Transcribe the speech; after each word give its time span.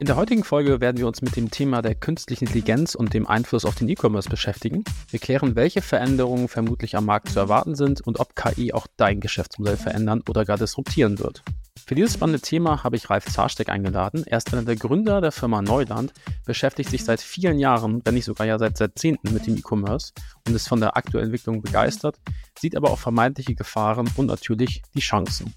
In 0.00 0.06
der 0.06 0.16
heutigen 0.16 0.44
Folge 0.44 0.80
werden 0.80 0.96
wir 0.96 1.06
uns 1.06 1.20
mit 1.20 1.36
dem 1.36 1.50
Thema 1.50 1.82
der 1.82 1.94
künstlichen 1.94 2.46
Intelligenz 2.46 2.94
und 2.94 3.12
dem 3.12 3.26
Einfluss 3.26 3.66
auf 3.66 3.74
den 3.74 3.86
E-Commerce 3.90 4.30
beschäftigen. 4.30 4.82
Wir 5.10 5.20
klären, 5.20 5.56
welche 5.56 5.82
Veränderungen 5.82 6.48
vermutlich 6.48 6.96
am 6.96 7.04
Markt 7.04 7.28
zu 7.28 7.38
erwarten 7.38 7.74
sind 7.74 8.00
und 8.00 8.18
ob 8.18 8.34
KI 8.34 8.72
auch 8.72 8.86
dein 8.96 9.20
Geschäftsmodell 9.20 9.76
verändern 9.76 10.22
oder 10.26 10.46
gar 10.46 10.56
disruptieren 10.56 11.18
wird. 11.18 11.42
Für 11.86 11.94
dieses 11.94 12.14
spannende 12.14 12.40
Thema 12.40 12.82
habe 12.82 12.96
ich 12.96 13.10
Ralf 13.10 13.26
Zarsteck 13.26 13.68
eingeladen. 13.68 14.24
Er 14.26 14.38
ist 14.38 14.50
einer 14.54 14.62
der 14.62 14.76
Gründer 14.76 15.20
der 15.20 15.32
Firma 15.32 15.60
Neuland, 15.60 16.14
beschäftigt 16.46 16.88
sich 16.88 17.04
seit 17.04 17.20
vielen 17.20 17.58
Jahren, 17.58 18.00
wenn 18.02 18.14
nicht 18.14 18.24
sogar 18.24 18.46
ja 18.46 18.58
seit 18.58 18.80
Jahrzehnten 18.80 19.34
mit 19.34 19.46
dem 19.46 19.58
E-Commerce 19.58 20.14
und 20.48 20.54
ist 20.54 20.66
von 20.66 20.80
der 20.80 20.96
aktuellen 20.96 21.26
Entwicklung 21.26 21.60
begeistert, 21.60 22.18
sieht 22.58 22.74
aber 22.74 22.90
auch 22.90 22.98
vermeintliche 22.98 23.54
Gefahren 23.54 24.10
und 24.16 24.26
natürlich 24.26 24.80
die 24.94 25.00
Chancen. 25.00 25.52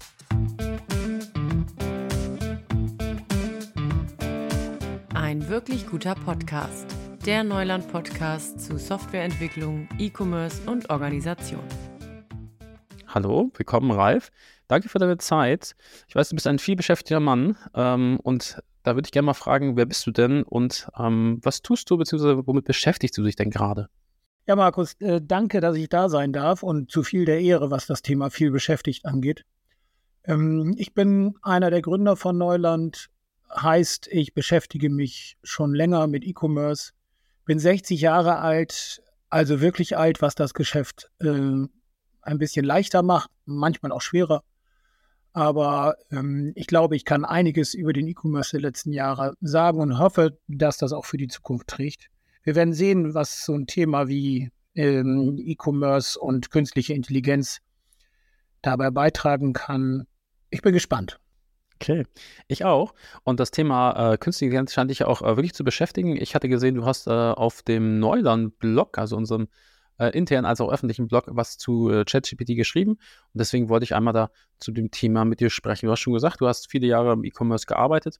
Ein 5.34 5.48
wirklich 5.48 5.84
guter 5.88 6.14
Podcast. 6.14 6.86
Der 7.26 7.42
Neuland-Podcast 7.42 8.60
zu 8.60 8.78
Softwareentwicklung, 8.78 9.88
E-Commerce 9.98 10.62
und 10.70 10.88
Organisation. 10.90 11.64
Hallo, 13.08 13.50
willkommen 13.56 13.90
Ralf. 13.90 14.30
Danke 14.68 14.88
für 14.88 15.00
deine 15.00 15.18
Zeit. 15.18 15.74
Ich 16.06 16.14
weiß, 16.14 16.28
du 16.28 16.36
bist 16.36 16.46
ein 16.46 16.60
vielbeschäftigter 16.60 17.18
Mann 17.18 17.56
ähm, 17.74 18.20
und 18.22 18.62
da 18.84 18.94
würde 18.94 19.08
ich 19.08 19.10
gerne 19.10 19.26
mal 19.26 19.34
fragen, 19.34 19.76
wer 19.76 19.86
bist 19.86 20.06
du 20.06 20.12
denn 20.12 20.44
und 20.44 20.88
ähm, 20.96 21.40
was 21.42 21.62
tust 21.62 21.90
du 21.90 21.96
bzw. 21.96 22.42
womit 22.46 22.64
beschäftigst 22.64 23.18
du 23.18 23.24
dich 23.24 23.34
denn 23.34 23.50
gerade? 23.50 23.88
Ja, 24.46 24.54
Markus, 24.54 24.94
äh, 25.00 25.20
danke, 25.20 25.60
dass 25.60 25.74
ich 25.74 25.88
da 25.88 26.08
sein 26.08 26.32
darf 26.32 26.62
und 26.62 26.92
zu 26.92 27.02
viel 27.02 27.24
der 27.24 27.40
Ehre, 27.40 27.72
was 27.72 27.88
das 27.88 28.02
Thema 28.02 28.30
viel 28.30 28.52
beschäftigt 28.52 29.04
angeht. 29.04 29.44
Ähm, 30.26 30.76
ich 30.78 30.94
bin 30.94 31.34
einer 31.42 31.72
der 31.72 31.82
Gründer 31.82 32.14
von 32.14 32.38
Neuland 32.38 33.10
heißt, 33.54 34.08
ich 34.08 34.34
beschäftige 34.34 34.90
mich 34.90 35.36
schon 35.42 35.74
länger 35.74 36.06
mit 36.06 36.24
E-Commerce, 36.24 36.92
bin 37.44 37.58
60 37.58 38.00
Jahre 38.00 38.38
alt, 38.38 39.02
also 39.30 39.60
wirklich 39.60 39.96
alt, 39.96 40.22
was 40.22 40.34
das 40.34 40.54
Geschäft 40.54 41.10
äh, 41.20 41.28
ein 41.28 42.38
bisschen 42.38 42.64
leichter 42.64 43.02
macht, 43.02 43.30
manchmal 43.44 43.92
auch 43.92 44.00
schwerer. 44.00 44.42
Aber 45.32 45.96
ähm, 46.10 46.52
ich 46.54 46.68
glaube, 46.68 46.96
ich 46.96 47.04
kann 47.04 47.24
einiges 47.24 47.74
über 47.74 47.92
den 47.92 48.06
E-Commerce 48.06 48.52
der 48.52 48.60
letzten 48.60 48.92
Jahre 48.92 49.34
sagen 49.40 49.80
und 49.80 49.98
hoffe, 49.98 50.38
dass 50.46 50.76
das 50.76 50.92
auch 50.92 51.04
für 51.04 51.16
die 51.16 51.28
Zukunft 51.28 51.66
trägt. 51.66 52.08
Wir 52.44 52.54
werden 52.54 52.72
sehen, 52.72 53.14
was 53.14 53.44
so 53.44 53.54
ein 53.54 53.66
Thema 53.66 54.06
wie 54.06 54.50
ähm, 54.74 55.36
E-Commerce 55.38 56.18
und 56.18 56.50
künstliche 56.50 56.94
Intelligenz 56.94 57.58
dabei 58.62 58.90
beitragen 58.90 59.52
kann. 59.52 60.06
Ich 60.50 60.62
bin 60.62 60.72
gespannt. 60.72 61.18
Okay, 61.80 62.06
ich 62.46 62.64
auch. 62.64 62.94
Und 63.24 63.40
das 63.40 63.50
Thema 63.50 64.12
äh, 64.12 64.18
Künstliche 64.18 64.46
Intelligenz 64.46 64.72
scheint 64.72 64.90
dich 64.90 65.04
auch 65.04 65.22
äh, 65.22 65.36
wirklich 65.36 65.54
zu 65.54 65.64
beschäftigen. 65.64 66.16
Ich 66.16 66.34
hatte 66.34 66.48
gesehen, 66.48 66.76
du 66.76 66.84
hast 66.84 67.06
äh, 67.06 67.10
auf 67.10 67.62
dem 67.62 67.98
Neuland-Blog, 67.98 68.96
also 68.96 69.16
unserem 69.16 69.48
äh, 69.98 70.08
internen 70.16 70.46
als 70.46 70.60
auch 70.60 70.72
öffentlichen 70.72 71.08
Blog, 71.08 71.24
was 71.28 71.58
zu 71.58 71.90
äh, 71.90 72.04
ChatGPT 72.04 72.56
geschrieben. 72.56 72.92
Und 72.92 73.00
deswegen 73.34 73.68
wollte 73.68 73.84
ich 73.84 73.94
einmal 73.94 74.14
da 74.14 74.30
zu 74.58 74.72
dem 74.72 74.90
Thema 74.90 75.24
mit 75.24 75.40
dir 75.40 75.50
sprechen. 75.50 75.86
Du 75.86 75.92
hast 75.92 76.00
schon 76.00 76.14
gesagt, 76.14 76.40
du 76.40 76.46
hast 76.48 76.70
viele 76.70 76.86
Jahre 76.86 77.12
im 77.12 77.24
E-Commerce 77.24 77.66
gearbeitet. 77.66 78.18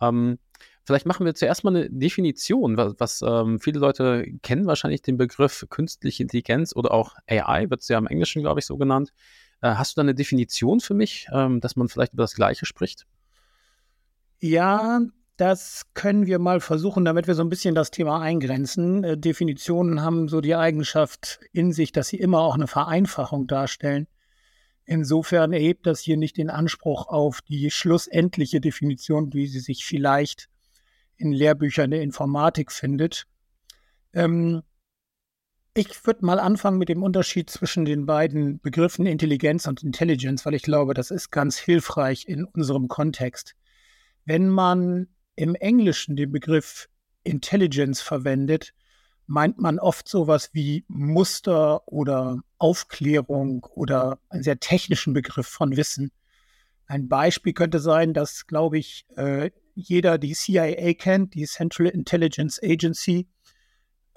Ähm, 0.00 0.38
vielleicht 0.84 1.06
machen 1.06 1.26
wir 1.26 1.34
zuerst 1.34 1.64
mal 1.64 1.74
eine 1.74 1.90
Definition, 1.90 2.76
was, 2.76 2.94
was 2.98 3.22
ähm, 3.22 3.60
viele 3.60 3.78
Leute 3.80 4.26
kennen 4.42 4.66
wahrscheinlich 4.66 5.02
den 5.02 5.16
Begriff 5.16 5.66
künstliche 5.70 6.22
Intelligenz 6.22 6.74
oder 6.76 6.92
auch 6.92 7.14
AI, 7.26 7.70
wird 7.70 7.80
es 7.82 7.88
ja 7.88 7.98
im 7.98 8.06
Englischen, 8.06 8.42
glaube 8.42 8.60
ich, 8.60 8.66
so 8.66 8.76
genannt. 8.76 9.12
Äh, 9.60 9.74
hast 9.74 9.92
du 9.92 10.00
da 10.00 10.02
eine 10.02 10.14
Definition 10.14 10.80
für 10.80 10.94
mich, 10.94 11.28
ähm, 11.32 11.60
dass 11.60 11.76
man 11.76 11.88
vielleicht 11.88 12.12
über 12.12 12.22
das 12.22 12.34
Gleiche 12.34 12.66
spricht? 12.66 13.06
Ja, 14.38 15.00
das 15.36 15.82
können 15.94 16.26
wir 16.26 16.38
mal 16.38 16.60
versuchen, 16.60 17.04
damit 17.04 17.26
wir 17.26 17.34
so 17.34 17.42
ein 17.42 17.48
bisschen 17.48 17.74
das 17.74 17.90
Thema 17.90 18.20
eingrenzen. 18.20 19.04
Äh, 19.04 19.18
Definitionen 19.18 20.02
haben 20.02 20.28
so 20.28 20.40
die 20.40 20.54
Eigenschaft 20.54 21.40
in 21.52 21.72
sich, 21.72 21.92
dass 21.92 22.08
sie 22.08 22.18
immer 22.18 22.40
auch 22.40 22.54
eine 22.54 22.66
Vereinfachung 22.66 23.46
darstellen. 23.46 24.06
Insofern 24.84 25.52
erhebt 25.52 25.86
das 25.86 26.00
hier 26.00 26.16
nicht 26.16 26.36
den 26.36 26.48
Anspruch 26.48 27.08
auf 27.08 27.42
die 27.42 27.70
schlussendliche 27.70 28.60
Definition, 28.60 29.32
wie 29.32 29.46
sie 29.46 29.60
sich 29.60 29.84
vielleicht 29.84 30.48
in 31.16 31.32
Lehrbüchern 31.32 31.90
der 31.90 32.02
Informatik 32.02 32.70
findet. 32.70 33.26
Ähm, 34.12 34.62
ich 35.76 36.06
würde 36.06 36.24
mal 36.24 36.40
anfangen 36.40 36.78
mit 36.78 36.88
dem 36.88 37.02
Unterschied 37.02 37.50
zwischen 37.50 37.84
den 37.84 38.06
beiden 38.06 38.60
Begriffen 38.60 39.04
Intelligenz 39.04 39.66
und 39.66 39.82
Intelligence, 39.82 40.46
weil 40.46 40.54
ich 40.54 40.62
glaube, 40.62 40.94
das 40.94 41.10
ist 41.10 41.30
ganz 41.30 41.58
hilfreich 41.58 42.26
in 42.26 42.44
unserem 42.44 42.88
Kontext. 42.88 43.54
Wenn 44.24 44.48
man 44.48 45.08
im 45.34 45.54
Englischen 45.54 46.16
den 46.16 46.32
Begriff 46.32 46.88
Intelligence 47.24 48.00
verwendet, 48.00 48.72
meint 49.26 49.58
man 49.58 49.78
oft 49.78 50.08
sowas 50.08 50.48
wie 50.54 50.86
Muster 50.88 51.86
oder 51.86 52.40
Aufklärung 52.56 53.66
oder 53.74 54.18
einen 54.30 54.42
sehr 54.42 54.58
technischen 54.58 55.12
Begriff 55.12 55.46
von 55.46 55.76
Wissen. 55.76 56.10
Ein 56.86 57.06
Beispiel 57.06 57.52
könnte 57.52 57.80
sein, 57.80 58.14
dass, 58.14 58.46
glaube 58.46 58.78
ich, 58.78 59.04
äh, 59.16 59.50
jeder 59.74 60.16
die 60.16 60.32
CIA 60.32 60.94
kennt, 60.94 61.34
die 61.34 61.44
Central 61.44 61.88
Intelligence 61.88 62.58
Agency, 62.62 63.28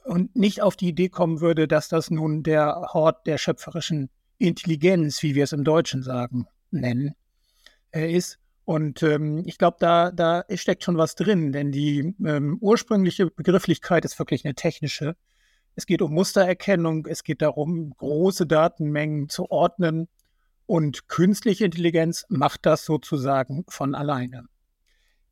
und 0.09 0.35
nicht 0.35 0.61
auf 0.61 0.75
die 0.75 0.89
Idee 0.89 1.09
kommen 1.09 1.39
würde, 1.39 1.67
dass 1.67 1.87
das 1.87 2.09
nun 2.09 2.43
der 2.43 2.89
Hort 2.93 3.27
der 3.27 3.37
schöpferischen 3.37 4.09
Intelligenz, 4.39 5.21
wie 5.21 5.35
wir 5.35 5.43
es 5.43 5.53
im 5.53 5.63
Deutschen 5.63 6.01
sagen, 6.01 6.47
nennen, 6.71 7.13
äh, 7.91 8.11
ist. 8.11 8.39
Und 8.65 9.03
ähm, 9.03 9.43
ich 9.45 9.57
glaube, 9.57 9.77
da, 9.79 10.11
da 10.11 10.43
steckt 10.53 10.83
schon 10.83 10.97
was 10.97 11.15
drin, 11.15 11.51
denn 11.51 11.71
die 11.71 12.15
ähm, 12.25 12.57
ursprüngliche 12.59 13.27
Begrifflichkeit 13.27 14.05
ist 14.05 14.19
wirklich 14.19 14.45
eine 14.45 14.55
technische. 14.55 15.15
Es 15.75 15.85
geht 15.85 16.01
um 16.01 16.13
Mustererkennung, 16.13 17.05
es 17.07 17.23
geht 17.23 17.41
darum, 17.41 17.91
große 17.97 18.45
Datenmengen 18.47 19.29
zu 19.29 19.49
ordnen 19.49 20.07
und 20.65 21.07
künstliche 21.07 21.65
Intelligenz 21.65 22.25
macht 22.29 22.65
das 22.65 22.85
sozusagen 22.85 23.63
von 23.69 23.95
alleine. 23.95 24.45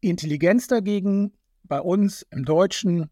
Intelligenz 0.02 0.68
dagegen 0.68 1.34
bei 1.64 1.80
uns 1.80 2.24
im 2.32 2.46
Deutschen 2.46 3.10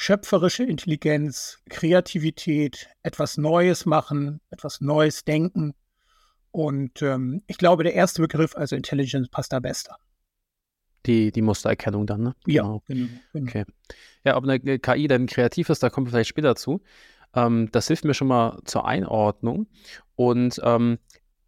schöpferische 0.00 0.62
Intelligenz, 0.62 1.58
Kreativität, 1.68 2.88
etwas 3.02 3.36
Neues 3.36 3.84
machen, 3.84 4.40
etwas 4.48 4.80
Neues 4.80 5.24
denken. 5.24 5.74
Und 6.52 7.02
ähm, 7.02 7.42
ich 7.48 7.58
glaube, 7.58 7.82
der 7.82 7.94
erste 7.94 8.22
Begriff, 8.22 8.54
also 8.54 8.76
Intelligence, 8.76 9.28
passt 9.28 9.52
da 9.52 9.58
besser. 9.58 9.96
Die, 11.04 11.32
die 11.32 11.42
Mustererkennung 11.42 12.06
dann, 12.06 12.22
ne? 12.22 12.36
Ja, 12.46 12.62
genau. 12.62 12.82
genau, 12.86 13.08
genau. 13.32 13.48
Okay. 13.48 13.64
Ja, 14.24 14.36
ob 14.36 14.44
eine 14.44 14.78
KI 14.78 15.08
dann 15.08 15.26
kreativ 15.26 15.68
ist, 15.68 15.82
da 15.82 15.90
kommen 15.90 16.06
wir 16.06 16.12
vielleicht 16.12 16.30
später 16.30 16.54
zu. 16.54 16.80
Ähm, 17.34 17.68
das 17.72 17.88
hilft 17.88 18.04
mir 18.04 18.14
schon 18.14 18.28
mal 18.28 18.60
zur 18.66 18.86
Einordnung. 18.86 19.66
Und 20.14 20.60
ähm, 20.62 20.98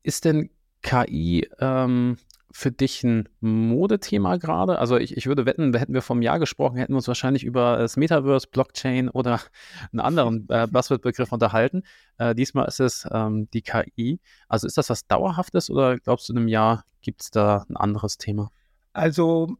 ist 0.02 0.24
denn 0.24 0.50
KI 0.82 1.48
ähm, 1.60 2.18
für 2.52 2.72
dich 2.72 3.02
ein 3.04 3.28
Modethema 3.40 4.36
gerade? 4.36 4.78
Also 4.78 4.96
ich, 4.96 5.16
ich 5.16 5.26
würde 5.26 5.46
wetten, 5.46 5.74
hätten 5.74 5.94
wir 5.94 6.02
vom 6.02 6.22
Jahr 6.22 6.38
gesprochen, 6.38 6.76
hätten 6.76 6.92
wir 6.92 6.96
uns 6.98 7.08
wahrscheinlich 7.08 7.44
über 7.44 7.78
das 7.78 7.96
Metaverse, 7.96 8.48
Blockchain 8.50 9.08
oder 9.08 9.40
einen 9.92 10.00
anderen 10.00 10.46
äh, 10.48 10.66
Buzzword-Begriff 10.66 11.32
unterhalten. 11.32 11.82
Äh, 12.18 12.34
diesmal 12.34 12.66
ist 12.66 12.80
es 12.80 13.08
ähm, 13.10 13.48
die 13.52 13.62
KI. 13.62 14.20
Also 14.48 14.66
ist 14.66 14.78
das 14.78 14.90
was 14.90 15.06
Dauerhaftes 15.06 15.70
oder 15.70 15.98
glaubst 15.98 16.28
du, 16.28 16.32
in 16.32 16.38
einem 16.38 16.48
Jahr 16.48 16.84
gibt 17.02 17.22
es 17.22 17.30
da 17.30 17.64
ein 17.68 17.76
anderes 17.76 18.18
Thema? 18.18 18.50
Also 18.92 19.56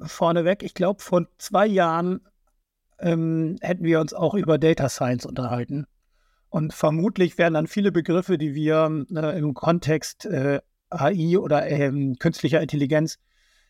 vorneweg, 0.00 0.62
ich 0.62 0.74
glaube, 0.74 1.02
vor 1.02 1.26
zwei 1.38 1.66
Jahren 1.66 2.20
ähm, 2.98 3.56
hätten 3.60 3.84
wir 3.84 4.00
uns 4.00 4.14
auch 4.14 4.34
über 4.34 4.58
Data 4.58 4.88
Science 4.88 5.26
unterhalten. 5.26 5.86
Und 6.48 6.72
vermutlich 6.72 7.36
wären 7.36 7.54
dann 7.54 7.66
viele 7.66 7.90
Begriffe, 7.90 8.38
die 8.38 8.54
wir 8.54 9.06
äh, 9.12 9.38
im 9.38 9.54
Kontext 9.54 10.26
äh, 10.26 10.60
AI 10.94 11.38
oder 11.38 11.66
ähm, 11.66 12.16
künstlicher 12.18 12.60
Intelligenz 12.60 13.18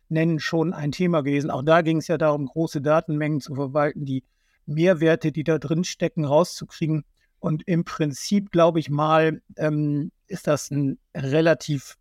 nennen, 0.08 0.40
schon 0.40 0.72
ein 0.72 0.92
Thema 0.92 1.22
gewesen. 1.22 1.50
Auch 1.50 1.62
da 1.62 1.82
ging 1.82 1.98
es 1.98 2.08
ja 2.08 2.18
darum, 2.18 2.46
große 2.46 2.80
Datenmengen 2.80 3.40
zu 3.40 3.54
verwalten, 3.54 4.04
die 4.04 4.24
Mehrwerte, 4.66 5.32
die 5.32 5.44
da 5.44 5.58
drin 5.58 5.84
stecken, 5.84 6.24
rauszukriegen. 6.24 7.04
Und 7.38 7.66
im 7.66 7.84
Prinzip, 7.84 8.50
glaube 8.50 8.80
ich 8.80 8.88
mal, 8.88 9.42
ähm, 9.56 10.10
ist 10.26 10.46
das 10.46 10.70
ein 10.70 10.98
relativ 11.14 11.96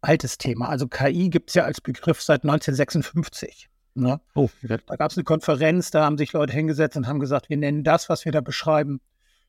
altes 0.00 0.38
Thema. 0.38 0.68
Also 0.68 0.86
KI 0.86 1.30
gibt 1.30 1.50
es 1.50 1.54
ja 1.54 1.64
als 1.64 1.80
Begriff 1.80 2.22
seit 2.22 2.44
1956. 2.44 3.68
Ne? 3.94 4.20
Oh, 4.34 4.50
da 4.62 4.96
gab 4.96 5.10
es 5.10 5.16
eine 5.16 5.24
Konferenz, 5.24 5.90
da 5.90 6.04
haben 6.04 6.18
sich 6.18 6.32
Leute 6.32 6.52
hingesetzt 6.52 6.96
und 6.96 7.06
haben 7.06 7.20
gesagt, 7.20 7.48
wir 7.48 7.56
nennen 7.56 7.84
das, 7.84 8.08
was 8.08 8.24
wir 8.24 8.32
da 8.32 8.40
beschreiben, 8.40 9.00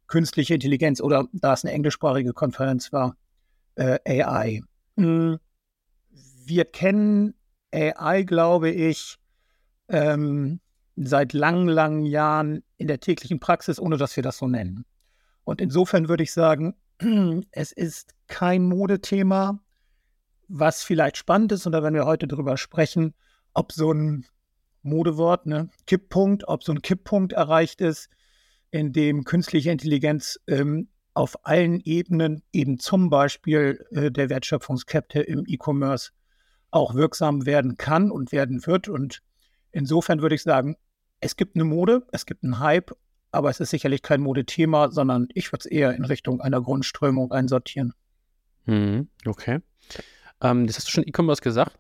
künstliche 0.08 0.54
Intelligenz 0.54 1.02
oder 1.02 1.28
da 1.34 1.54
es 1.54 1.66
eine 1.66 1.74
englischsprachige 1.74 2.34
Konferenz 2.34 2.94
war, 2.94 3.18
äh, 3.76 4.00
AI. 4.06 4.62
Hm, 4.98 5.40
wir 6.46 6.66
kennen 6.66 7.34
AI, 7.74 8.24
glaube 8.24 8.70
ich, 8.70 9.18
ähm, 9.90 10.60
seit 10.96 11.34
langen, 11.34 11.68
langen 11.68 12.06
Jahren 12.06 12.64
in 12.78 12.88
der 12.88 13.00
täglichen 13.00 13.40
Praxis, 13.40 13.80
ohne 13.80 13.98
dass 13.98 14.16
wir 14.16 14.24
das 14.24 14.38
so 14.38 14.48
nennen. 14.48 14.86
Und 15.44 15.62
insofern 15.62 16.08
würde 16.08 16.24
ich 16.24 16.32
sagen, 16.32 16.76
es 17.52 17.72
ist 17.72 18.16
kein 18.28 18.64
Modethema, 18.64 19.60
was 20.48 20.84
vielleicht 20.84 21.18
spannend 21.18 21.52
ist, 21.52 21.68
oder 21.68 21.84
wenn 21.84 21.94
wir 21.94 22.06
heute 22.06 22.28
darüber 22.28 22.58
sprechen, 22.58 23.14
ob 23.54 23.72
so 23.72 23.92
ein 23.92 24.26
Modewort, 24.84 25.48
ne? 25.48 25.70
Kipppunkt, 25.88 26.48
ob 26.48 26.64
so 26.64 26.72
ein 26.72 26.82
Kipppunkt 26.82 27.34
erreicht 27.34 27.82
ist, 27.82 28.10
in 28.70 28.94
dem 28.94 29.24
künstliche 29.24 29.72
Intelligenz 29.72 30.40
ähm, 30.48 30.90
auf 31.16 31.46
allen 31.46 31.80
Ebenen, 31.80 32.44
eben 32.52 32.78
zum 32.78 33.10
Beispiel 33.10 33.84
äh, 33.92 34.12
der 34.12 34.30
Wertschöpfungskette 34.30 35.22
im 35.22 35.46
E-Commerce, 35.48 36.12
auch 36.72 36.94
wirksam 36.94 37.46
werden 37.46 37.78
kann 37.78 38.12
und 38.12 38.32
werden 38.32 38.66
wird. 38.68 38.90
Und 38.90 39.22
insofern 39.72 40.22
würde 40.22 40.36
ich 40.36 40.44
sagen, 40.44 40.76
es 41.22 41.38
gibt 41.38 41.56
eine 41.56 41.64
Mode, 41.64 42.06
es 42.12 42.26
gibt 42.26 42.44
einen 42.44 42.60
Hype, 42.60 42.92
aber 43.32 43.50
es 43.50 43.62
ist 43.62 43.70
sicherlich 43.70 44.02
kein 44.02 44.22
Modethema, 44.22 44.92
sondern 44.92 45.30
ich 45.34 45.52
würde 45.52 45.62
es 45.62 45.66
eher 45.66 45.96
in 45.96 46.04
Richtung 46.04 46.42
einer 46.42 46.62
Grundströmung 46.62 47.32
einsortieren. 47.32 47.94
Hm, 48.66 49.08
okay. 49.26 49.62
Ähm, 50.42 50.68
das 50.68 50.76
hast 50.76 50.88
du 50.88 50.92
schon 50.92 51.08
E-Commerce 51.08 51.42
gesagt. 51.42 51.80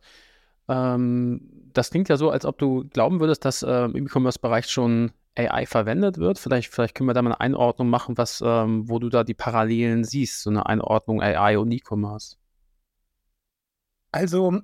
Ähm, 0.69 1.69
das 1.73 1.91
klingt 1.91 2.07
ja 2.07 2.15
so, 2.15 2.29
als 2.29 2.45
ob 2.45 2.57
du 2.57 2.87
glauben 2.87 3.19
würdest, 3.19 3.43
dass 3.43 3.63
äh, 3.63 3.85
im 3.85 4.07
E-Commerce-Bereich 4.07 4.67
schon 4.67 5.11
AI 5.37 5.65
verwendet 5.65 6.17
wird. 6.17 6.39
Vielleicht, 6.39 6.73
vielleicht 6.73 6.95
können 6.95 7.09
wir 7.09 7.13
da 7.13 7.21
mal 7.21 7.31
eine 7.31 7.41
Einordnung 7.41 7.89
machen, 7.89 8.17
was, 8.17 8.41
ähm, 8.45 8.89
wo 8.89 8.99
du 8.99 9.09
da 9.09 9.23
die 9.23 9.33
Parallelen 9.33 10.03
siehst, 10.03 10.43
so 10.43 10.49
eine 10.49 10.65
Einordnung 10.65 11.21
AI 11.21 11.57
und 11.57 11.71
E-Commerce. 11.71 12.37
Also, 14.11 14.61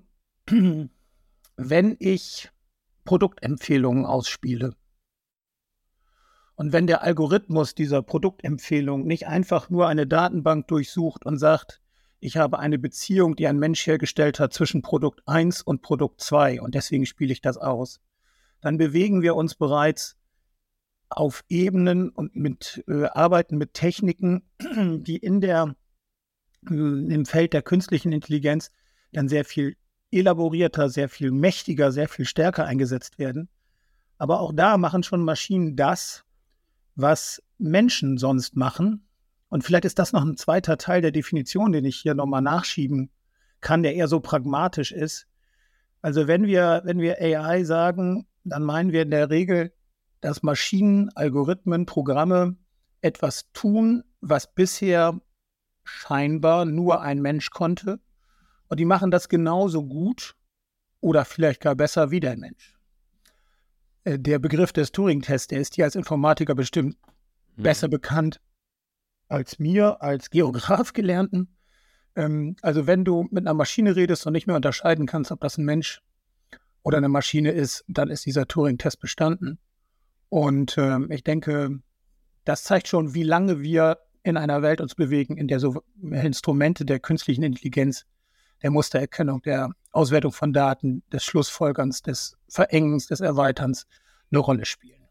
wenn 1.58 1.98
ich 2.00 2.50
Produktempfehlungen 3.04 4.06
ausspiele 4.06 4.76
und 6.56 6.74
wenn 6.74 6.88
der 6.88 7.02
Algorithmus 7.02 7.74
dieser 7.74 8.04
Produktempfehlung 8.04 9.06
nicht 9.06 9.28
einfach 9.28 9.70
nur 9.70 9.88
eine 9.88 10.06
Datenbank 10.06 10.68
durchsucht 10.68 11.26
und 11.26 11.38
sagt, 11.38 11.82
ich 12.20 12.38
habe 12.38 12.60
eine 12.60 12.78
Beziehung, 12.78 13.36
die 13.36 13.48
ein 13.48 13.58
Mensch 13.58 13.88
hergestellt 13.88 14.40
hat 14.40 14.54
zwischen 14.54 14.84
Produkt 14.84 15.22
1 15.26 15.64
und 15.64 15.82
Produkt 15.82 16.22
2 16.22 16.62
und 16.62 16.76
deswegen 16.76 17.08
spiele 17.08 17.34
ich 17.34 17.42
das 17.42 17.58
aus, 17.58 18.00
dann 18.62 18.78
bewegen 18.78 19.24
wir 19.24 19.36
uns 19.36 19.56
bereits 19.56 20.18
auf 21.12 21.44
Ebenen 21.50 22.10
und 22.10 22.36
mit 22.36 22.84
äh, 22.88 23.06
arbeiten 23.06 23.58
mit 23.58 23.74
Techniken, 23.74 24.44
die 24.60 25.18
in 25.18 25.42
der 25.42 25.76
äh, 26.70 26.74
im 26.74 27.26
Feld 27.26 27.54
der 27.54 27.62
künstlichen 27.62 28.12
Intelligenz 28.12 28.72
dann 29.12 29.28
sehr 29.28 29.46
viel 29.46 29.76
elaborierter, 30.12 30.90
sehr 30.90 31.10
viel 31.10 31.32
mächtiger, 31.32 31.92
sehr 31.92 32.08
viel 32.08 32.26
stärker 32.26 32.66
eingesetzt 32.66 33.20
werden. 33.20 33.50
Aber 34.18 34.40
auch 34.40 34.54
da 34.54 34.78
machen 34.78 35.04
schon 35.04 35.24
Maschinen 35.24 35.76
das, 35.76 36.24
was 36.96 37.42
Menschen 37.58 38.18
sonst 38.18 38.56
machen. 38.56 39.08
Und 39.50 39.64
vielleicht 39.64 39.86
ist 39.86 40.00
das 40.00 40.14
noch 40.14 40.24
ein 40.24 40.38
zweiter 40.38 40.78
Teil 40.78 41.02
der 41.02 41.12
Definition, 41.12 41.72
den 41.72 41.86
ich 41.86 41.98
hier 41.98 42.14
nochmal 42.14 42.42
nachschieben 42.42 43.10
kann, 43.60 43.84
der 43.84 43.96
eher 43.96 44.08
so 44.08 44.20
pragmatisch 44.20 44.92
ist. 44.92 45.28
Also 46.02 46.28
wenn 46.28 46.46
wir, 46.46 46.82
wenn 46.86 47.00
wir 47.00 47.22
AI 47.22 47.64
sagen, 47.64 48.28
dann 48.44 48.64
meinen 48.64 48.92
wir 48.92 49.04
in 49.04 49.12
der 49.12 49.30
Regel 49.30 49.72
dass 50.22 50.44
Maschinen, 50.44 51.10
Algorithmen, 51.16 51.86
Programme 51.86 52.56
etwas 53.02 53.52
tun, 53.54 54.04
was 54.22 54.54
bisher 54.54 55.20
scheinbar 55.84 56.66
nur 56.66 57.02
ein 57.02 57.22
Mensch 57.22 57.50
konnte. 57.50 58.00
Und 58.68 58.80
die 58.80 58.86
machen 58.86 59.12
das 59.12 59.28
genauso 59.28 59.84
gut 59.84 60.36
oder 61.02 61.26
vielleicht 61.26 61.62
gar 61.62 61.76
besser 61.76 62.12
wie 62.12 62.20
der 62.20 62.38
Mensch. 62.38 62.78
Äh, 64.04 64.20
der 64.20 64.40
Begriff 64.40 64.72
des 64.72 64.92
Turing-Tests, 64.92 65.48
der 65.48 65.60
ist 65.60 65.76
dir 65.76 65.86
als 65.86 65.96
Informatiker 65.96 66.56
bestimmt 66.56 66.98
mhm. 67.56 67.64
besser 67.64 67.88
bekannt 67.88 68.40
als 69.28 69.60
mir, 69.60 70.02
als 70.02 70.30
Geograf 70.30 70.94
gelernten. 70.94 71.58
Ähm, 72.16 72.56
also 72.62 72.88
wenn 72.88 73.04
du 73.04 73.28
mit 73.32 73.46
einer 73.46 73.54
Maschine 73.54 73.96
redest 73.96 74.26
und 74.28 74.34
nicht 74.34 74.48
mehr 74.48 74.56
unterscheiden 74.56 75.06
kannst, 75.06 75.32
ob 75.32 75.42
das 75.42 75.58
ein 75.58 75.66
Mensch 75.66 76.02
oder 76.84 76.98
eine 76.98 77.10
Maschine 77.10 77.52
ist, 77.52 77.84
dann 77.88 78.10
ist 78.10 78.26
dieser 78.26 78.48
Turing-Test 78.48 79.00
bestanden. 79.00 79.60
Und 80.32 80.78
äh, 80.78 80.98
ich 81.10 81.26
denke, 81.26 81.82
das 82.46 82.64
zeigt 82.64 82.88
schon, 82.88 83.14
wie 83.14 83.24
lange 83.24 83.60
wir 83.60 83.98
in 84.24 84.38
einer 84.38 84.62
Welt 84.62 84.80
uns 84.80 84.96
bewegen, 84.96 85.36
in 85.36 85.50
der 85.50 85.60
so 85.60 85.84
Instrumente 86.02 86.86
der 86.86 87.02
künstlichen 87.02 87.44
Intelligenz, 87.44 88.06
der 88.64 88.72
Mustererkennung, 88.72 89.42
der 89.42 89.72
Auswertung 89.92 90.32
von 90.32 90.54
Daten, 90.54 91.04
des 91.12 91.26
Schlussfolgerns, 91.26 92.02
des 92.02 92.38
Verengens, 92.48 93.08
des 93.08 93.20
Erweiterns 93.20 93.88
eine 94.32 94.40
Rolle 94.40 94.64
spielen. 94.64 95.02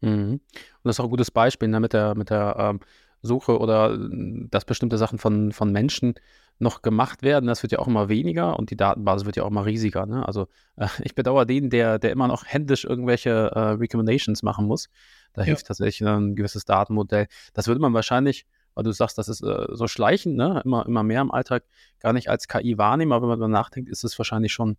Mhm. 0.00 0.40
Und 0.40 0.40
das 0.82 0.96
ist 0.96 1.00
auch 1.00 1.04
ein 1.04 1.10
gutes 1.10 1.30
Beispiel 1.30 1.68
ne, 1.68 1.78
mit 1.78 1.92
der, 1.92 2.16
mit 2.16 2.30
der 2.30 2.56
ähm, 2.58 2.80
Suche 3.22 3.58
oder 3.58 3.98
dass 4.50 4.64
bestimmte 4.64 4.98
Sachen 4.98 5.18
von, 5.18 5.52
von 5.52 5.72
Menschen 5.72 6.14
noch 6.60 6.82
gemacht 6.82 7.22
werden. 7.22 7.46
Das 7.46 7.62
wird 7.62 7.72
ja 7.72 7.78
auch 7.78 7.86
immer 7.86 8.08
weniger 8.08 8.58
und 8.58 8.70
die 8.70 8.76
Datenbasis 8.76 9.26
wird 9.26 9.36
ja 9.36 9.44
auch 9.44 9.50
immer 9.50 9.66
riesiger. 9.66 10.06
Ne? 10.06 10.26
Also 10.26 10.46
äh, 10.76 10.86
ich 11.02 11.14
bedauere 11.14 11.46
den, 11.46 11.70
der, 11.70 11.98
der 11.98 12.12
immer 12.12 12.28
noch 12.28 12.44
händisch 12.46 12.84
irgendwelche 12.84 13.30
äh, 13.30 13.58
Recommendations 13.72 14.42
machen 14.42 14.66
muss. 14.66 14.88
Da 15.32 15.42
ja. 15.42 15.46
hilft 15.46 15.66
tatsächlich 15.66 16.06
ein 16.06 16.36
gewisses 16.36 16.64
Datenmodell. 16.64 17.26
Das 17.54 17.66
würde 17.66 17.80
man 17.80 17.94
wahrscheinlich, 17.94 18.46
weil 18.74 18.84
du 18.84 18.92
sagst, 18.92 19.16
das 19.18 19.28
ist 19.28 19.42
äh, 19.42 19.66
so 19.70 19.86
schleichend, 19.88 20.36
ne? 20.36 20.60
immer, 20.64 20.86
immer 20.86 21.02
mehr 21.02 21.22
im 21.22 21.30
Alltag, 21.30 21.64
gar 21.98 22.12
nicht 22.12 22.28
als 22.28 22.46
KI 22.46 22.78
wahrnehmen, 22.78 23.12
aber 23.12 23.22
wenn 23.22 23.30
man 23.30 23.40
darüber 23.40 23.58
nachdenkt, 23.58 23.90
ist 23.90 24.04
es 24.04 24.18
wahrscheinlich 24.18 24.52
schon 24.52 24.76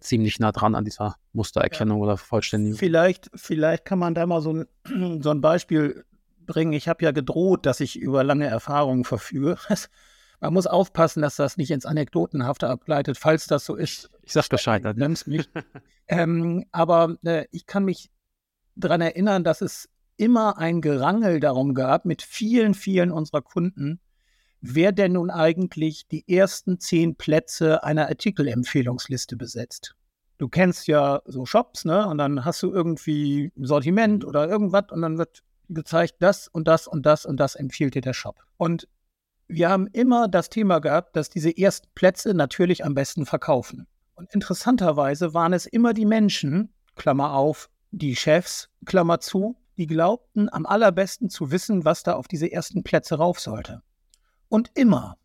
ziemlich 0.00 0.38
nah 0.38 0.52
dran 0.52 0.74
an 0.74 0.84
dieser 0.84 1.16
Mustererkennung 1.32 1.98
ja. 1.98 2.04
oder 2.04 2.16
Vollständigung. 2.16 2.78
Vielleicht, 2.78 3.30
vielleicht 3.34 3.84
kann 3.84 3.98
man 3.98 4.14
da 4.14 4.26
mal 4.26 4.40
so 4.40 4.52
ein, 4.52 4.66
so 5.22 5.30
ein 5.30 5.40
Beispiel 5.40 6.04
bringen. 6.46 6.72
Ich 6.72 6.88
habe 6.88 7.04
ja 7.04 7.10
gedroht, 7.10 7.66
dass 7.66 7.80
ich 7.80 7.98
über 7.98 8.24
lange 8.24 8.46
Erfahrungen 8.46 9.04
verfüge. 9.04 9.56
Man 10.40 10.52
muss 10.52 10.66
aufpassen, 10.66 11.22
dass 11.22 11.36
das 11.36 11.56
nicht 11.56 11.70
ins 11.70 11.86
Anekdotenhafte 11.86 12.68
ableitet, 12.68 13.16
falls 13.16 13.46
das 13.46 13.64
so 13.64 13.74
ist. 13.74 14.10
Ich 14.22 14.32
sag 14.32 14.48
Bescheid. 14.48 14.82
Ne? 14.82 14.94
Nimm's 14.94 15.26
mich. 15.26 15.48
ähm, 16.08 16.66
aber 16.72 17.16
äh, 17.24 17.46
ich 17.52 17.66
kann 17.66 17.84
mich 17.84 18.10
daran 18.74 19.00
erinnern, 19.00 19.44
dass 19.44 19.62
es 19.62 19.88
immer 20.16 20.58
ein 20.58 20.80
Gerangel 20.80 21.40
darum 21.40 21.74
gab 21.74 22.04
mit 22.04 22.22
vielen, 22.22 22.74
vielen 22.74 23.10
unserer 23.10 23.42
Kunden, 23.42 24.00
wer 24.60 24.92
denn 24.92 25.12
nun 25.12 25.30
eigentlich 25.30 26.06
die 26.08 26.28
ersten 26.28 26.80
zehn 26.80 27.16
Plätze 27.16 27.84
einer 27.84 28.08
Artikelempfehlungsliste 28.08 29.36
besetzt. 29.36 29.94
Du 30.38 30.48
kennst 30.48 30.86
ja 30.86 31.22
so 31.24 31.46
Shops, 31.46 31.84
ne? 31.84 32.06
Und 32.06 32.18
dann 32.18 32.44
hast 32.44 32.62
du 32.62 32.72
irgendwie 32.72 33.52
ein 33.56 33.64
Sortiment 33.64 34.24
oder 34.24 34.48
irgendwas 34.48 34.84
und 34.90 35.00
dann 35.02 35.16
wird 35.16 35.42
gezeigt, 35.68 36.16
das 36.20 36.48
und 36.48 36.68
das 36.68 36.86
und 36.86 37.04
das 37.06 37.26
und 37.26 37.38
das 37.38 37.54
empfiehlt 37.54 37.94
dir 37.94 38.02
der 38.02 38.12
Shop. 38.12 38.36
Und 38.56 38.88
wir 39.48 39.68
haben 39.70 39.86
immer 39.88 40.28
das 40.28 40.50
Thema 40.50 40.80
gehabt, 40.80 41.16
dass 41.16 41.30
diese 41.30 41.56
ersten 41.56 41.88
Plätze 41.94 42.34
natürlich 42.34 42.84
am 42.84 42.94
besten 42.94 43.26
verkaufen. 43.26 43.86
Und 44.14 44.32
interessanterweise 44.32 45.34
waren 45.34 45.52
es 45.52 45.66
immer 45.66 45.92
die 45.92 46.06
Menschen, 46.06 46.72
Klammer 46.96 47.32
auf, 47.34 47.70
die 47.90 48.16
Chefs, 48.16 48.70
Klammer 48.84 49.20
zu, 49.20 49.56
die 49.76 49.86
glaubten 49.86 50.48
am 50.52 50.66
allerbesten 50.66 51.28
zu 51.28 51.50
wissen, 51.50 51.84
was 51.84 52.02
da 52.02 52.14
auf 52.14 52.28
diese 52.28 52.50
ersten 52.50 52.82
Plätze 52.82 53.16
rauf 53.16 53.38
sollte. 53.38 53.82
Und 54.48 54.70
immer, 54.74 55.18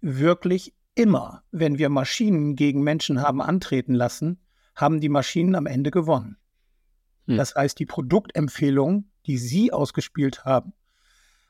wirklich 0.00 0.74
immer, 0.94 1.42
wenn 1.50 1.78
wir 1.78 1.88
Maschinen 1.88 2.54
gegen 2.56 2.82
Menschen 2.82 3.22
haben 3.22 3.40
antreten 3.40 3.94
lassen, 3.94 4.40
haben 4.74 5.00
die 5.00 5.08
Maschinen 5.08 5.54
am 5.54 5.66
Ende 5.66 5.90
gewonnen. 5.90 6.36
Hm. 7.26 7.36
Das 7.36 7.54
heißt, 7.54 7.78
die 7.78 7.86
Produktempfehlungen, 7.86 9.10
die 9.26 9.38
sie 9.38 9.72
ausgespielt 9.72 10.44
haben, 10.44 10.72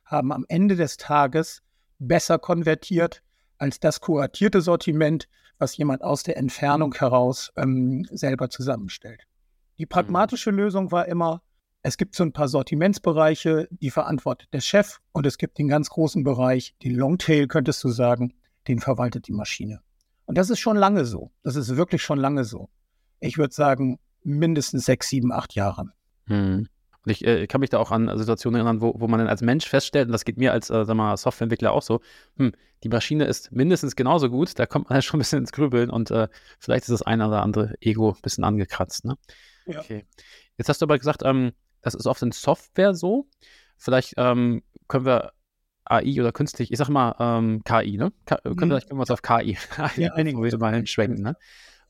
haben 0.04 0.32
am 0.32 0.44
Ende 0.48 0.76
des 0.76 0.96
Tages 0.96 1.62
besser 1.98 2.38
konvertiert 2.38 3.22
als 3.58 3.80
das 3.80 4.00
kuratierte 4.00 4.60
Sortiment, 4.60 5.28
was 5.58 5.76
jemand 5.76 6.02
aus 6.02 6.22
der 6.22 6.36
Entfernung 6.36 6.94
heraus 6.94 7.52
ähm, 7.56 8.06
selber 8.10 8.50
zusammenstellt. 8.50 9.22
Die 9.78 9.86
pragmatische 9.86 10.52
mhm. 10.52 10.58
Lösung 10.58 10.92
war 10.92 11.06
immer, 11.06 11.42
es 11.82 11.96
gibt 11.96 12.14
so 12.14 12.24
ein 12.24 12.32
paar 12.32 12.48
Sortimentsbereiche, 12.48 13.68
die 13.70 13.90
verantwortet 13.90 14.48
der 14.52 14.60
Chef 14.60 15.00
und 15.12 15.26
es 15.26 15.38
gibt 15.38 15.58
den 15.58 15.68
ganz 15.68 15.90
großen 15.90 16.24
Bereich, 16.24 16.74
den 16.82 16.94
Longtail 16.94 17.46
könntest 17.46 17.84
du 17.84 17.90
sagen, 17.90 18.34
den 18.68 18.80
verwaltet 18.80 19.28
die 19.28 19.32
Maschine. 19.32 19.80
Und 20.26 20.38
das 20.38 20.50
ist 20.50 20.60
schon 20.60 20.76
lange 20.76 21.04
so. 21.04 21.30
Das 21.42 21.56
ist 21.56 21.76
wirklich 21.76 22.02
schon 22.02 22.18
lange 22.18 22.44
so. 22.44 22.70
Ich 23.20 23.36
würde 23.36 23.54
sagen, 23.54 23.98
mindestens 24.22 24.86
sechs, 24.86 25.08
sieben, 25.08 25.32
acht 25.32 25.54
Jahre. 25.54 25.92
Hm. 26.26 26.66
Und 27.04 27.12
ich 27.12 27.26
äh, 27.26 27.46
kann 27.46 27.60
mich 27.60 27.70
da 27.70 27.78
auch 27.78 27.90
an 27.90 28.16
Situationen 28.18 28.56
erinnern, 28.56 28.80
wo, 28.80 28.94
wo 28.98 29.08
man 29.08 29.18
dann 29.18 29.28
als 29.28 29.42
Mensch 29.42 29.68
feststellt, 29.68 30.06
und 30.06 30.12
das 30.12 30.24
geht 30.24 30.38
mir 30.38 30.52
als 30.52 30.70
äh, 30.70 30.84
sag 30.84 30.94
mal, 30.96 31.16
Softwareentwickler 31.16 31.72
auch 31.72 31.82
so, 31.82 32.00
hm, 32.36 32.52
die 32.82 32.88
Maschine 32.88 33.24
ist 33.24 33.52
mindestens 33.52 33.96
genauso 33.96 34.30
gut, 34.30 34.58
da 34.58 34.66
kommt 34.66 34.88
man 34.88 34.96
ja 34.96 35.02
schon 35.02 35.18
ein 35.18 35.22
bisschen 35.22 35.40
ins 35.40 35.52
Grübeln 35.52 35.90
und 35.90 36.10
äh, 36.10 36.28
vielleicht 36.58 36.84
ist 36.84 36.92
das 36.92 37.02
eine 37.02 37.28
oder 37.28 37.42
andere 37.42 37.74
Ego 37.80 38.12
ein 38.12 38.22
bisschen 38.22 38.44
angekratzt. 38.44 39.04
Ne? 39.04 39.16
Ja. 39.66 39.80
Okay. 39.80 40.04
Jetzt 40.56 40.68
hast 40.68 40.80
du 40.80 40.86
aber 40.86 40.98
gesagt, 40.98 41.22
ähm, 41.24 41.52
das 41.82 41.94
ist 41.94 42.06
oft 42.06 42.22
in 42.22 42.32
Software 42.32 42.94
so. 42.94 43.26
Vielleicht 43.76 44.14
ähm, 44.16 44.62
können 44.88 45.04
wir 45.04 45.32
AI 45.84 46.20
oder 46.20 46.32
künstlich, 46.32 46.72
ich 46.72 46.78
sag 46.78 46.88
mal 46.88 47.14
ähm, 47.18 47.62
KI, 47.64 47.98
ne? 47.98 48.12
K 48.24 48.36
können, 48.36 48.54
mhm. 48.54 48.68
Vielleicht 48.68 48.88
können 48.88 48.98
wir 48.98 49.02
uns 49.02 49.10
auf 49.10 49.20
KI 49.20 49.58
ja, 49.96 50.14
einigen, 50.14 50.42
wir 50.42 50.58
mal 50.58 50.86
schwenken, 50.86 51.22
ne? 51.22 51.36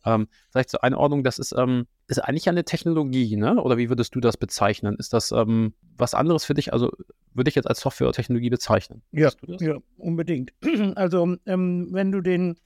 Ähm, 0.04 0.28
vielleicht 0.50 0.70
zur 0.70 0.84
Einordnung, 0.84 1.24
das 1.24 1.38
ist, 1.38 1.54
ähm, 1.56 1.86
ist 2.08 2.18
eigentlich 2.18 2.48
eine 2.48 2.64
Technologie, 2.64 3.36
ne? 3.36 3.60
Oder 3.62 3.78
wie 3.78 3.88
würdest 3.88 4.14
du 4.14 4.20
das 4.20 4.36
bezeichnen? 4.36 4.96
Ist 4.98 5.12
das 5.12 5.32
ähm, 5.32 5.74
was 5.96 6.14
anderes 6.14 6.44
für 6.44 6.54
dich? 6.54 6.72
Also 6.72 6.92
würde 7.32 7.48
ich 7.48 7.54
jetzt 7.54 7.66
als 7.66 7.80
Software 7.80 8.08
oder 8.08 8.16
Technologie 8.16 8.50
bezeichnen? 8.50 9.02
Ja, 9.12 9.30
ja, 9.46 9.78
unbedingt. 9.96 10.52
Also 10.96 11.36
ähm, 11.46 11.88
wenn 11.90 12.12
du 12.12 12.20
den, 12.20 12.56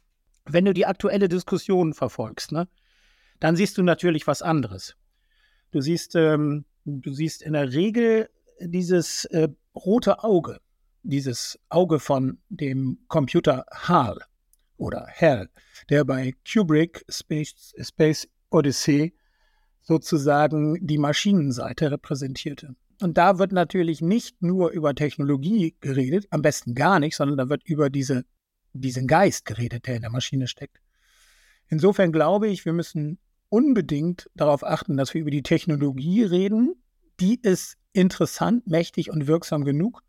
wenn 0.45 0.65
du 0.65 0.75
die 0.75 0.87
aktuelle 0.87 1.29
Diskussion 1.29 1.95
verfolgst, 1.95 2.53
ne, 2.53 2.69
dann 3.41 3.57
siehst 3.57 3.79
du 3.79 3.83
natürlich 3.83 4.27
was 4.27 4.43
anderes. 4.43 4.97
Du 5.71 5.81
siehst, 5.81 6.17
ähm, 6.17 6.65
du 6.85 7.13
siehst 7.13 7.43
in 7.43 7.53
der 7.53 7.73
Regel 7.73 8.29
dieses 8.61 9.25
äh, 9.27 9.49
rote 9.75 10.25
Auge, 10.25 10.59
dieses 11.03 11.59
Auge 11.69 12.01
von 12.01 12.39
dem 12.49 12.99
Computer 13.09 13.65
HAL 13.71 14.19
oder 14.79 15.07
HAL, 15.15 15.49
der 15.91 16.05
bei 16.05 16.35
Kubrick 16.51 17.05
Space, 17.09 17.75
Space 17.81 18.29
Odyssey 18.51 19.15
sozusagen 19.83 20.87
die 20.87 20.99
Maschinenseite 20.99 21.91
repräsentierte. 21.91 22.75
Und 23.01 23.17
da 23.17 23.39
wird 23.39 23.53
natürlich 23.53 24.01
nicht 24.01 24.43
nur 24.43 24.71
über 24.71 24.95
Technologie 24.95 25.77
geredet, 25.81 26.27
am 26.31 26.43
besten 26.43 26.75
gar 26.75 26.99
nicht, 26.99 27.17
sondern 27.17 27.39
da 27.39 27.49
wird 27.49 27.63
über 27.65 27.91
diese, 27.91 28.25
diesen 28.73 29.07
Geist 29.07 29.45
geredet, 29.45 29.87
der 29.87 29.97
in 29.97 30.03
der 30.03 30.11
Maschine 30.11 30.49
steckt. 30.49 30.81
Insofern 31.69 32.13
glaube 32.13 32.49
ich, 32.49 32.65
wir 32.65 32.73
müssen 32.73 33.19
unbedingt 33.51 34.29
darauf 34.35 34.65
achten, 34.65 34.97
dass 34.97 35.15
wir 35.15 35.21
über 35.21 35.31
die 35.31 35.43
Technologie 35.43 36.23
reden. 36.23 36.75
Die 37.21 37.41
ist 37.41 37.77
interessant, 37.93 38.67
mächtig 38.67 39.11
und 39.11 39.27
wirksam 39.27 39.65
genug 39.65 40.03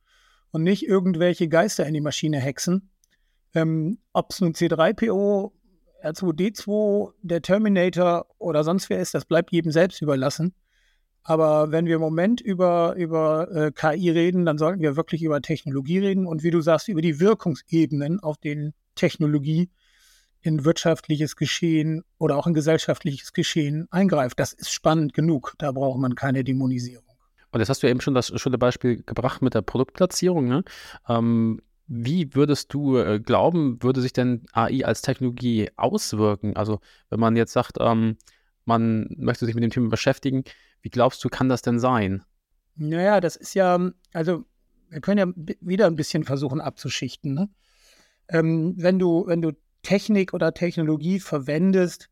und 0.52 0.64
nicht 0.64 0.88
irgendwelche 0.88 1.48
Geister 1.48 1.86
in 1.86 1.94
die 1.94 2.02
Maschine 2.02 2.40
hexen. 2.40 2.90
Ähm, 3.54 4.00
Ob 4.14 4.32
es 4.32 4.42
nun 4.42 4.54
C3PO, 4.54 5.52
R2D2, 6.04 7.14
der 7.22 7.42
Terminator 7.42 8.26
oder 8.38 8.64
sonst 8.64 8.90
wer 8.90 9.00
ist, 9.00 9.14
das 9.14 9.26
bleibt 9.26 9.52
jedem 9.52 9.72
selbst 9.72 10.02
überlassen. 10.02 10.54
Aber 11.24 11.72
wenn 11.72 11.86
wir 11.86 11.96
im 11.96 12.02
Moment 12.02 12.42
über, 12.42 12.96
über 12.96 13.52
äh, 13.52 13.72
KI 13.72 14.10
reden, 14.10 14.46
dann 14.46 14.58
sollten 14.58 14.82
wir 14.82 14.96
wirklich 14.96 15.22
über 15.22 15.42
Technologie 15.42 16.00
reden 16.00 16.26
und 16.26 16.44
wie 16.44 16.52
du 16.52 16.62
sagst, 16.62 16.88
über 16.88 17.02
die 17.02 17.20
Wirkungsebenen, 17.20 18.20
auf 18.22 18.38
denen 18.38 18.74
Technologie 18.96 19.70
in 20.42 20.64
wirtschaftliches 20.64 21.36
Geschehen 21.36 22.04
oder 22.18 22.38
auch 22.38 22.48
in 22.48 22.54
gesellschaftliches 22.54 23.34
Geschehen 23.34 23.88
eingreift. 23.92 24.40
Das 24.40 24.54
ist 24.54 24.72
spannend 24.72 25.14
genug. 25.14 25.54
Da 25.58 25.72
braucht 25.72 26.00
man 26.00 26.16
keine 26.16 26.44
Dämonisierung. 26.44 27.06
Und 27.52 27.60
jetzt 27.60 27.70
hast 27.70 27.84
du 27.84 27.88
ja 27.88 27.92
eben 27.92 28.02
schon 28.02 28.14
das 28.14 28.32
schöne 28.40 28.58
Beispiel 28.58 29.04
gebracht 29.04 29.42
mit 29.42 29.54
der 29.54 29.62
Produktplatzierung. 29.62 30.48
Ne? 30.48 30.64
Ähm, 31.08 31.62
wie 31.90 32.36
würdest 32.36 32.72
du 32.74 32.98
äh, 32.98 33.20
glauben, 33.20 33.82
würde 33.82 34.02
sich 34.02 34.14
denn 34.14 34.46
AI 34.54 34.86
als 34.86 35.02
Technologie 35.02 35.70
auswirken? 35.76 36.56
Also 36.56 36.80
wenn 37.10 37.20
man 37.20 37.36
jetzt 37.36 37.52
sagt, 37.52 37.78
ähm, 37.80 38.18
man 38.64 39.08
möchte 39.18 39.48
sich 39.48 39.56
mit 39.56 39.64
dem 39.64 39.72
Thema 39.72 39.90
beschäftigen, 39.90 40.44
wie 40.82 40.90
glaubst 40.90 41.24
du, 41.24 41.30
kann 41.30 41.50
das 41.50 41.64
denn 41.64 41.80
sein? 41.80 42.24
Naja, 42.76 43.20
das 43.20 43.36
ist 43.36 43.56
ja, 43.56 43.92
also 44.14 44.46
wir 44.90 45.02
können 45.02 45.18
ja 45.18 45.56
wieder 45.62 45.88
ein 45.88 45.96
bisschen 45.96 46.24
versuchen 46.24 46.62
abzuschichten. 46.62 47.34
Ne? 47.34 47.50
Ähm, 48.30 48.76
wenn, 48.78 49.00
du, 49.00 49.26
wenn 49.26 49.42
du 49.42 49.54
Technik 49.82 50.34
oder 50.34 50.54
Technologie 50.54 51.20
verwendest, 51.20 52.10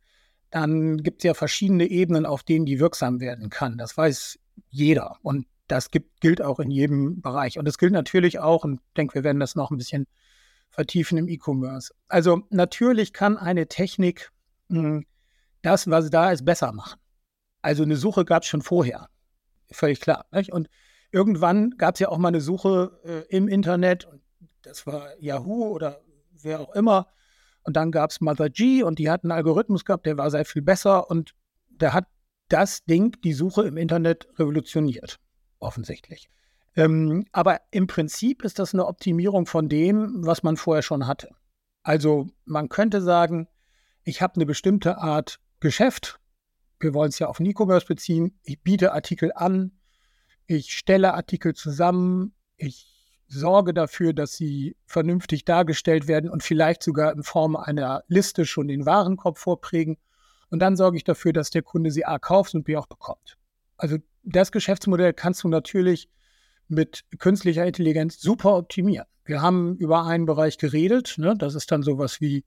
dann 0.50 0.98
gibt 0.98 1.20
es 1.20 1.24
ja 1.24 1.36
verschiedene 1.36 1.86
Ebenen, 1.86 2.26
auf 2.26 2.42
denen 2.42 2.66
die 2.66 2.80
wirksam 2.80 3.20
werden 3.20 3.52
kann. 3.52 3.78
Das 3.78 3.96
weiß 3.96 4.40
jeder 4.70 5.18
und 5.22 5.46
das 5.68 5.92
gibt, 5.92 6.22
gilt 6.22 6.42
auch 6.42 6.60
in 6.60 6.72
jedem 6.72 7.22
Bereich. 7.22 7.58
Und 7.60 7.68
es 7.68 7.78
gilt 7.78 7.94
natürlich 7.94 8.40
auch, 8.40 8.64
und 8.64 8.76
ich 8.76 8.94
denke, 8.96 9.16
wir 9.16 9.24
werden 9.24 9.40
das 9.40 9.56
noch 9.56 9.72
ein 9.72 9.78
bisschen 9.78 10.08
vertiefen 10.70 11.18
im 11.18 11.28
E-Commerce. 11.28 11.94
Also 12.08 12.44
natürlich 12.50 13.14
kann 13.14 13.38
eine 13.38 13.68
Technik 13.68 14.32
hm, 14.70 15.06
das, 15.62 15.90
was 15.90 16.10
da 16.10 16.32
ist, 16.32 16.46
besser 16.46 16.72
machen. 16.72 17.00
Also 17.62 17.84
eine 17.84 17.96
Suche 17.96 18.26
gab 18.26 18.44
es 18.44 18.50
schon 18.50 18.62
vorher. 18.62 19.10
Völlig 19.72 20.00
klar. 20.00 20.26
Nicht? 20.32 20.52
Und 20.52 20.70
irgendwann 21.12 21.72
gab 21.72 21.96
es 21.96 22.00
ja 22.00 22.10
auch 22.10 22.18
mal 22.18 22.30
eine 22.30 22.42
Suche 22.42 23.00
äh, 23.04 23.36
im 23.36 23.48
Internet, 23.48 24.06
und 24.06 24.22
das 24.62 24.86
war 24.86 25.18
Yahoo 25.20 25.68
oder 25.68 26.02
wer 26.42 26.60
auch 26.62 26.74
immer. 26.76 27.08
Und 27.64 27.76
dann 27.76 27.92
gab 27.92 28.12
es 28.12 28.22
Mother 28.22 28.50
G 28.50 28.84
und 28.84 29.00
die 29.00 29.10
hat 29.10 29.24
einen 29.24 29.32
Algorithmus 29.32 29.84
gehabt, 29.84 30.06
der 30.06 30.18
war 30.18 30.32
sehr 30.32 30.46
viel 30.46 30.62
besser 30.62 31.10
und 31.10 31.34
der 31.70 31.94
hat 31.94 32.06
das 32.48 32.86
Ding, 32.86 33.18
die 33.24 33.34
Suche 33.34 33.68
im 33.68 33.76
Internet, 33.76 34.28
revolutioniert. 34.40 35.20
Offensichtlich. 35.60 36.30
Ähm, 36.76 37.26
aber 37.32 37.62
im 37.72 37.88
Prinzip 37.88 38.44
ist 38.44 38.60
das 38.60 38.74
eine 38.74 38.86
Optimierung 38.86 39.48
von 39.48 39.68
dem, 39.68 40.26
was 40.26 40.44
man 40.44 40.58
vorher 40.58 40.84
schon 40.84 41.08
hatte. 41.08 41.30
Also 41.84 42.28
man 42.46 42.70
könnte 42.70 43.02
sagen, 43.02 43.48
ich 44.04 44.22
habe 44.22 44.36
eine 44.36 44.46
bestimmte 44.46 44.98
Art 44.98 45.40
Geschäft, 45.60 46.20
wir 46.80 46.94
wollen 46.94 47.10
es 47.10 47.18
ja 47.18 47.28
auf 47.28 47.40
E-Commerce 47.40 47.88
beziehen, 47.88 48.40
ich 48.44 48.62
biete 48.62 48.94
Artikel 48.94 49.32
an, 49.34 49.72
ich 50.46 50.74
stelle 50.74 51.16
Artikel 51.16 51.56
zusammen, 51.56 52.36
ich 52.58 52.98
sorge 53.28 53.74
dafür, 53.74 54.14
dass 54.14 54.36
sie 54.36 54.76
vernünftig 54.86 55.46
dargestellt 55.46 56.08
werden 56.08 56.30
und 56.30 56.44
vielleicht 56.44 56.84
sogar 56.84 57.12
in 57.12 57.24
Form 57.24 57.56
einer 57.56 58.04
Liste 58.08 58.46
schon 58.46 58.68
den 58.68 58.86
Warenkorb 58.86 59.38
vorprägen. 59.38 59.98
Und 60.50 60.60
dann 60.60 60.78
sorge 60.78 60.98
ich 60.98 61.04
dafür, 61.04 61.34
dass 61.34 61.50
der 61.50 61.62
Kunde 61.62 61.92
sie 61.92 62.06
A 62.06 62.20
kauft 62.20 62.56
und 62.56 62.64
B 62.64 62.78
auch 62.78 62.86
bekommt. 62.86 63.38
Also 63.78 63.98
das 64.24 64.52
Geschäftsmodell 64.52 65.14
kannst 65.14 65.44
du 65.44 65.48
natürlich 65.48 66.10
mit 66.68 67.06
künstlicher 67.20 67.66
Intelligenz 67.66 68.20
super 68.20 68.58
optimieren. 68.58 69.08
Wir 69.24 69.42
haben 69.42 69.78
über 69.78 70.06
einen 70.06 70.26
Bereich 70.26 70.58
geredet, 70.58 71.16
ne? 71.18 71.36
das 71.38 71.56
ist 71.56 71.72
dann 71.72 71.84
sowas 71.84 72.22
wie 72.22 72.46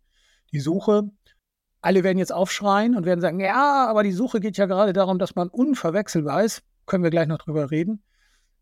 die 0.52 0.60
Suche 0.60 1.10
alle 1.82 2.04
werden 2.04 2.18
jetzt 2.18 2.32
aufschreien 2.32 2.94
und 2.94 3.06
werden 3.06 3.20
sagen, 3.20 3.40
ja, 3.40 3.86
aber 3.88 4.02
die 4.02 4.12
Suche 4.12 4.40
geht 4.40 4.56
ja 4.56 4.66
gerade 4.66 4.92
darum, 4.92 5.18
dass 5.18 5.34
man 5.34 5.48
unverwechselbar 5.48 6.44
ist. 6.44 6.62
Können 6.86 7.04
wir 7.04 7.10
gleich 7.10 7.26
noch 7.26 7.38
drüber 7.38 7.70
reden. 7.70 8.02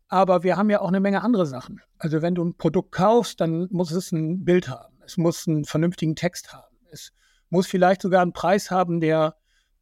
Aber 0.07 0.43
wir 0.43 0.57
haben 0.57 0.69
ja 0.69 0.81
auch 0.81 0.87
eine 0.87 0.99
Menge 0.99 1.21
andere 1.21 1.45
Sachen. 1.45 1.81
Also 1.97 2.21
wenn 2.21 2.35
du 2.35 2.43
ein 2.43 2.55
Produkt 2.55 2.91
kaufst, 2.91 3.41
dann 3.41 3.67
muss 3.71 3.91
es 3.91 4.11
ein 4.11 4.43
Bild 4.45 4.69
haben. 4.69 4.95
Es 5.05 5.17
muss 5.17 5.47
einen 5.47 5.65
vernünftigen 5.65 6.15
Text 6.15 6.53
haben. 6.53 6.77
Es 6.91 7.11
muss 7.49 7.67
vielleicht 7.67 8.01
sogar 8.01 8.21
einen 8.21 8.33
Preis 8.33 8.71
haben, 8.71 9.01
der 9.01 9.35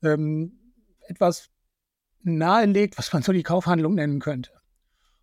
ähm, 0.04 0.74
etwas 1.08 1.50
nahelegt, 2.24 2.98
was 2.98 3.12
man 3.14 3.24
so 3.24 3.32
die 3.32 3.44
Kaufhandlung 3.44 3.96
nennen 3.96 4.20
könnte. 4.20 4.52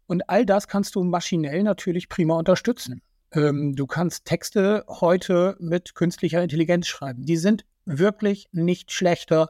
Und 0.06 0.28
all 0.28 0.44
das 0.44 0.68
kannst 0.68 0.94
du 0.94 1.04
maschinell 1.04 1.62
natürlich 1.62 2.08
prima 2.08 2.34
unterstützen. 2.34 3.00
Ähm, 3.32 3.74
du 3.74 3.86
kannst 3.86 4.24
Texte 4.24 4.84
heute 4.88 5.56
mit 5.58 5.94
künstlicher 5.94 6.42
Intelligenz 6.42 6.86
schreiben. 6.86 7.24
Die 7.24 7.36
sind 7.36 7.64
wirklich 7.84 8.48
nicht 8.52 8.92
schlechter 8.92 9.48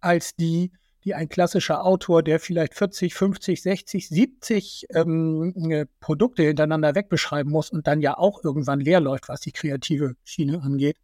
als 0.00 0.34
die, 0.36 0.72
die 1.04 1.14
ein 1.14 1.28
klassischer 1.28 1.84
Autor, 1.84 2.22
der 2.22 2.40
vielleicht 2.40 2.74
40, 2.74 3.14
50, 3.14 3.62
60, 3.62 4.08
70 4.08 4.86
ähm, 4.90 5.70
äh, 5.70 5.86
Produkte 6.00 6.42
hintereinander 6.42 6.94
wegbeschreiben 6.94 7.50
muss 7.50 7.70
und 7.70 7.86
dann 7.86 8.00
ja 8.00 8.18
auch 8.18 8.44
irgendwann 8.44 8.80
leer 8.80 9.00
läuft, 9.00 9.28
was 9.28 9.40
die 9.40 9.52
kreative 9.52 10.16
Schiene 10.24 10.62
angeht, 10.62 10.96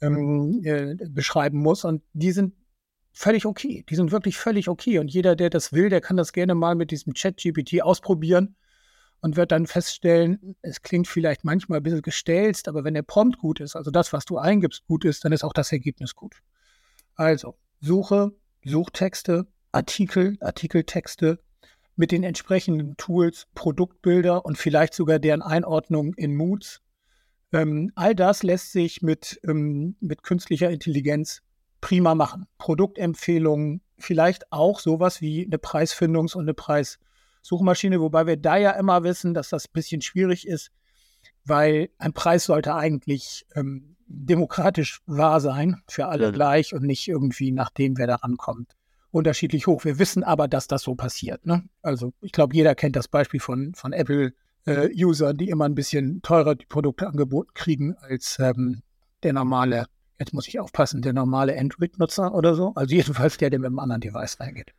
ähm, 0.00 0.60
äh, 0.64 0.96
beschreiben 1.08 1.58
muss. 1.58 1.84
Und 1.84 2.02
die 2.12 2.32
sind 2.32 2.54
völlig 3.12 3.46
okay. 3.46 3.84
Die 3.88 3.94
sind 3.94 4.12
wirklich 4.12 4.38
völlig 4.38 4.68
okay. 4.68 4.98
Und 4.98 5.12
jeder, 5.12 5.36
der 5.36 5.50
das 5.50 5.72
will, 5.72 5.88
der 5.88 6.00
kann 6.00 6.16
das 6.16 6.32
gerne 6.32 6.54
mal 6.54 6.74
mit 6.74 6.90
diesem 6.90 7.14
Chat-GPT 7.14 7.82
ausprobieren 7.82 8.56
und 9.20 9.36
wird 9.36 9.52
dann 9.52 9.66
feststellen, 9.66 10.56
es 10.62 10.82
klingt 10.82 11.06
vielleicht 11.06 11.44
manchmal 11.44 11.80
ein 11.80 11.82
bisschen 11.82 12.02
gestelzt, 12.02 12.68
aber 12.68 12.84
wenn 12.84 12.94
der 12.94 13.02
Prompt 13.02 13.38
gut 13.38 13.60
ist, 13.60 13.76
also 13.76 13.90
das, 13.90 14.12
was 14.12 14.24
du 14.24 14.38
eingibst, 14.38 14.86
gut 14.86 15.04
ist, 15.04 15.24
dann 15.24 15.32
ist 15.32 15.44
auch 15.44 15.52
das 15.52 15.72
Ergebnis 15.72 16.14
gut. 16.14 16.36
Also 17.14 17.56
Suche, 17.80 18.32
Suchtexte, 18.64 19.46
Artikel, 19.72 20.36
Artikeltexte 20.40 21.38
mit 21.96 22.12
den 22.12 22.24
entsprechenden 22.24 22.96
Tools, 22.96 23.46
Produktbilder 23.54 24.44
und 24.44 24.56
vielleicht 24.56 24.94
sogar 24.94 25.18
deren 25.18 25.42
Einordnung 25.42 26.14
in 26.14 26.34
Moods. 26.34 26.80
Ähm, 27.52 27.92
all 27.94 28.14
das 28.14 28.42
lässt 28.42 28.72
sich 28.72 29.02
mit, 29.02 29.40
ähm, 29.46 29.96
mit 30.00 30.22
künstlicher 30.22 30.70
Intelligenz 30.70 31.42
prima 31.80 32.14
machen. 32.14 32.46
Produktempfehlungen, 32.58 33.82
vielleicht 33.98 34.52
auch 34.52 34.80
sowas 34.80 35.20
wie 35.20 35.44
eine 35.44 35.56
Preisfindungs- 35.56 36.34
und 36.34 36.42
eine 36.42 36.54
Preis- 36.54 36.98
Suchmaschine, 37.42 38.00
wobei 38.00 38.26
wir 38.26 38.36
da 38.36 38.56
ja 38.56 38.72
immer 38.72 39.02
wissen, 39.02 39.34
dass 39.34 39.48
das 39.48 39.66
ein 39.66 39.72
bisschen 39.72 40.02
schwierig 40.02 40.46
ist, 40.46 40.70
weil 41.44 41.90
ein 41.98 42.12
Preis 42.12 42.44
sollte 42.44 42.74
eigentlich 42.74 43.46
ähm, 43.54 43.96
demokratisch 44.06 45.00
wahr 45.06 45.40
sein, 45.40 45.82
für 45.88 46.06
alle 46.06 46.24
ja. 46.24 46.30
gleich 46.30 46.74
und 46.74 46.82
nicht 46.82 47.08
irgendwie 47.08 47.52
nachdem, 47.52 47.96
wer 47.96 48.06
da 48.06 48.16
rankommt, 48.16 48.76
unterschiedlich 49.10 49.66
hoch. 49.66 49.84
Wir 49.84 49.98
wissen 49.98 50.24
aber, 50.24 50.48
dass 50.48 50.66
das 50.66 50.82
so 50.82 50.94
passiert. 50.94 51.46
Ne? 51.46 51.64
Also 51.82 52.12
ich 52.20 52.32
glaube, 52.32 52.54
jeder 52.54 52.74
kennt 52.74 52.96
das 52.96 53.08
Beispiel 53.08 53.40
von, 53.40 53.74
von 53.74 53.92
Apple-Usern, 53.92 55.34
äh, 55.34 55.38
die 55.38 55.48
immer 55.48 55.64
ein 55.64 55.74
bisschen 55.74 56.22
teurer 56.22 56.54
die 56.54 56.66
Produkte 56.66 57.06
angeboten 57.06 57.52
kriegen 57.54 57.96
als 57.96 58.38
ähm, 58.38 58.82
der 59.22 59.32
normale, 59.32 59.86
jetzt 60.20 60.34
muss 60.34 60.46
ich 60.46 60.60
aufpassen, 60.60 61.02
der 61.02 61.12
normale 61.12 61.58
Android-Nutzer 61.58 62.32
oder 62.34 62.54
so. 62.54 62.72
Also 62.76 62.94
jedenfalls 62.94 63.38
der, 63.38 63.50
der 63.50 63.58
mit 63.58 63.66
einem 63.66 63.78
anderen 63.78 64.02
Device 64.02 64.38
reingeht. 64.38 64.72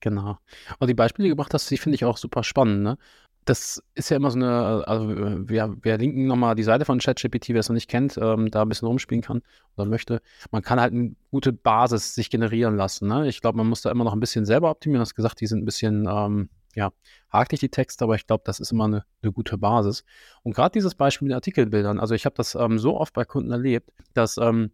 Genau. 0.00 0.36
Und 0.78 0.88
die 0.88 0.94
Beispiele, 0.94 1.24
die 1.24 1.30
du 1.30 1.36
gebracht 1.36 1.54
hast, 1.54 1.70
die 1.70 1.78
finde 1.78 1.94
ich 1.94 2.04
auch 2.04 2.18
super 2.18 2.44
spannend, 2.44 2.82
ne? 2.82 2.98
Das 3.46 3.82
ist 3.94 4.08
ja 4.08 4.16
immer 4.16 4.30
so 4.30 4.38
eine, 4.38 4.88
also 4.88 5.06
wir, 5.06 5.76
wir 5.82 5.98
linken 5.98 6.26
nochmal 6.26 6.54
die 6.54 6.62
Seite 6.62 6.86
von 6.86 6.98
ChatGPT, 6.98 7.50
wer 7.50 7.60
es 7.60 7.68
noch 7.68 7.74
nicht 7.74 7.90
kennt, 7.90 8.16
ähm, 8.16 8.50
da 8.50 8.62
ein 8.62 8.70
bisschen 8.70 8.88
rumspielen 8.88 9.20
kann 9.20 9.42
oder 9.76 9.86
möchte. 9.86 10.22
Man 10.50 10.62
kann 10.62 10.80
halt 10.80 10.94
eine 10.94 11.14
gute 11.30 11.52
Basis 11.52 12.14
sich 12.14 12.30
generieren 12.30 12.76
lassen. 12.76 13.06
Ne? 13.06 13.28
Ich 13.28 13.42
glaube, 13.42 13.58
man 13.58 13.66
muss 13.66 13.82
da 13.82 13.90
immer 13.90 14.04
noch 14.04 14.14
ein 14.14 14.20
bisschen 14.20 14.46
selber 14.46 14.70
optimieren. 14.70 15.00
Du 15.00 15.02
hast 15.02 15.14
gesagt, 15.14 15.42
die 15.42 15.46
sind 15.46 15.60
ein 15.62 15.66
bisschen, 15.66 16.06
ähm, 16.08 16.48
ja, 16.74 16.92
hakelig 17.30 17.60
die 17.60 17.68
Texte, 17.68 18.04
aber 18.04 18.14
ich 18.14 18.26
glaube, 18.26 18.42
das 18.46 18.60
ist 18.60 18.72
immer 18.72 18.84
eine, 18.84 19.04
eine 19.22 19.32
gute 19.32 19.58
Basis. 19.58 20.04
Und 20.42 20.54
gerade 20.54 20.72
dieses 20.72 20.94
Beispiel 20.94 21.28
mit 21.28 21.34
Artikelbildern, 21.34 21.98
also 21.98 22.14
ich 22.14 22.26
habe 22.26 22.34
das 22.36 22.54
ähm, 22.54 22.78
so 22.78 22.98
oft 22.98 23.14
bei 23.14 23.24
Kunden 23.24 23.50
erlebt, 23.50 23.90
dass 24.12 24.36
ähm, 24.36 24.70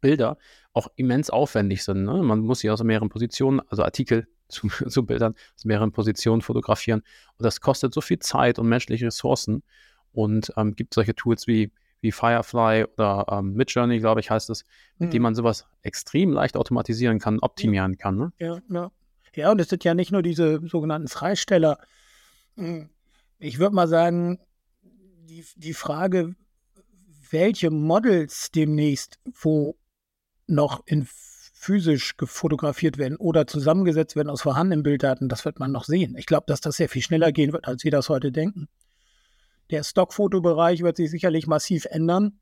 Bilder 0.00 0.38
auch 0.72 0.88
immens 0.96 1.30
aufwendig 1.30 1.84
sind. 1.84 2.04
Ne? 2.04 2.22
Man 2.22 2.40
muss 2.40 2.60
sie 2.60 2.70
aus 2.70 2.82
mehreren 2.82 3.08
Positionen, 3.08 3.60
also 3.68 3.82
Artikel 3.82 4.26
zu, 4.48 4.68
zu 4.68 5.06
Bildern, 5.06 5.34
aus 5.56 5.64
mehreren 5.64 5.92
Positionen 5.92 6.42
fotografieren. 6.42 7.02
Und 7.38 7.44
das 7.44 7.60
kostet 7.60 7.94
so 7.94 8.00
viel 8.00 8.18
Zeit 8.18 8.58
und 8.58 8.68
menschliche 8.68 9.06
Ressourcen. 9.06 9.62
Und 10.12 10.52
ähm, 10.56 10.74
gibt 10.74 10.94
solche 10.94 11.14
Tools 11.14 11.46
wie, 11.46 11.70
wie 12.00 12.10
Firefly 12.10 12.86
oder 12.94 13.26
ähm, 13.30 13.54
Midjourney, 13.54 14.00
glaube 14.00 14.20
ich, 14.20 14.30
heißt 14.30 14.50
es, 14.50 14.64
mit 14.98 15.08
mhm. 15.08 15.12
denen 15.12 15.22
man 15.22 15.34
sowas 15.36 15.66
extrem 15.82 16.32
leicht 16.32 16.56
automatisieren 16.56 17.20
kann, 17.20 17.38
optimieren 17.38 17.96
kann. 17.96 18.16
Ne? 18.16 18.32
Ja, 18.38 18.58
ja. 18.68 18.90
Ja, 19.34 19.50
und 19.50 19.60
es 19.60 19.68
sind 19.68 19.84
ja 19.84 19.94
nicht 19.94 20.12
nur 20.12 20.22
diese 20.22 20.60
sogenannten 20.66 21.08
Freisteller. 21.08 21.78
Hm. 22.56 22.90
Ich 23.38 23.58
würde 23.58 23.74
mal 23.74 23.88
sagen, 23.88 24.38
die, 24.82 25.44
die 25.56 25.74
Frage, 25.74 26.34
welche 27.30 27.70
Models 27.70 28.50
demnächst 28.50 29.18
wo 29.40 29.76
noch 30.46 30.82
in 30.86 31.06
physisch 31.60 32.16
gefotografiert 32.16 32.96
werden 32.98 33.16
oder 33.16 33.46
zusammengesetzt 33.46 34.16
werden 34.16 34.30
aus 34.30 34.42
vorhandenen 34.42 34.82
Bilddaten, 34.82 35.28
das 35.28 35.44
wird 35.44 35.60
man 35.60 35.70
noch 35.70 35.84
sehen. 35.84 36.16
Ich 36.16 36.26
glaube, 36.26 36.44
dass 36.46 36.60
das 36.62 36.76
sehr 36.76 36.88
viel 36.88 37.02
schneller 37.02 37.32
gehen 37.32 37.52
wird, 37.52 37.68
als 37.68 37.84
wir 37.84 37.90
das 37.90 38.08
heute 38.08 38.32
denken. 38.32 38.66
Der 39.70 39.84
Stockfotobereich 39.84 40.82
wird 40.82 40.96
sich 40.96 41.10
sicherlich 41.10 41.46
massiv 41.46 41.84
ändern. 41.84 42.40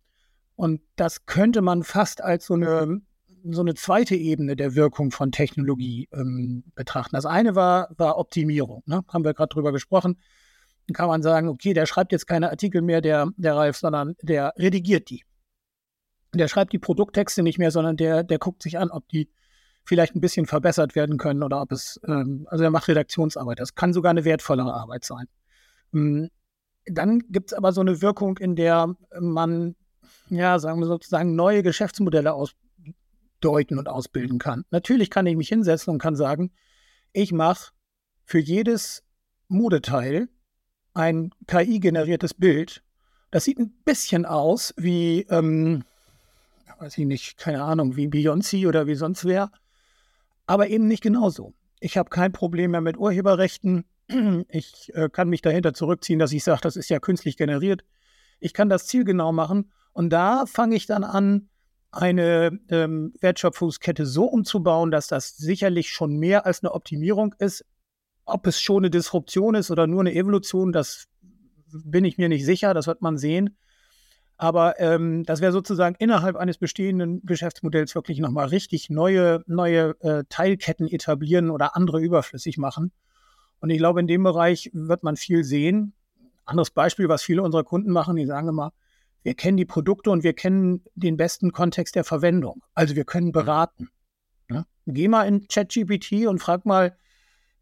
Und 0.54 0.80
das 0.97 1.26
könnte 1.26 1.62
man 1.62 1.83
fast 1.83 2.23
als 2.23 2.47
so 2.47 2.54
eine, 2.54 3.00
so 3.45 3.61
eine 3.61 3.75
zweite 3.75 4.14
Ebene 4.14 4.57
der 4.57 4.75
Wirkung 4.75 5.11
von 5.11 5.33
Technologie 5.33 6.09
ähm, 6.12 6.64
betrachten. 6.75 7.16
Das 7.16 7.26
eine 7.26 7.54
war, 7.54 7.88
war 7.97 8.18
Optimierung, 8.18 8.83
ne? 8.87 9.02
haben 9.09 9.25
wir 9.25 9.35
gerade 9.35 9.52
drüber 9.52 9.73
gesprochen. 9.73 10.18
Dann 10.87 10.95
kann 10.95 11.09
man 11.09 11.23
sagen, 11.23 11.49
okay, 11.49 11.75
der 11.75 11.87
schreibt 11.87 12.12
jetzt 12.12 12.26
keine 12.26 12.50
Artikel 12.50 12.83
mehr, 12.83 13.00
der, 13.00 13.28
der 13.37 13.57
Ralf, 13.57 13.76
sondern 13.76 14.14
der 14.23 14.54
redigiert 14.57 15.11
die. 15.11 15.25
Der 16.35 16.49
schreibt 16.49 16.73
die 16.73 16.78
Produkttexte 16.78 17.42
nicht 17.42 17.59
mehr, 17.59 17.71
sondern 17.71 17.97
der, 17.97 18.23
der 18.23 18.38
guckt 18.38 18.62
sich 18.62 18.78
an, 18.78 18.90
ob 18.90 19.09
die 19.09 19.30
vielleicht 19.85 20.14
ein 20.14 20.21
bisschen 20.21 20.47
verbessert 20.47 20.95
werden 20.95 21.16
können 21.16 21.42
oder 21.42 21.62
ob 21.62 21.73
es, 21.73 22.00
ähm, 22.07 22.47
also 22.50 22.64
er 22.64 22.71
macht 22.71 22.88
Redaktionsarbeit. 22.88 23.59
Das 23.59 23.75
kann 23.75 23.92
sogar 23.92 24.11
eine 24.11 24.25
wertvollere 24.25 24.75
Arbeit 24.75 25.04
sein. 25.04 25.26
Ähm, 25.95 26.28
dann 26.87 27.21
gibt 27.30 27.52
es 27.52 27.59
aber 27.59 27.73
so 27.73 27.80
eine 27.80 28.00
Wirkung, 28.02 28.38
in 28.38 28.57
der 28.57 28.95
man, 29.18 29.76
ja, 30.28 30.59
sagen 30.59 30.80
wir 30.80 30.87
sozusagen, 30.87 31.35
neue 31.35 31.62
Geschäftsmodelle 31.62 32.35
ausdeuten 33.38 33.78
und 33.78 33.88
ausbilden 33.88 34.38
kann. 34.38 34.64
Natürlich 34.71 35.11
kann 35.11 35.26
ich 35.26 35.37
mich 35.37 35.49
hinsetzen 35.49 35.92
und 35.92 35.99
kann 35.99 36.16
sagen, 36.16 36.50
ich 37.12 37.33
mache 37.33 37.73
für 38.25 38.38
jedes 38.38 39.04
Modeteil 39.49 40.28
ein 40.95 41.30
KI-generiertes 41.47 42.35
Bild. 42.35 42.83
Das 43.30 43.45
sieht 43.45 43.59
ein 43.59 43.73
bisschen 43.85 44.26
aus 44.26 44.75
wie, 44.76 45.26
ähm, 45.30 45.85
weiß 46.78 46.99
ich 46.99 47.07
nicht, 47.07 47.38
keine 47.38 47.62
Ahnung, 47.62 47.97
wie 47.97 48.09
Beyoncé 48.09 48.66
oder 48.66 48.87
wie 48.87 48.95
sonst 48.95 49.25
wer, 49.25 49.50
aber 50.47 50.68
eben 50.68 50.87
nicht 50.87 51.02
genauso. 51.02 51.54
Ich 51.80 51.97
habe 51.97 52.11
kein 52.11 52.33
Problem 52.33 52.73
mehr 52.73 52.80
mit 52.80 52.97
Urheberrechten. 52.97 53.85
Ich 54.49 54.90
äh, 54.95 55.11
kann 55.11 55.28
mich 55.28 55.42
dahinter 55.42 55.75
zurückziehen, 55.75 56.18
dass 56.18 56.33
ich 56.33 56.42
sage, 56.42 56.62
das 56.62 56.76
ist 56.76 56.88
ja 56.88 56.99
künstlich 56.99 57.37
generiert. 57.37 57.85
Ich 58.40 58.54
kann 58.54 58.71
das 58.71 58.87
zielgenau 58.87 59.33
machen 59.33 59.71
und 59.92 60.09
da 60.11 60.47
fange 60.47 60.76
ich 60.76 60.87
dann 60.87 61.04
an, 61.04 61.50
eine 61.90 62.59
ähm, 62.68 63.14
Wertschöpfungskette 63.21 64.07
so 64.07 64.25
umzubauen, 64.25 64.90
dass 64.90 65.07
das 65.07 65.37
sicherlich 65.37 65.90
schon 65.90 66.16
mehr 66.16 66.47
als 66.47 66.62
eine 66.62 66.73
Optimierung 66.73 67.35
ist, 67.38 67.64
ob 68.25 68.47
es 68.47 68.61
schon 68.61 68.85
eine 68.85 68.90
Disruption 68.90 69.54
ist 69.54 69.71
oder 69.71 69.87
nur 69.87 70.00
eine 70.00 70.14
Evolution, 70.14 70.73
das 70.73 71.07
bin 71.73 72.04
ich 72.04 72.18
mir 72.18 72.28
nicht 72.28 72.45
sicher, 72.45 72.75
das 72.75 72.87
wird 72.87 73.02
man 73.02 73.16
sehen. 73.16 73.57
Aber 74.37 74.78
ähm, 74.78 75.25
das 75.25 75.40
wäre 75.40 75.50
sozusagen 75.50 75.97
innerhalb 75.99 76.37
eines 76.37 76.59
bestehenden 76.59 77.23
Geschäftsmodells 77.25 77.95
wirklich 77.97 78.21
nochmal 78.21 78.47
richtig 78.49 78.88
neue, 78.88 79.42
neue 79.47 79.97
äh, 80.00 80.25
Teilketten 80.28 80.87
etablieren 80.87 81.50
oder 81.50 81.75
andere 81.75 82.00
überflüssig 82.00 82.57
machen. 82.57 82.92
Und 83.60 83.71
ich 83.71 83.78
glaube, 83.78 83.99
in 83.99 84.06
dem 84.06 84.23
Bereich 84.23 84.71
wird 84.73 85.02
man 85.02 85.17
viel 85.17 85.43
sehen. 85.43 85.93
Anderes 86.45 86.71
Beispiel, 86.71 87.08
was 87.08 87.23
viele 87.23 87.43
unserer 87.43 87.65
Kunden 87.65 87.91
machen, 87.91 88.15
die 88.15 88.26
sagen 88.26 88.49
immer, 88.49 88.73
wir 89.23 89.35
kennen 89.35 89.57
die 89.57 89.65
Produkte 89.65 90.11
und 90.11 90.23
wir 90.23 90.33
kennen 90.33 90.85
den 90.95 91.17
besten 91.17 91.52
Kontext 91.52 91.95
der 91.95 92.04
Verwendung. 92.04 92.63
Also 92.75 92.97
wir 92.97 93.04
können 93.04 93.33
beraten. 93.33 93.89
Ja? 94.50 94.65
Geh 94.87 95.09
mal 95.09 95.25
in 95.25 95.47
ChatGPT 95.49 96.26
und 96.26 96.39
frag 96.39 96.65
mal, 96.65 96.97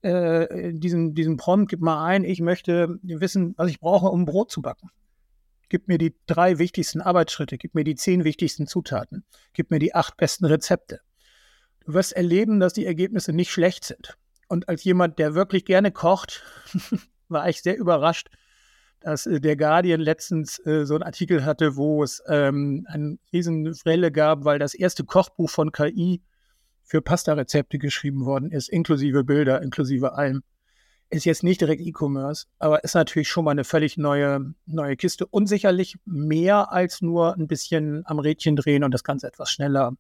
äh, 0.03 0.73
diesen, 0.73 1.15
diesen 1.15 1.37
Prompt, 1.37 1.71
gib 1.71 1.81
mal 1.81 2.05
ein, 2.05 2.25
ich 2.25 2.41
möchte 2.41 2.99
wissen, 3.03 3.55
was 3.57 3.71
ich 3.71 3.81
brauche, 3.81 4.07
um 4.07 4.25
Brot 4.25 4.51
zu 4.51 4.63
backen. 4.63 4.91
Gib 5.69 5.89
mir 5.89 5.99
die 5.99 6.15
drei 6.27 6.59
wichtigsten 6.59 7.01
Arbeitsschritte, 7.01 7.59
gib 7.59 7.75
mir 7.75 7.83
die 7.83 7.97
zehn 7.97 8.23
wichtigsten 8.23 8.69
Zutaten, 8.69 9.25
gib 9.53 9.71
mir 9.71 9.81
die 9.81 9.95
acht 9.95 10.17
besten 10.17 10.45
Rezepte. 10.45 11.01
Du 11.85 11.95
wirst 11.95 12.13
erleben, 12.13 12.61
dass 12.61 12.73
die 12.73 12.87
Ergebnisse 12.87 13.33
nicht 13.33 13.51
schlecht 13.51 13.85
sind. 13.85 14.17
Und 14.49 14.69
als 14.69 14.85
jemand, 14.85 15.19
der 15.19 15.35
wirklich 15.35 15.65
gerne 15.65 15.91
kocht, 15.91 16.45
war 17.29 17.49
ich 17.49 17.63
sehr 17.63 17.77
überrascht, 17.77 18.29
dass 19.07 19.25
äh, 19.25 19.41
der 19.41 19.57
Guardian 19.57 20.01
letztens 20.01 20.59
äh, 20.67 20.85
so 20.85 20.95
einen 20.95 21.05
Artikel 21.05 21.45
hatte, 21.45 21.77
wo 21.77 22.03
es 22.03 22.21
ähm, 22.27 22.85
eine 22.89 23.19
riesen 23.33 23.65
Welle 23.85 24.11
gab, 24.11 24.45
weil 24.45 24.59
das 24.59 24.75
erste 24.75 25.05
Kochbuch 25.05 25.49
von 25.49 25.71
KI 25.71 26.23
für 26.83 27.01
Pasta-Rezepte 27.01 27.79
geschrieben 27.79 28.25
worden 28.25 28.51
ist, 28.51 28.69
inklusive 28.69 29.23
Bilder, 29.23 29.63
inklusive 29.63 30.15
allem. 30.15 30.43
Ist 31.09 31.25
jetzt 31.25 31.45
nicht 31.45 31.61
direkt 31.61 31.83
E-Commerce, 31.83 32.47
aber 32.59 32.83
ist 32.83 32.95
natürlich 32.95 33.29
schon 33.29 33.45
mal 33.45 33.53
eine 33.53 33.63
völlig 33.63 33.97
neue, 33.97 34.55
neue 34.67 34.97
Kiste 34.97 35.25
und 35.25 35.47
sicherlich 35.47 35.99
mehr 36.05 36.73
als 36.73 37.01
nur 37.01 37.37
ein 37.37 37.47
bisschen 37.47 38.03
am 38.07 38.19
Rädchen 38.19 38.57
drehen 38.57 38.83
und 38.83 38.91
das 38.91 39.05
Ganze 39.05 39.29
etwas 39.29 39.53
schneller, 39.53 39.93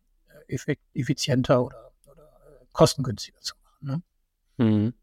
äh, 0.48 0.76
effizienter 0.94 1.64
oder, 1.64 1.92
oder 2.10 2.24
äh, 2.24 2.64
kostengünstiger 2.72 3.38
zu 3.40 3.54
machen. 3.62 4.02
Ne? 4.58 4.64
Mhm. 4.64 4.94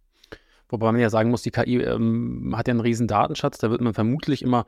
Wobei 0.74 0.92
man 0.92 1.00
ja 1.00 1.12
sagen 1.12 1.30
muss, 1.30 1.44
die 1.44 1.52
KI 1.52 1.82
ähm, 1.84 2.56
hat 2.58 2.68
ja 2.68 2.72
einen 2.72 2.80
riesen 2.80 3.08
Datenschatz, 3.08 3.60
da 3.60 3.70
wird 3.70 3.80
man 3.80 3.94
vermutlich 3.94 4.42
immer 4.42 4.66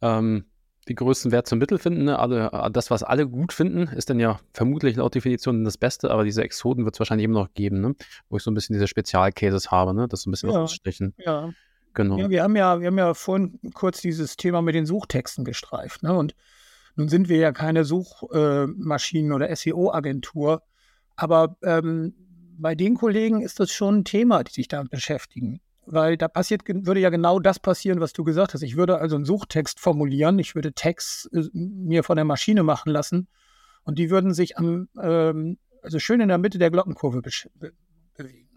ähm, 0.00 0.44
die 0.86 0.94
größten 0.94 1.32
Wert 1.32 1.48
zum 1.48 1.58
Mittel 1.58 1.78
finden. 1.78 2.04
Ne? 2.04 2.20
Alle, 2.20 2.52
äh, 2.52 2.70
das, 2.70 2.88
was 2.88 3.02
alle 3.02 3.26
gut 3.26 3.52
finden, 3.52 3.88
ist 3.88 4.10
dann 4.10 4.20
ja 4.20 4.38
vermutlich 4.52 4.94
laut 4.94 5.12
Definition 5.16 5.64
das 5.64 5.76
Beste, 5.76 6.12
aber 6.12 6.22
diese 6.22 6.44
Exoden 6.44 6.84
wird 6.84 6.94
es 6.94 7.00
wahrscheinlich 7.00 7.24
immer 7.24 7.40
noch 7.40 7.52
geben, 7.52 7.80
ne? 7.80 7.96
wo 8.28 8.36
ich 8.36 8.44
so 8.44 8.52
ein 8.52 8.54
bisschen 8.54 8.74
diese 8.74 8.86
Spezialcases 8.86 9.72
habe, 9.72 9.92
ne? 9.92 10.06
das 10.06 10.22
so 10.22 10.30
ein 10.30 10.32
bisschen 10.32 10.50
ja, 10.50 10.56
rausstechen. 10.56 11.14
Ja. 11.18 11.50
Genau. 11.94 12.16
Ja, 12.16 12.30
wir, 12.30 12.44
haben 12.44 12.54
ja, 12.54 12.78
wir 12.78 12.86
haben 12.86 12.98
ja 12.98 13.12
vorhin 13.12 13.58
kurz 13.74 14.00
dieses 14.02 14.36
Thema 14.36 14.62
mit 14.62 14.76
den 14.76 14.86
Suchtexten 14.86 15.44
gestreift. 15.44 16.04
Ne? 16.04 16.16
Und 16.16 16.36
nun 16.94 17.08
sind 17.08 17.28
wir 17.28 17.38
ja 17.38 17.50
keine 17.50 17.82
Suchmaschinen- 17.82 19.32
äh, 19.32 19.34
oder 19.34 19.56
SEO-Agentur, 19.56 20.62
aber 21.16 21.56
ähm, 21.64 22.14
bei 22.58 22.74
den 22.74 22.94
Kollegen 22.94 23.42
ist 23.42 23.60
das 23.60 23.70
schon 23.70 23.98
ein 23.98 24.04
Thema, 24.04 24.44
die 24.44 24.52
sich 24.52 24.68
damit 24.68 24.90
beschäftigen 24.90 25.60
weil 25.86 26.16
da 26.16 26.28
passiert, 26.28 26.62
würde 26.66 27.00
ja 27.00 27.10
genau 27.10 27.38
das 27.38 27.58
passieren, 27.58 28.00
was 28.00 28.12
du 28.12 28.24
gesagt 28.24 28.54
hast. 28.54 28.62
Ich 28.62 28.76
würde 28.76 28.98
also 28.98 29.16
einen 29.16 29.24
Suchtext 29.24 29.80
formulieren, 29.80 30.38
ich 30.38 30.54
würde 30.54 30.72
Text 30.72 31.30
äh, 31.32 31.44
mir 31.52 32.02
von 32.04 32.16
der 32.16 32.24
Maschine 32.24 32.62
machen 32.62 32.90
lassen 32.90 33.28
und 33.84 33.98
die 33.98 34.10
würden 34.10 34.34
sich 34.34 34.56
am, 34.56 34.88
ähm, 35.00 35.58
also 35.82 35.98
schön 35.98 36.20
in 36.20 36.28
der 36.28 36.38
Mitte 36.38 36.58
der 36.58 36.70
Glockenkurve 36.70 37.22
be 37.22 37.30
be 37.54 37.72
bewegen. 38.16 38.48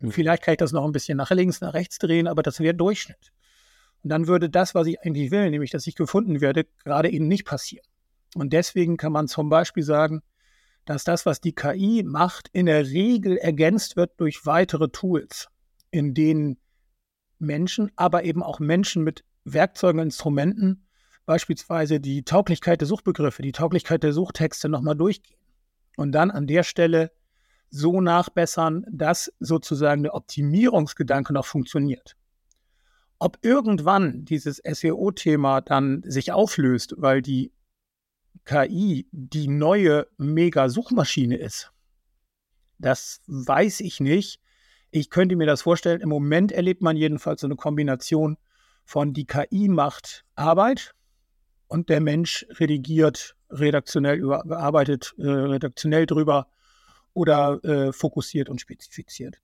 Mhm. 0.00 0.10
Vielleicht 0.10 0.42
kann 0.42 0.52
ich 0.52 0.58
das 0.58 0.72
noch 0.72 0.84
ein 0.84 0.92
bisschen 0.92 1.18
nach 1.18 1.30
links, 1.30 1.60
nach 1.60 1.74
rechts 1.74 1.98
drehen, 1.98 2.26
aber 2.26 2.42
das 2.42 2.60
wäre 2.60 2.74
Durchschnitt. 2.74 3.32
Und 4.02 4.10
dann 4.10 4.26
würde 4.26 4.50
das, 4.50 4.74
was 4.74 4.86
ich 4.86 5.00
eigentlich 5.02 5.30
will, 5.30 5.50
nämlich 5.50 5.70
dass 5.70 5.86
ich 5.86 5.94
gefunden 5.94 6.40
werde, 6.40 6.66
gerade 6.82 7.10
eben 7.10 7.28
nicht 7.28 7.44
passieren. 7.44 7.86
Und 8.34 8.52
deswegen 8.52 8.96
kann 8.96 9.12
man 9.12 9.28
zum 9.28 9.48
Beispiel 9.48 9.82
sagen, 9.82 10.22
dass 10.84 11.04
das, 11.04 11.26
was 11.26 11.40
die 11.40 11.54
KI 11.54 12.02
macht, 12.04 12.48
in 12.52 12.66
der 12.66 12.86
Regel 12.86 13.36
ergänzt 13.36 13.96
wird 13.96 14.12
durch 14.18 14.46
weitere 14.46 14.88
Tools, 14.88 15.48
in 15.90 16.14
denen 16.14 16.58
Menschen, 17.38 17.90
aber 17.96 18.24
eben 18.24 18.42
auch 18.42 18.60
Menschen 18.60 19.04
mit 19.04 19.24
Werkzeugen 19.44 20.00
und 20.00 20.06
Instrumenten, 20.06 20.86
beispielsweise 21.26 22.00
die 22.00 22.24
Tauglichkeit 22.24 22.80
der 22.80 22.88
Suchbegriffe, 22.88 23.42
die 23.42 23.52
Tauglichkeit 23.52 24.02
der 24.02 24.12
Suchtexte 24.12 24.68
nochmal 24.68 24.96
durchgehen. 24.96 25.38
Und 25.96 26.12
dann 26.12 26.30
an 26.30 26.46
der 26.46 26.62
Stelle 26.62 27.12
so 27.70 28.00
nachbessern, 28.00 28.84
dass 28.90 29.32
sozusagen 29.40 30.02
der 30.02 30.14
Optimierungsgedanke 30.14 31.32
noch 31.32 31.46
funktioniert. 31.46 32.16
Ob 33.18 33.38
irgendwann 33.42 34.24
dieses 34.24 34.56
SEO-Thema 34.56 35.60
dann 35.60 36.02
sich 36.04 36.32
auflöst, 36.32 36.94
weil 36.98 37.22
die 37.22 37.52
KI 38.44 39.06
die 39.12 39.48
neue 39.48 40.06
Mega-Suchmaschine 40.18 41.36
ist, 41.36 41.72
das 42.78 43.20
weiß 43.26 43.80
ich 43.80 44.00
nicht. 44.00 44.40
Ich 44.90 45.08
könnte 45.08 45.36
mir 45.36 45.46
das 45.46 45.62
vorstellen, 45.62 46.00
im 46.00 46.08
Moment 46.08 46.52
erlebt 46.52 46.82
man 46.82 46.96
jedenfalls 46.96 47.40
so 47.40 47.46
eine 47.46 47.56
Kombination 47.56 48.36
von 48.84 49.14
die 49.14 49.24
KI 49.24 49.68
macht 49.68 50.24
Arbeit 50.34 50.94
und 51.68 51.88
der 51.88 52.00
Mensch 52.00 52.44
redigiert, 52.50 53.36
redaktionell 53.50 54.18
überarbeitet, 54.18 55.14
äh, 55.18 55.26
redaktionell 55.26 56.06
drüber 56.06 56.48
oder 57.14 57.64
äh, 57.64 57.92
fokussiert 57.92 58.48
und 58.48 58.60
spezifiziert. 58.60 59.36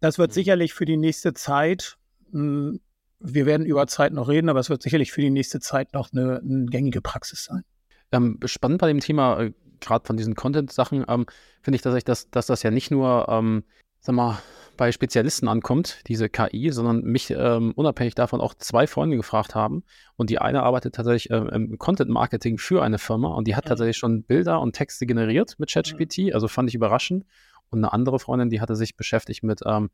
Das 0.00 0.18
wird 0.18 0.30
mhm. 0.30 0.34
sicherlich 0.34 0.74
für 0.74 0.84
die 0.84 0.96
nächste 0.96 1.34
Zeit, 1.34 1.96
mh, 2.30 2.40
hm, 2.40 2.80
wir 3.24 3.46
werden 3.46 3.66
über 3.66 3.86
Zeit 3.86 4.12
noch 4.12 4.28
reden, 4.28 4.48
aber 4.48 4.58
es 4.58 4.68
wird 4.68 4.82
sicherlich 4.82 5.12
für 5.12 5.20
die 5.20 5.30
nächste 5.30 5.60
Zeit 5.60 5.92
noch 5.92 6.12
eine, 6.12 6.40
eine 6.40 6.66
gängige 6.66 7.00
Praxis 7.00 7.44
sein. 7.44 7.62
Ähm, 8.12 8.38
spannend 8.44 8.80
bei 8.80 8.88
dem 8.88 9.00
Thema 9.00 9.40
äh, 9.40 9.52
gerade 9.82 10.06
von 10.06 10.16
diesen 10.16 10.34
Content-Sachen, 10.34 11.04
ähm, 11.08 11.26
finde 11.60 11.76
ich 11.76 11.82
tatsächlich, 11.82 12.04
dass, 12.04 12.30
dass 12.30 12.46
das 12.46 12.62
ja 12.62 12.70
nicht 12.70 12.90
nur, 12.90 13.26
ähm, 13.28 13.64
sag 14.00 14.14
mal, 14.14 14.38
bei 14.78 14.90
Spezialisten 14.90 15.48
ankommt, 15.48 16.00
diese 16.08 16.30
KI, 16.30 16.70
sondern 16.70 17.02
mich 17.02 17.30
ähm, 17.30 17.72
unabhängig 17.76 18.14
davon 18.14 18.40
auch 18.40 18.54
zwei 18.54 18.86
Freunde 18.86 19.16
gefragt 19.16 19.54
haben. 19.54 19.84
Und 20.16 20.30
die 20.30 20.38
eine 20.38 20.62
arbeitet 20.62 20.94
tatsächlich 20.94 21.30
ähm, 21.30 21.48
im 21.48 21.78
Content-Marketing 21.78 22.56
für 22.58 22.82
eine 22.82 22.98
Firma 22.98 23.28
und 23.28 23.46
die 23.46 23.54
hat 23.54 23.66
mhm. 23.66 23.68
tatsächlich 23.68 23.98
schon 23.98 24.22
Bilder 24.22 24.60
und 24.60 24.72
Texte 24.72 25.06
generiert 25.06 25.56
mit 25.58 25.70
ChatGPT. 25.70 26.18
Mhm. 26.18 26.30
Also 26.32 26.48
fand 26.48 26.70
ich 26.70 26.74
überraschend. 26.74 27.26
Und 27.70 27.78
eine 27.78 27.92
andere 27.92 28.18
Freundin, 28.18 28.50
die 28.50 28.60
hatte 28.60 28.76
sich 28.76 28.96
beschäftigt 28.96 29.42
mit 29.42 29.60
ähm, 29.66 29.90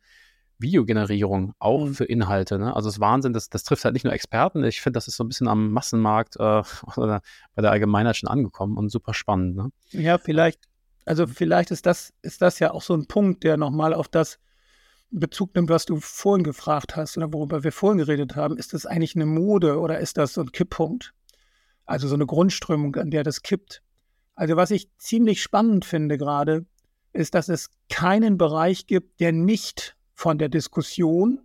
Videogenerierung, 0.59 1.55
auch 1.59 1.87
mhm. 1.87 1.95
für 1.95 2.05
Inhalte. 2.05 2.59
Ne? 2.59 2.75
Also 2.75 2.89
es 2.89 2.97
ist 2.97 3.01
Wahnsinn, 3.01 3.33
das, 3.33 3.49
das 3.49 3.65
trifft 3.65 3.85
halt 3.85 3.95
nicht 3.95 4.05
nur 4.05 4.13
Experten. 4.13 4.65
Ich 4.65 4.81
finde, 4.81 4.97
das 4.97 5.09
ist 5.09 5.17
so 5.17 5.25
ein 5.25 5.29
bisschen 5.29 5.49
am 5.49 5.73
Massenmarkt 5.73 6.37
äh, 6.37 6.63
oder 6.97 7.21
bei 7.55 7.63
der 7.63 7.71
Allgemeinheit 7.71 8.17
schon 8.17 8.29
angekommen 8.29 8.77
und 8.77 8.91
super 8.91 9.15
spannend. 9.15 9.57
Ne? 9.57 9.71
Ja, 9.91 10.19
vielleicht, 10.19 10.65
also 11.05 11.27
vielleicht 11.27 11.71
ist 11.71 11.87
das, 11.87 12.13
ist 12.23 12.43
das 12.43 12.59
ja 12.59 12.73
auch 12.73 12.83
so 12.83 12.95
ein 12.95 13.07
Punkt, 13.07 13.45
der 13.45 13.57
nochmal 13.57 13.95
auf 13.95 14.09
das 14.09 14.39
Bezug 15.11 15.55
nimmt, 15.55 15.71
was 15.71 15.87
du 15.87 16.01
vorhin 16.01 16.45
gefragt 16.45 16.97
hast 16.97 17.17
oder 17.17 17.33
worüber 17.33 17.65
wir 17.65 17.73
vorhin 17.73 17.99
geredet 17.99 18.37
haben. 18.37 18.59
Ist 18.59 18.75
das 18.75 18.85
eigentlich 18.85 19.17
eine 19.17 19.27
Mode 19.27 19.79
oder 19.79 19.99
ist 20.01 20.19
das 20.19 20.35
so 20.35 20.43
ein 20.43 20.53
Kipppunkt? 20.53 21.15
Also 21.87 22.09
so 22.09 22.15
eine 22.15 22.27
Grundströmung, 22.27 22.97
an 22.97 23.11
der 23.11 23.23
das 23.23 23.43
kippt. 23.43 23.83
Also 24.35 24.57
was 24.57 24.71
ich 24.71 24.95
ziemlich 24.99 25.41
spannend 25.41 25.85
finde 25.87 26.19
gerade, 26.19 26.67
ist, 27.15 27.35
dass 27.35 27.49
es 27.49 27.71
keinen 27.89 28.37
Bereich 28.37 28.87
gibt, 28.87 29.21
der 29.21 29.33
nicht 29.33 29.97
von 30.19 30.37
der 30.37 30.49
Diskussion 30.49 31.39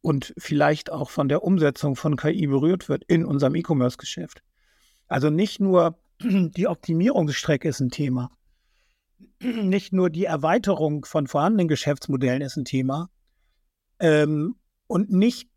und 0.00 0.34
vielleicht 0.36 0.90
auch 0.90 1.10
von 1.10 1.28
der 1.28 1.44
Umsetzung 1.44 1.94
von 1.94 2.16
KI 2.16 2.48
berührt 2.48 2.88
wird 2.88 3.04
in 3.04 3.24
unserem 3.24 3.54
E-Commerce-Geschäft. 3.54 4.42
Also 5.06 5.30
nicht 5.30 5.60
nur 5.60 5.96
die 6.20 6.66
Optimierungsstrecke 6.66 7.68
ist 7.68 7.78
ein 7.78 7.90
Thema, 7.90 8.32
nicht 9.40 9.92
nur 9.92 10.10
die 10.10 10.24
Erweiterung 10.24 11.04
von 11.04 11.28
vorhandenen 11.28 11.68
Geschäftsmodellen 11.68 12.42
ist 12.42 12.56
ein 12.56 12.64
Thema 12.64 13.10
ähm, 14.00 14.56
und 14.88 15.12
nicht, 15.12 15.48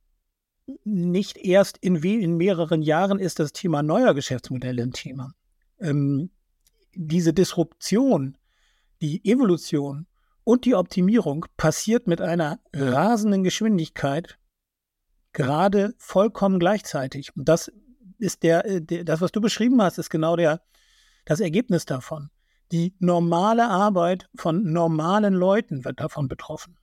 nicht 0.84 1.38
erst 1.38 1.79
in, 1.79 1.95
in 1.95 2.38
mehreren 2.38 2.84
Jahren 2.84 3.17
ist 3.17 3.39
das 3.39 3.51
Thema 3.51 3.81
neuer 3.81 4.13
Geschäftsmodelle 4.13 4.84
ein 4.84 4.93
Thema. 4.93 5.34
Ähm, 5.79 6.29
diese 6.93 7.34
Disruption, 7.34 8.38
die 9.01 9.25
Evolution 9.25 10.05
und 10.43 10.65
die 10.65 10.75
Optimierung 10.75 11.45
passiert 11.58 12.08
mit 12.08 12.21
einer 12.21 12.60
rasenden 12.73 13.43
Geschwindigkeit 13.43 14.38
gerade 15.34 15.93
vollkommen 15.97 16.60
gleichzeitig. 16.60 17.36
Und 17.36 17.47
das 17.47 17.71
ist 18.17 18.43
der, 18.43 18.65
äh, 18.65 18.82
der, 18.82 19.04
das, 19.04 19.21
was 19.21 19.32
du 19.32 19.41
beschrieben 19.41 19.82
hast, 19.82 19.97
ist 19.97 20.10
genau 20.10 20.36
der, 20.36 20.62
das 21.25 21.39
Ergebnis 21.39 21.86
davon. 21.86 22.30
Die 22.71 22.95
normale 22.99 23.67
Arbeit 23.67 24.30
von 24.36 24.71
normalen 24.71 25.34
Leuten 25.34 25.84
wird 25.84 25.99
davon 25.99 26.27
betroffen. 26.27 26.77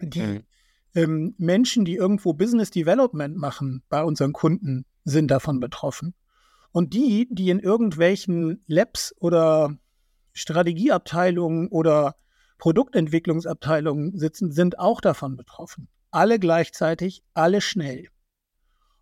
Die 0.00 0.20
mhm. 0.20 0.44
ähm, 0.94 1.34
Menschen, 1.38 1.84
die 1.84 1.96
irgendwo 1.96 2.34
Business 2.34 2.70
Development 2.70 3.36
machen 3.36 3.82
bei 3.88 4.02
unseren 4.04 4.32
Kunden, 4.32 4.84
sind 5.04 5.30
davon 5.30 5.60
betroffen. 5.60 6.14
Und 6.72 6.92
die, 6.92 7.26
die 7.30 7.50
in 7.50 7.58
irgendwelchen 7.58 8.62
Labs 8.66 9.14
oder 9.18 9.76
Strategieabteilungen 10.34 11.68
oder 11.68 12.16
Produktentwicklungsabteilungen 12.58 14.18
sitzen, 14.18 14.52
sind 14.52 14.78
auch 14.78 15.00
davon 15.00 15.36
betroffen. 15.36 15.88
Alle 16.10 16.38
gleichzeitig, 16.38 17.22
alle 17.34 17.60
schnell. 17.60 18.08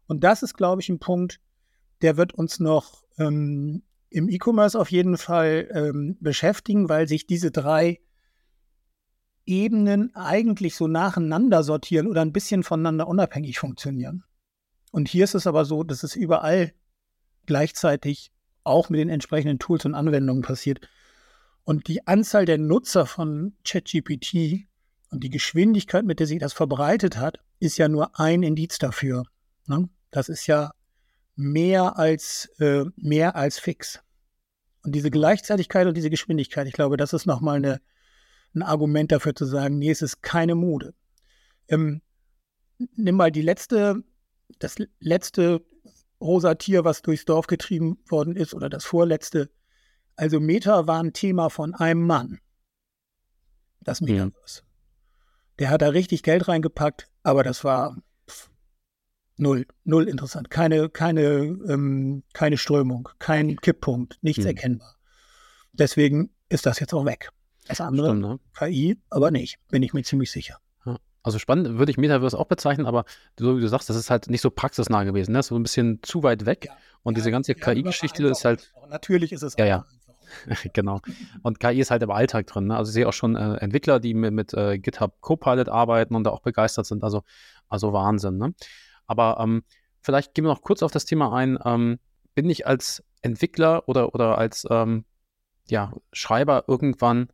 Und 0.07 0.25
das 0.25 0.43
ist, 0.43 0.55
glaube 0.55 0.83
ich, 0.83 0.89
ein 0.89 0.99
Punkt, 0.99 1.41
der 2.03 2.17
wird 2.17 2.35
uns 2.35 2.61
noch 2.61 3.05
ähm, 3.19 3.83
im 4.11 4.29
E-Commerce 4.29 4.79
auf 4.79 4.91
jeden 4.91 5.17
Fall 5.17 5.69
ähm, 5.73 6.17
beschäftigen, 6.21 6.89
weil 6.89 7.09
sich 7.09 7.27
diese 7.27 7.51
drei 7.51 8.01
Ebenen 9.47 10.15
eigentlich 10.15 10.75
so 10.75 10.87
nacheinander 10.87 11.63
sortieren 11.63 12.07
oder 12.07 12.23
ein 12.23 12.33
bisschen 12.33 12.63
voneinander 12.63 13.07
unabhängig 13.09 13.59
funktionieren. 13.59 14.25
Und 14.91 15.09
hier 15.09 15.25
ist 15.25 15.35
es 15.35 15.47
aber 15.47 15.65
so, 15.65 15.83
dass 15.83 16.03
es 16.03 16.17
überall 16.17 16.73
gleichzeitig 17.47 18.33
auch 18.63 18.89
mit 18.89 19.01
den 19.01 19.09
entsprechenden 19.09 19.59
Tools 19.59 19.85
und 19.85 19.95
Anwendungen 19.95 20.43
passiert. 20.43 20.89
Und 21.65 21.89
die 21.89 22.07
Anzahl 22.07 22.45
der 22.45 22.59
Nutzer 22.59 23.07
von 23.07 23.55
ChatGPT 23.65 24.67
und 25.11 25.25
die 25.25 25.31
Geschwindigkeit, 25.31 26.05
mit 26.05 26.21
der 26.21 26.27
sich 26.27 26.39
das 26.39 26.53
verbreitet 26.53 27.17
hat, 27.17 27.39
ist 27.59 27.79
ja 27.79 27.89
nur 27.89 28.19
ein 28.21 28.43
Indiz 28.43 28.79
dafür. 28.79 29.25
Ne? 29.67 29.89
Das 30.11 30.29
ist 30.29 30.47
ja 30.47 30.73
mehr 31.37 31.99
als, 31.99 32.51
äh, 32.59 32.85
mehr 32.97 33.35
als 33.37 33.59
fix. 33.59 34.01
Und 34.83 34.95
diese 34.95 35.11
Gleichzeitigkeit 35.11 35.87
und 35.87 35.97
diese 35.97 36.11
Geschwindigkeit, 36.11 36.67
ich 36.67 36.75
glaube, 36.75 36.99
das 36.99 37.15
ist 37.15 37.25
nochmal 37.27 37.57
eine, 37.57 37.81
ein 38.55 38.63
Argument 38.63 39.11
dafür 39.11 39.35
zu 39.35 39.47
sagen, 39.47 39.79
nee, 39.79 39.91
es 39.91 40.03
ist 40.03 40.23
keine 40.23 40.55
Mode. 40.55 40.95
Ähm, 41.69 42.03
nimm 42.95 43.17
mal 43.17 43.33
die 43.33 43.43
letzte, 43.43 44.05
das 44.59 44.77
letzte 45.01 45.65
rosa 46.21 46.55
Tier, 46.55 46.85
was 46.85 47.03
durchs 47.03 47.25
Dorf 47.25 47.47
getrieben 47.47 47.99
worden 48.09 48.37
ist, 48.37 48.55
oder 48.55 48.69
das 48.69 48.85
vorletzte, 48.85 49.51
also 50.17 50.41
Meta 50.41 50.87
war 50.87 51.03
ein 51.03 51.13
Thema 51.13 51.51
von 51.51 51.75
einem 51.75 52.07
Mann. 52.07 52.41
Das 53.81 54.01
Metaverse. 54.01 54.61
Ja. 54.61 54.65
Der 55.59 55.71
hat 55.71 55.83
da 55.83 55.89
richtig 55.89 56.23
Geld 56.23 56.49
reingepackt, 56.49 57.09
aber 57.23 57.43
das 57.45 57.65
war 57.65 57.97
pff, 58.29 58.51
null, 59.37 59.67
null 59.85 60.09
interessant. 60.09 60.51
Keine, 60.51 60.89
keine, 60.89 61.23
ähm, 61.23 62.25
keine 62.33 62.57
Strömung, 62.57 63.09
kein 63.19 63.57
Kipppunkt, 63.57 64.19
nichts 64.23 64.45
hm. 64.45 64.49
erkennbar. 64.49 64.97
Deswegen 65.73 66.31
ist 66.49 66.67
das 66.67 66.81
jetzt 66.81 66.95
auch 66.95 67.05
weg. 67.05 67.31
Das 67.67 67.81
andere 67.81 68.09
Stimmt, 68.09 68.23
ne? 68.23 68.41
KI, 68.57 68.99
aber 69.11 69.31
nicht, 69.31 69.59
bin 69.69 69.83
ich 69.83 69.95
mir 69.95 70.03
ziemlich 70.03 70.31
sicher. 70.31 70.59
Also 71.25 71.39
spannend 71.39 71.79
würde 71.79 71.91
ich 71.91 71.97
Metaverse 71.97 72.39
auch 72.39 72.45
bezeichnen, 72.45 72.87
aber 72.87 73.07
so 73.39 73.57
wie 73.57 73.63
du 73.63 73.67
sagst, 73.67 73.89
das 73.89 73.97
ist 73.97 74.11
halt 74.11 74.29
nicht 74.29 74.43
so 74.43 74.51
praxisnah 74.51 75.05
gewesen, 75.05 75.33
ne? 75.33 75.43
so 75.43 75.57
ein 75.57 75.63
bisschen 75.63 76.01
zu 76.03 76.23
weit 76.23 76.45
weg. 76.45 76.67
Ja. 76.67 76.77
Und 77.03 77.15
ja, 77.15 77.23
diese 77.23 77.31
ganze 77.31 77.55
KI-Geschichte 77.55 78.27
ist 78.27 78.45
halt. 78.45 78.75
Natürlich 78.91 79.33
ist 79.33 79.43
es. 79.43 79.55
Ja, 79.57 79.65
ja. 79.65 79.87
genau. 80.73 81.01
Und 81.43 81.61
KI 81.61 81.81
ist 81.81 81.91
halt 81.91 82.03
im 82.03 82.11
Alltag 82.11 82.47
drin. 82.47 82.67
Ne? 82.67 82.77
Also 82.77 82.91
ich 82.91 82.95
sehe 82.95 83.09
auch 83.09 83.13
schon 83.13 83.37
äh, 83.37 83.57
Entwickler, 83.57 84.01
die 84.01 84.15
mit, 84.15 84.33
mit 84.33 84.55
äh, 84.55 84.79
GitHub 84.79 85.21
Copilot 85.21 85.69
arbeiten 85.69 86.15
und 86.15 86.25
da 86.25 86.31
auch 86.31 86.41
begeistert 86.41 86.87
sind. 86.87 87.03
Also, 87.03 87.23
also 87.69 87.93
Wahnsinn. 87.93 88.39
Ne? 88.39 88.55
Aber 89.07 89.39
ähm, 89.41 89.65
vielleicht 90.01 90.35
gehen 90.35 90.45
wir 90.45 90.53
noch 90.53 90.63
kurz 90.63 90.83
auf 90.83 90.91
das 90.91 91.05
Thema 91.05 91.33
ein. 91.33 91.59
Ähm, 91.65 91.99
bin 92.35 92.49
ich 92.51 92.67
als 92.67 93.03
Entwickler 93.23 93.89
oder, 93.89 94.15
oder 94.15 94.39
als 94.39 94.67
ähm, 94.71 95.05
ja, 95.67 95.93
Schreiber 96.13 96.65
irgendwann 96.67 97.29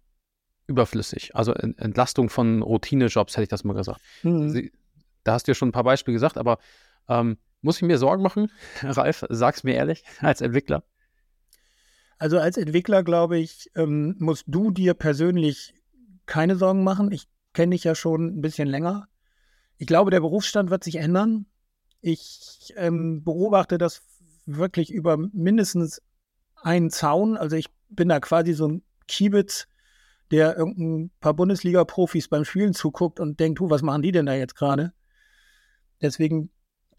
überflüssig? 0.66 1.34
Also 1.34 1.52
Entlastung 1.52 2.28
von 2.28 2.62
Routinejobs, 2.62 3.34
hätte 3.34 3.42
ich 3.42 3.48
das 3.48 3.64
mal 3.64 3.74
gesagt. 3.74 4.00
Mhm. 4.22 4.48
Sie, 4.50 4.72
da 5.24 5.32
hast 5.32 5.46
du 5.46 5.50
ja 5.50 5.54
schon 5.54 5.68
ein 5.68 5.72
paar 5.72 5.84
Beispiele 5.84 6.14
gesagt, 6.14 6.38
aber 6.38 6.58
ähm, 7.08 7.38
muss 7.62 7.76
ich 7.76 7.82
mir 7.82 7.98
Sorgen 7.98 8.22
machen, 8.22 8.50
Ralf? 8.82 9.24
Sag's 9.28 9.64
mir 9.64 9.74
ehrlich, 9.74 10.04
als 10.20 10.40
Entwickler. 10.40 10.84
Also 12.20 12.38
als 12.38 12.58
Entwickler, 12.58 13.02
glaube 13.02 13.38
ich, 13.38 13.70
ähm, 13.74 14.14
musst 14.18 14.44
du 14.46 14.70
dir 14.70 14.92
persönlich 14.92 15.72
keine 16.26 16.54
Sorgen 16.54 16.84
machen. 16.84 17.10
Ich 17.12 17.28
kenne 17.54 17.74
dich 17.74 17.84
ja 17.84 17.94
schon 17.94 18.26
ein 18.26 18.40
bisschen 18.42 18.68
länger. 18.68 19.08
Ich 19.78 19.86
glaube, 19.86 20.10
der 20.10 20.20
Berufsstand 20.20 20.68
wird 20.68 20.84
sich 20.84 20.96
ändern. 20.96 21.46
Ich 22.02 22.74
ähm, 22.76 23.24
beobachte 23.24 23.78
das 23.78 24.02
wirklich 24.44 24.92
über 24.92 25.16
mindestens 25.16 26.02
einen 26.56 26.90
Zaun. 26.90 27.38
Also 27.38 27.56
ich 27.56 27.68
bin 27.88 28.10
da 28.10 28.20
quasi 28.20 28.52
so 28.52 28.68
ein 28.68 28.82
Kiebitz, 29.08 29.66
der 30.30 30.58
irgendein 30.58 31.10
paar 31.20 31.32
Bundesliga-Profis 31.32 32.28
beim 32.28 32.44
Spielen 32.44 32.74
zuguckt 32.74 33.18
und 33.18 33.40
denkt, 33.40 33.60
was 33.62 33.80
machen 33.80 34.02
die 34.02 34.12
denn 34.12 34.26
da 34.26 34.34
jetzt 34.34 34.56
gerade? 34.56 34.92
Deswegen 36.02 36.50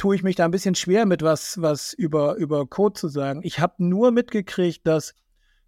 tue 0.01 0.15
ich 0.15 0.23
mich 0.23 0.35
da 0.35 0.45
ein 0.45 0.51
bisschen 0.51 0.73
schwer 0.73 1.05
mit 1.05 1.21
was, 1.21 1.61
was 1.61 1.93
über, 1.93 2.35
über 2.37 2.65
Code 2.65 2.93
zu 2.95 3.07
sagen. 3.07 3.41
Ich 3.43 3.59
habe 3.59 3.85
nur 3.85 4.09
mitgekriegt, 4.09 4.81
dass 4.87 5.13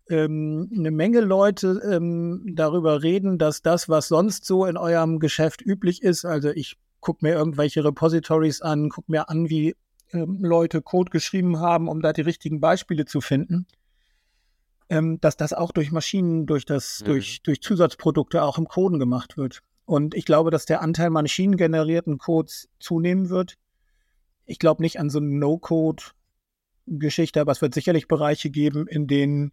ähm, 0.10 0.72
eine 0.76 0.90
Menge 0.90 1.22
Leute 1.22 1.80
ähm, 1.88 2.42
darüber 2.56 3.04
reden, 3.04 3.38
dass 3.38 3.62
das, 3.62 3.90
was 3.90 4.08
sonst 4.08 4.46
so 4.46 4.66
in 4.66 4.76
eurem 4.76 5.20
Geschäft 5.20 5.62
üblich 5.62 6.02
ist, 6.02 6.26
also 6.26 6.50
ich 6.50 6.78
gucke 7.00 7.24
mir 7.24 7.34
irgendwelche 7.36 7.86
Repositories 7.86 8.64
an, 8.64 8.90
gucke 8.90 9.12
mir 9.12 9.30
an, 9.30 9.52
wie 9.52 9.76
ähm, 10.14 10.40
Leute 10.42 10.82
Code 10.82 11.12
geschrieben 11.12 11.60
haben, 11.60 11.88
um 11.88 12.02
da 12.02 12.12
die 12.12 12.22
richtigen 12.22 12.60
Beispiele 12.60 13.06
zu 13.06 13.22
finden, 13.22 13.68
ähm, 14.90 15.22
dass 15.22 15.38
das 15.38 15.54
auch 15.54 15.72
durch 15.72 15.92
Maschinen, 15.92 16.48
durch 16.48 16.66
das, 16.66 17.02
mhm. 17.02 17.06
durch, 17.06 17.44
durch 17.44 17.62
Zusatzprodukte 17.62 18.42
auch 18.42 18.58
im 18.58 18.68
Coden 18.68 18.98
gemacht 18.98 19.38
wird. 19.38 19.62
Und 19.86 20.16
ich 20.16 20.26
glaube, 20.26 20.50
dass 20.50 20.66
der 20.66 20.82
Anteil 20.82 21.12
maschinengenerierten 21.12 22.18
Codes 22.18 22.68
zunehmen 22.80 23.30
wird 23.30 23.58
ich 24.46 24.60
glaube 24.60 24.82
nicht 24.82 25.00
an 25.00 25.10
so 25.10 25.20
eine 25.20 25.30
No-Code-Geschichte, 25.30 27.42
aber 27.42 27.52
es 27.52 27.62
wird 27.62 27.74
sicherlich 27.74 28.08
Bereiche 28.08 28.50
geben, 28.50 28.88
in 28.88 29.08
denen 29.08 29.52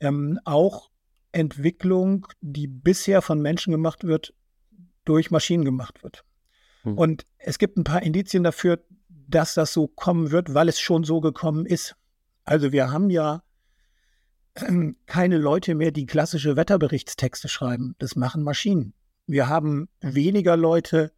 ähm, 0.00 0.38
auch 0.44 0.90
Entwicklung, 1.32 2.26
die 2.40 2.66
bisher 2.66 3.22
von 3.22 3.40
Menschen 3.40 3.70
gemacht 3.70 4.04
wird, 4.04 4.34
durch 5.04 5.30
Maschinen 5.30 5.64
gemacht 5.64 6.02
wird. 6.02 6.24
Hm. 6.82 6.96
Und 6.96 7.26
es 7.38 7.58
gibt 7.58 7.76
ein 7.76 7.84
paar 7.84 8.02
Indizien 8.02 8.44
dafür, 8.44 8.82
dass 9.08 9.54
das 9.54 9.72
so 9.72 9.88
kommen 9.88 10.30
wird, 10.30 10.54
weil 10.54 10.68
es 10.68 10.80
schon 10.80 11.04
so 11.04 11.20
gekommen 11.20 11.66
ist. 11.66 11.96
Also 12.44 12.72
wir 12.72 12.90
haben 12.90 13.10
ja 13.10 13.42
ähm, 14.56 14.96
keine 15.06 15.38
Leute 15.38 15.74
mehr, 15.74 15.90
die 15.90 16.06
klassische 16.06 16.56
Wetterberichtstexte 16.56 17.48
schreiben. 17.48 17.94
Das 17.98 18.16
machen 18.16 18.42
Maschinen. 18.42 18.94
Wir 19.26 19.48
haben 19.48 19.88
weniger 20.00 20.56
Leute, 20.56 21.12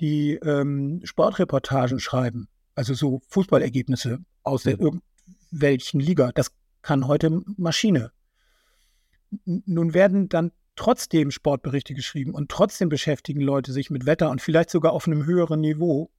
die 0.00 0.34
ähm, 0.34 1.00
Sportreportagen 1.04 2.00
schreiben, 2.00 2.48
also 2.74 2.94
so 2.94 3.20
Fußballergebnisse 3.28 4.18
aus 4.42 4.64
der 4.64 4.78
irgendwelchen 4.78 6.00
Liga. 6.00 6.30
Das 6.34 6.52
kann 6.82 7.06
heute 7.06 7.42
Maschine. 7.56 8.12
Nun 9.44 9.94
werden 9.94 10.28
dann 10.28 10.52
trotzdem 10.76 11.30
Sportberichte 11.30 11.94
geschrieben 11.94 12.34
und 12.34 12.50
trotzdem 12.50 12.88
beschäftigen 12.88 13.40
Leute 13.40 13.72
sich 13.72 13.90
mit 13.90 14.06
Wetter 14.06 14.30
und 14.30 14.42
vielleicht 14.42 14.70
sogar 14.70 14.92
auf 14.92 15.06
einem 15.06 15.24
höheren 15.24 15.60
Niveau. 15.60 16.10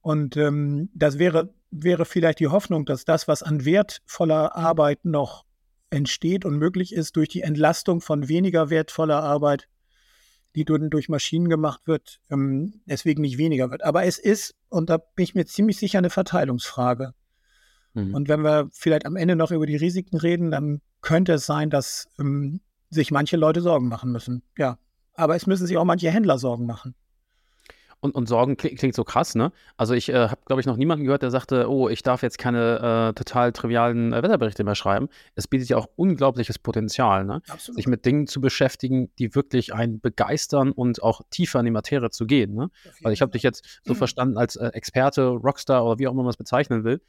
Und 0.00 0.36
ähm, 0.36 0.90
das 0.94 1.18
wäre, 1.18 1.52
wäre 1.70 2.04
vielleicht 2.04 2.40
die 2.40 2.48
Hoffnung, 2.48 2.86
dass 2.86 3.04
das, 3.04 3.28
was 3.28 3.42
an 3.42 3.64
wertvoller 3.64 4.56
Arbeit 4.56 5.04
noch 5.04 5.44
entsteht 5.90 6.44
und 6.44 6.56
möglich 6.56 6.92
ist, 6.92 7.16
durch 7.16 7.28
die 7.28 7.42
Entlastung 7.42 8.00
von 8.00 8.28
weniger 8.28 8.70
wertvoller 8.70 9.22
Arbeit 9.22 9.68
die 10.64 10.90
durch 10.90 11.08
Maschinen 11.08 11.48
gemacht 11.48 11.82
wird, 11.86 12.20
ähm, 12.30 12.80
deswegen 12.86 13.22
nicht 13.22 13.38
weniger 13.38 13.70
wird. 13.70 13.84
Aber 13.84 14.04
es 14.04 14.18
ist, 14.18 14.54
und 14.68 14.90
da 14.90 14.98
bin 14.98 15.24
ich 15.24 15.34
mir 15.34 15.46
ziemlich 15.46 15.78
sicher, 15.78 15.98
eine 15.98 16.10
Verteilungsfrage. 16.10 17.14
Mhm. 17.94 18.14
Und 18.14 18.28
wenn 18.28 18.42
wir 18.42 18.68
vielleicht 18.72 19.06
am 19.06 19.16
Ende 19.16 19.36
noch 19.36 19.50
über 19.50 19.66
die 19.66 19.76
Risiken 19.76 20.18
reden, 20.18 20.50
dann 20.50 20.80
könnte 21.00 21.34
es 21.34 21.46
sein, 21.46 21.70
dass 21.70 22.08
ähm, 22.18 22.60
sich 22.90 23.10
manche 23.10 23.36
Leute 23.36 23.60
Sorgen 23.60 23.88
machen 23.88 24.12
müssen. 24.12 24.42
Ja. 24.56 24.78
Aber 25.14 25.36
es 25.36 25.46
müssen 25.46 25.66
sich 25.66 25.76
auch 25.76 25.84
manche 25.84 26.10
Händler 26.10 26.38
Sorgen 26.38 26.66
machen. 26.66 26.94
Und, 28.00 28.14
und 28.14 28.28
Sorgen 28.28 28.56
klingt, 28.56 28.78
klingt 28.78 28.94
so 28.94 29.02
krass, 29.02 29.34
ne? 29.34 29.50
Also 29.76 29.92
ich 29.92 30.08
äh, 30.08 30.28
habe, 30.28 30.40
glaube 30.46 30.60
ich, 30.60 30.66
noch 30.66 30.76
niemanden 30.76 31.04
gehört, 31.04 31.22
der 31.22 31.32
sagte, 31.32 31.68
oh, 31.68 31.88
ich 31.88 32.04
darf 32.04 32.22
jetzt 32.22 32.38
keine 32.38 33.10
äh, 33.10 33.12
total 33.14 33.52
trivialen 33.52 34.12
äh, 34.12 34.22
Wetterberichte 34.22 34.62
mehr 34.62 34.76
schreiben. 34.76 35.08
Es 35.34 35.48
bietet 35.48 35.68
ja 35.68 35.78
auch 35.78 35.88
unglaubliches 35.96 36.60
Potenzial, 36.60 37.24
ne? 37.24 37.42
Absolut. 37.48 37.76
Sich 37.76 37.88
mit 37.88 38.06
Dingen 38.06 38.28
zu 38.28 38.40
beschäftigen, 38.40 39.10
die 39.18 39.34
wirklich 39.34 39.74
einen 39.74 40.00
begeistern 40.00 40.70
und 40.70 41.02
auch 41.02 41.22
tiefer 41.30 41.58
in 41.58 41.64
die 41.64 41.72
Materie 41.72 42.10
zu 42.10 42.26
gehen, 42.26 42.54
ne? 42.54 42.70
Weil 43.02 43.12
ich 43.12 43.20
habe 43.20 43.32
dich 43.32 43.42
jetzt 43.42 43.80
so 43.84 43.94
mhm. 43.94 43.98
verstanden 43.98 44.38
als 44.38 44.54
äh, 44.54 44.68
Experte, 44.68 45.26
Rockstar 45.26 45.84
oder 45.84 45.98
wie 45.98 46.06
auch 46.06 46.12
immer 46.12 46.22
man 46.22 46.30
es 46.30 46.36
bezeichnen 46.36 46.84
will 46.84 47.00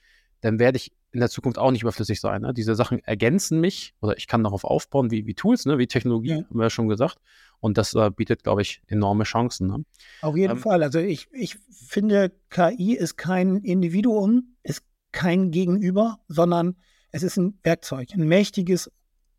dann 0.42 0.60
werde 0.60 0.78
ich 0.78 0.92
in 1.12 1.20
der 1.20 1.30
Zukunft 1.30 1.58
auch 1.58 1.72
nicht 1.72 1.82
überflüssig 1.82 2.20
sein. 2.20 2.42
Ne? 2.42 2.54
Diese 2.54 2.76
Sachen 2.76 3.00
ergänzen 3.04 3.60
mich 3.60 3.94
oder 4.00 4.18
ich 4.18 4.28
kann 4.28 4.44
darauf 4.44 4.64
aufbauen, 4.64 5.12
wie, 5.12 5.26
wie 5.26 5.34
Tools, 5.34 5.66
ne? 5.66 5.78
wie 5.78 5.88
Technologie, 5.88 6.30
ja. 6.30 6.36
haben 6.38 6.58
wir 6.58 6.64
ja 6.64 6.70
schon 6.70 6.88
gesagt. 6.88 7.18
Und 7.60 7.78
das 7.78 7.94
äh, 7.94 8.10
bietet, 8.10 8.44
glaube 8.44 8.62
ich, 8.62 8.82
enorme 8.88 9.26
Chancen. 9.26 9.68
Ne? 9.68 9.86
Auf 10.22 10.38
jeden 10.38 10.54
ähm, 10.54 10.60
Fall. 10.60 10.82
Also 10.84 11.00
ich, 11.00 11.28
ich 11.32 11.58
finde, 11.72 12.32
KI 12.50 12.94
ist 12.94 13.18
kein 13.18 13.58
Individuum, 13.58 14.56
ist 14.64 14.84
kein 15.12 15.52
Gegenüber, 15.52 16.20
sondern 16.28 16.78
es 17.12 17.24
ist 17.24 17.38
ein 17.38 17.60
Werkzeug, 17.64 18.10
ein 18.14 18.28
mächtiges 18.28 18.92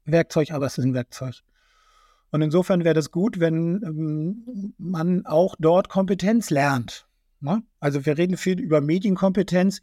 Werkzeug, 0.05 0.51
aber 0.51 0.67
es 0.67 0.77
ist 0.77 0.85
ein 0.85 0.95
Werkzeug. 0.95 1.43
Und 2.31 2.43
insofern 2.43 2.85
wäre 2.85 2.95
das 2.95 3.11
gut, 3.11 3.41
wenn 3.41 3.83
ähm, 3.83 4.75
man 4.79 5.27
auch 5.27 5.57
dort 5.59 5.89
Kompetenz 5.89 6.51
lernt. 6.51 7.07
Ne? 7.41 7.63
Also 7.81 8.07
wir 8.07 8.19
reden 8.19 8.37
viel 8.37 8.61
über 8.61 8.81
Medienkompetenz. 8.81 9.81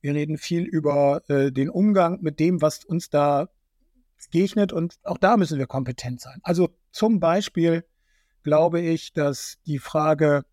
Wir 0.00 0.14
reden 0.14 0.38
viel 0.38 0.64
über 0.64 1.22
äh, 1.28 1.52
den 1.52 1.70
Umgang 1.70 2.20
mit 2.20 2.40
dem, 2.40 2.60
was 2.60 2.84
uns 2.84 3.10
da 3.10 3.48
begegnet 4.24 4.72
und 4.72 4.98
auch 5.02 5.18
da 5.18 5.36
müssen 5.36 5.58
wir 5.58 5.66
kompetent 5.66 6.20
sein. 6.20 6.40
Also 6.42 6.68
zum 6.90 7.20
Beispiel 7.20 7.84
glaube 8.42 8.80
ich, 8.80 9.12
dass 9.12 9.56
die 9.66 9.78
Frage, 9.78 10.44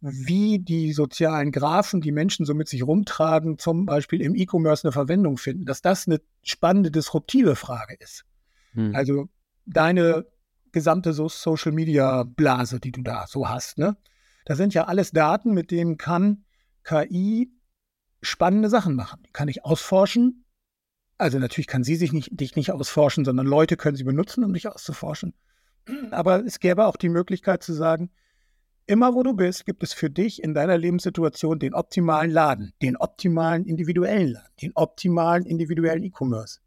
wie 0.00 0.58
die 0.58 0.92
sozialen 0.92 1.52
Graphen, 1.52 2.00
die 2.00 2.12
Menschen 2.12 2.44
so 2.44 2.54
mit 2.54 2.68
sich 2.68 2.82
rumtragen, 2.82 3.58
zum 3.58 3.86
Beispiel 3.86 4.20
im 4.20 4.34
E-Commerce 4.34 4.84
eine 4.84 4.92
Verwendung 4.92 5.38
finden, 5.38 5.64
dass 5.64 5.80
das 5.80 6.06
eine 6.06 6.20
spannende, 6.42 6.90
disruptive 6.90 7.54
Frage 7.54 7.94
ist. 8.00 8.24
Hm. 8.72 8.94
Also 8.94 9.28
deine 9.64 10.26
gesamte 10.72 11.12
so 11.12 11.28
Social 11.28 11.72
Media 11.72 12.24
Blase, 12.24 12.80
die 12.80 12.92
du 12.92 13.02
da 13.02 13.26
so 13.28 13.48
hast, 13.48 13.78
ne? 13.78 13.96
Das 14.44 14.58
sind 14.58 14.74
ja 14.74 14.86
alles 14.86 15.12
Daten, 15.12 15.52
mit 15.54 15.70
denen 15.70 15.98
kann 15.98 16.44
KI 16.82 17.52
spannende 18.22 18.68
Sachen 18.68 18.96
machen. 18.96 19.22
Die 19.24 19.30
kann 19.30 19.46
ich 19.46 19.64
ausforschen. 19.64 20.44
Also 21.16 21.38
natürlich 21.38 21.68
kann 21.68 21.84
sie 21.84 21.94
sich 21.94 22.12
nicht, 22.12 22.40
dich 22.40 22.56
nicht 22.56 22.72
ausforschen, 22.72 23.24
sondern 23.24 23.46
Leute 23.46 23.76
können 23.76 23.96
sie 23.96 24.02
benutzen, 24.02 24.42
um 24.42 24.52
dich 24.52 24.66
auszuforschen. 24.66 25.34
Aber 26.10 26.44
es 26.44 26.60
gäbe 26.60 26.86
auch 26.86 26.96
die 26.96 27.08
Möglichkeit 27.08 27.62
zu 27.62 27.72
sagen, 27.72 28.10
immer 28.86 29.14
wo 29.14 29.22
du 29.22 29.34
bist, 29.34 29.64
gibt 29.64 29.82
es 29.82 29.92
für 29.92 30.10
dich 30.10 30.42
in 30.42 30.54
deiner 30.54 30.78
Lebenssituation 30.78 31.58
den 31.58 31.74
optimalen 31.74 32.30
Laden, 32.30 32.72
den 32.82 32.96
optimalen 32.96 33.64
individuellen 33.64 34.32
Laden, 34.32 34.52
den 34.60 34.72
optimalen 34.74 35.46
individuellen 35.46 36.02
E-Commerce. 36.02 36.60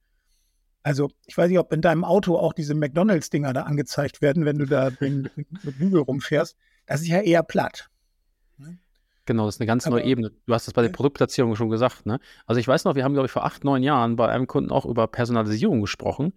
Also 0.84 1.10
ich 1.26 1.38
weiß 1.38 1.50
nicht, 1.50 1.60
ob 1.60 1.74
in 1.74 1.82
deinem 1.82 2.04
Auto 2.04 2.38
auch 2.38 2.54
diese 2.54 2.76
McDonalds-Dinger 2.76 3.54
da 3.54 3.64
angezeigt 3.64 4.22
werden, 4.22 4.46
wenn 4.46 4.60
du 4.60 4.66
da 4.66 4.92
mit 5.00 5.80
Google 5.80 6.02
rumfährst. 6.02 6.56
Das 6.86 7.02
ist 7.02 7.08
ja 7.08 7.22
eher 7.22 7.42
platt. 7.42 7.90
Genau, 9.26 9.48
das 9.48 9.56
ist 9.56 9.62
eine 9.62 9.66
ganz 9.66 9.88
neue 9.88 10.04
Ebene. 10.04 10.32
Du 10.46 10.54
hast 10.54 10.68
das 10.68 10.76
bei 10.76 10.84
der 10.84 10.90
Produktplatzierung 10.90 11.56
schon 11.56 11.70
gesagt, 11.70 12.06
ne? 12.06 12.20
Also 12.46 12.60
ich 12.60 12.68
weiß 12.68 12.86
noch, 12.86 12.94
wir 12.94 13.04
haben, 13.04 13.14
glaube 13.14 13.26
ich, 13.26 13.32
vor 13.32 13.44
acht, 13.44 13.64
neun 13.64 13.82
Jahren 13.82 14.16
bei 14.16 14.30
einem 14.30 14.46
Kunden 14.46 14.72
auch 14.72 14.86
über 14.86 15.08
Personalisierung 15.08 15.82
gesprochen. 15.82 16.34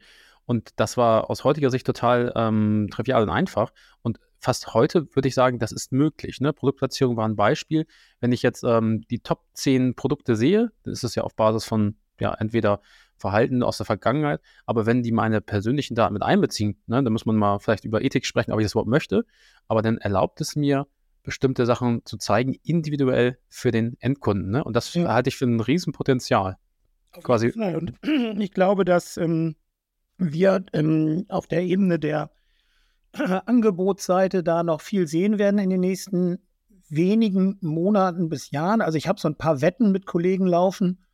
Und 0.48 0.70
das 0.76 0.96
war 0.96 1.28
aus 1.28 1.44
heutiger 1.44 1.68
Sicht 1.68 1.84
total 1.84 2.32
ähm, 2.34 2.88
trivial 2.90 3.22
und 3.22 3.28
einfach. 3.28 3.70
Und 4.00 4.18
fast 4.38 4.72
heute 4.72 5.14
würde 5.14 5.28
ich 5.28 5.34
sagen, 5.34 5.58
das 5.58 5.72
ist 5.72 5.92
möglich. 5.92 6.40
Ne? 6.40 6.54
Produktplatzierung 6.54 7.18
war 7.18 7.28
ein 7.28 7.36
Beispiel. 7.36 7.84
Wenn 8.18 8.32
ich 8.32 8.40
jetzt 8.40 8.64
ähm, 8.64 9.02
die 9.10 9.18
Top 9.18 9.44
10 9.52 9.94
Produkte 9.94 10.36
sehe, 10.36 10.72
dann 10.84 10.94
ist 10.94 11.04
es 11.04 11.14
ja 11.14 11.22
auf 11.22 11.36
Basis 11.36 11.66
von 11.66 11.96
ja, 12.18 12.32
entweder 12.32 12.80
Verhalten 13.18 13.62
aus 13.62 13.76
der 13.76 13.84
Vergangenheit, 13.84 14.40
aber 14.64 14.86
wenn 14.86 15.02
die 15.02 15.12
meine 15.12 15.42
persönlichen 15.42 15.94
Daten 15.94 16.14
mit 16.14 16.22
einbeziehen, 16.22 16.80
ne, 16.86 17.02
dann 17.02 17.12
muss 17.12 17.26
man 17.26 17.36
mal 17.36 17.58
vielleicht 17.58 17.84
über 17.84 18.00
Ethik 18.00 18.24
sprechen, 18.24 18.52
ob 18.52 18.60
ich 18.60 18.64
das 18.64 18.72
überhaupt 18.72 18.88
möchte, 18.88 19.26
aber 19.66 19.82
dann 19.82 19.98
erlaubt 19.98 20.40
es 20.40 20.56
mir, 20.56 20.86
bestimmte 21.24 21.66
Sachen 21.66 22.06
zu 22.06 22.16
zeigen, 22.16 22.54
individuell 22.62 23.38
für 23.48 23.70
den 23.70 23.98
Endkunden. 24.00 24.50
Ne? 24.50 24.64
Und 24.64 24.74
das 24.74 24.94
ja. 24.94 25.12
halte 25.12 25.28
ich 25.28 25.36
für 25.36 25.44
ein 25.44 25.60
Riesenpotenzial. 25.60 26.56
quasi. 27.22 27.50
Und 27.50 27.92
ich 28.40 28.52
glaube, 28.52 28.86
dass 28.86 29.18
ähm, 29.18 29.56
wir 30.18 30.64
ähm, 30.72 31.24
auf 31.28 31.46
der 31.46 31.62
Ebene 31.62 31.98
der 31.98 32.30
Angebotsseite 33.46 34.42
da 34.42 34.62
noch 34.62 34.80
viel 34.80 35.06
sehen 35.06 35.38
werden 35.38 35.58
in 35.58 35.70
den 35.70 35.80
nächsten 35.80 36.38
wenigen 36.88 37.58
Monaten 37.60 38.28
bis 38.28 38.50
Jahren. 38.50 38.80
Also 38.80 38.98
ich 38.98 39.08
habe 39.08 39.20
so 39.20 39.28
ein 39.28 39.36
paar 39.36 39.60
Wetten 39.60 39.92
mit 39.92 40.06
Kollegen 40.06 40.46
laufen, 40.46 41.04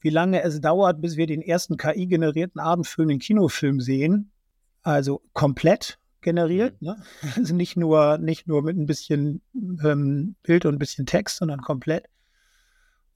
wie 0.00 0.10
lange 0.10 0.42
es 0.42 0.60
dauert, 0.60 1.00
bis 1.00 1.16
wir 1.16 1.26
den 1.26 1.42
ersten 1.42 1.76
KI-generierten 1.76 2.60
abendfüllenden 2.60 3.20
Kinofilm 3.20 3.80
sehen. 3.80 4.32
Also 4.82 5.22
komplett 5.32 5.98
generiert. 6.22 6.80
Mhm. 6.80 6.88
Ne? 6.88 7.02
Also 7.36 7.54
nicht 7.54 7.76
nur, 7.76 8.18
nicht 8.18 8.46
nur 8.46 8.62
mit 8.62 8.76
ein 8.76 8.86
bisschen 8.86 9.42
ähm, 9.54 10.36
Bild 10.42 10.66
und 10.66 10.74
ein 10.74 10.78
bisschen 10.78 11.06
Text, 11.06 11.36
sondern 11.36 11.60
komplett. 11.60 12.08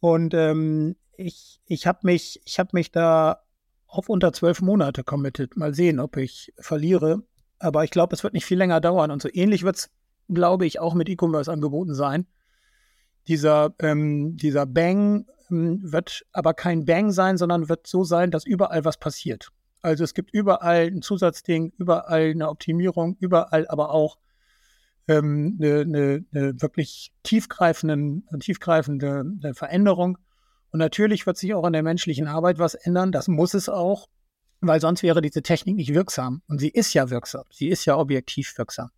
Und 0.01 0.35
ähm, 0.35 0.97
ich, 1.17 1.61
ich 1.67 1.87
habe 1.87 2.01
mich, 2.03 2.43
hab 2.59 2.73
mich 2.75 2.93
da 2.93 3.43
auf 3.97 4.09
unter 4.09 4.33
zwölf 4.33 4.61
Monate 4.61 5.05
committed. 5.05 5.57
Mal 5.57 5.75
sehen, 5.75 6.01
ob 6.01 6.17
ich 6.17 6.53
verliere. 6.59 7.23
Aber 7.59 7.85
ich 7.85 7.91
glaube, 7.91 8.15
es 8.15 8.23
wird 8.23 8.35
nicht 8.35 8.45
viel 8.45 8.59
länger 8.59 8.81
dauern. 8.81 9.11
Und 9.11 9.23
so 9.23 9.29
ähnlich 9.33 9.63
wird 9.63 9.77
es, 9.77 9.91
glaube 10.29 10.67
ich, 10.67 10.79
auch 10.79 10.95
mit 10.95 11.09
E-Commerce-Angeboten 11.09 11.95
sein. 11.95 12.27
Dieser, 13.29 13.75
ähm, 13.81 14.37
dieser 14.37 14.67
Bang 14.67 15.27
ähm, 15.51 15.81
wird 15.83 16.25
aber 16.33 16.55
kein 16.55 16.85
Bang 16.85 17.11
sein, 17.13 17.39
sondern 17.39 17.69
wird 17.69 17.87
so 17.87 18.05
sein, 18.05 18.31
dass 18.31 18.45
überall 18.45 18.85
was 18.85 18.99
passiert. 18.99 19.51
Also 19.83 20.05
es 20.05 20.15
gibt 20.15 20.33
überall 20.33 20.87
ein 20.87 21.03
Zusatzding, 21.03 21.73
überall 21.79 22.31
eine 22.31 22.49
Optimierung, 22.49 23.17
überall 23.21 23.67
aber 23.69 23.91
auch 23.91 24.19
ähm, 25.09 25.59
eine, 25.61 25.81
eine, 25.81 26.25
eine, 26.35 26.61
wirklich 26.61 27.13
tiefgreifende, 27.23 28.23
tiefgreifende 28.41 29.55
Veränderung. 29.55 30.19
Und 30.71 30.79
natürlich 30.79 31.27
wird 31.27 31.37
sich 31.37 31.55
auch 31.55 31.65
an 31.65 31.73
der 31.73 31.83
menschlichen 31.83 32.27
Arbeit 32.27 32.59
was 32.59 32.75
ändern. 32.75 33.13
Das 33.13 33.29
muss 33.29 33.55
es 33.55 33.69
auch, 33.69 34.09
weil 34.61 34.81
sonst 34.81 35.03
wäre 35.03 35.23
diese 35.23 35.43
Technik 35.43 35.77
nicht 35.77 35.95
wirksam. 35.95 36.43
Und 36.49 36.59
sie 36.59 36.69
ist 36.69 36.93
ja 36.95 37.11
wirksam. 37.11 37.45
Sie 37.51 37.69
ist 37.69 37.85
ja 37.85 37.97
objektiv 37.97 38.57
wirksam. 38.59 38.91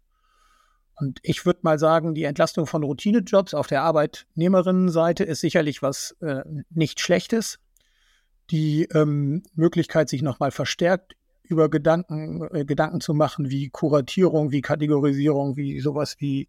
Und 0.95 1.21
ich 1.23 1.47
würde 1.47 1.61
mal 1.63 1.79
sagen, 1.79 2.15
die 2.15 2.25
Entlastung 2.25 2.67
von 2.67 2.83
Routinejobs 2.83 3.55
auf 3.55 3.69
der 3.69 3.83
Arbeitnehmerinnenseite 3.83 5.23
ist 5.23 5.41
sicherlich 5.41 5.81
was 5.81 6.17
äh, 6.21 6.43
nicht 6.71 7.01
Schlechtes 7.01 7.61
die 8.51 8.85
ähm, 8.95 9.43
Möglichkeit, 9.55 10.09
sich 10.09 10.23
nochmal 10.23 10.51
verstärkt 10.51 11.17
über 11.45 11.69
Gedanken, 11.69 12.43
äh, 12.55 12.65
Gedanken 12.65 13.01
zu 13.01 13.15
machen, 13.15 13.51
wie 13.51 13.69
Kuratierung, 13.71 14.51
wie 14.51 14.61
Kategorisierung, 14.61 15.57
wie 15.57 15.81
sowas 15.81 16.17
wie 16.19 16.49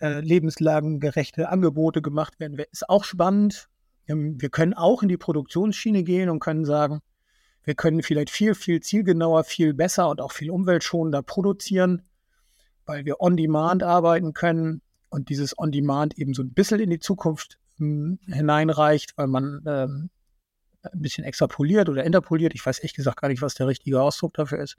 äh, 0.00 0.20
lebenslagengerechte 0.20 1.48
Angebote 1.48 2.02
gemacht 2.02 2.40
werden, 2.40 2.58
ist 2.70 2.88
auch 2.88 3.04
spannend. 3.04 3.68
Ähm, 4.08 4.40
wir 4.40 4.50
können 4.50 4.74
auch 4.74 5.02
in 5.02 5.08
die 5.08 5.16
Produktionsschiene 5.16 6.02
gehen 6.02 6.28
und 6.28 6.40
können 6.40 6.64
sagen, 6.64 7.00
wir 7.64 7.74
können 7.74 8.02
vielleicht 8.02 8.30
viel, 8.30 8.54
viel 8.54 8.80
zielgenauer, 8.80 9.44
viel 9.44 9.72
besser 9.72 10.10
und 10.10 10.20
auch 10.20 10.32
viel 10.32 10.50
umweltschonender 10.50 11.22
produzieren, 11.22 12.02
weil 12.84 13.04
wir 13.06 13.20
on-demand 13.20 13.82
arbeiten 13.82 14.34
können 14.34 14.82
und 15.08 15.30
dieses 15.30 15.58
on-demand 15.58 16.18
eben 16.18 16.34
so 16.34 16.42
ein 16.42 16.52
bisschen 16.52 16.80
in 16.80 16.90
die 16.90 16.98
Zukunft 16.98 17.58
ähm, 17.80 18.18
hineinreicht, 18.26 19.16
weil 19.16 19.28
man 19.28 19.62
ähm, 19.66 20.10
ein 20.82 21.00
bisschen 21.00 21.24
extrapoliert 21.24 21.88
oder 21.88 22.04
interpoliert. 22.04 22.54
Ich 22.54 22.64
weiß 22.64 22.78
ehrlich 22.80 22.94
gesagt 22.94 23.20
gar 23.20 23.28
nicht, 23.28 23.42
was 23.42 23.54
der 23.54 23.66
richtige 23.66 24.02
Ausdruck 24.02 24.34
dafür 24.34 24.58
ist. 24.58 24.76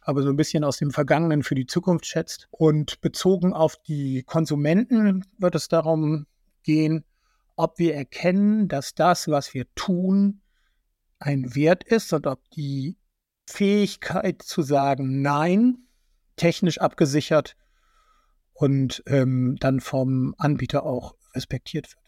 Aber 0.00 0.22
so 0.22 0.28
ein 0.28 0.36
bisschen 0.36 0.64
aus 0.64 0.78
dem 0.78 0.90
Vergangenen 0.90 1.42
für 1.42 1.54
die 1.54 1.66
Zukunft 1.66 2.06
schätzt. 2.06 2.48
Und 2.50 3.00
bezogen 3.00 3.52
auf 3.52 3.76
die 3.76 4.22
Konsumenten 4.24 5.24
wird 5.38 5.54
es 5.54 5.68
darum 5.68 6.26
gehen, 6.62 7.04
ob 7.56 7.78
wir 7.78 7.94
erkennen, 7.94 8.68
dass 8.68 8.94
das, 8.94 9.28
was 9.28 9.54
wir 9.54 9.66
tun, 9.74 10.42
ein 11.18 11.54
Wert 11.54 11.84
ist 11.84 12.12
und 12.12 12.26
ob 12.26 12.48
die 12.50 12.96
Fähigkeit 13.48 14.42
zu 14.42 14.62
sagen 14.62 15.22
Nein 15.22 15.78
technisch 16.36 16.78
abgesichert 16.78 17.56
und 18.52 19.02
ähm, 19.06 19.56
dann 19.60 19.80
vom 19.80 20.34
Anbieter 20.38 20.84
auch 20.84 21.14
respektiert 21.34 21.88
wird. 21.88 22.02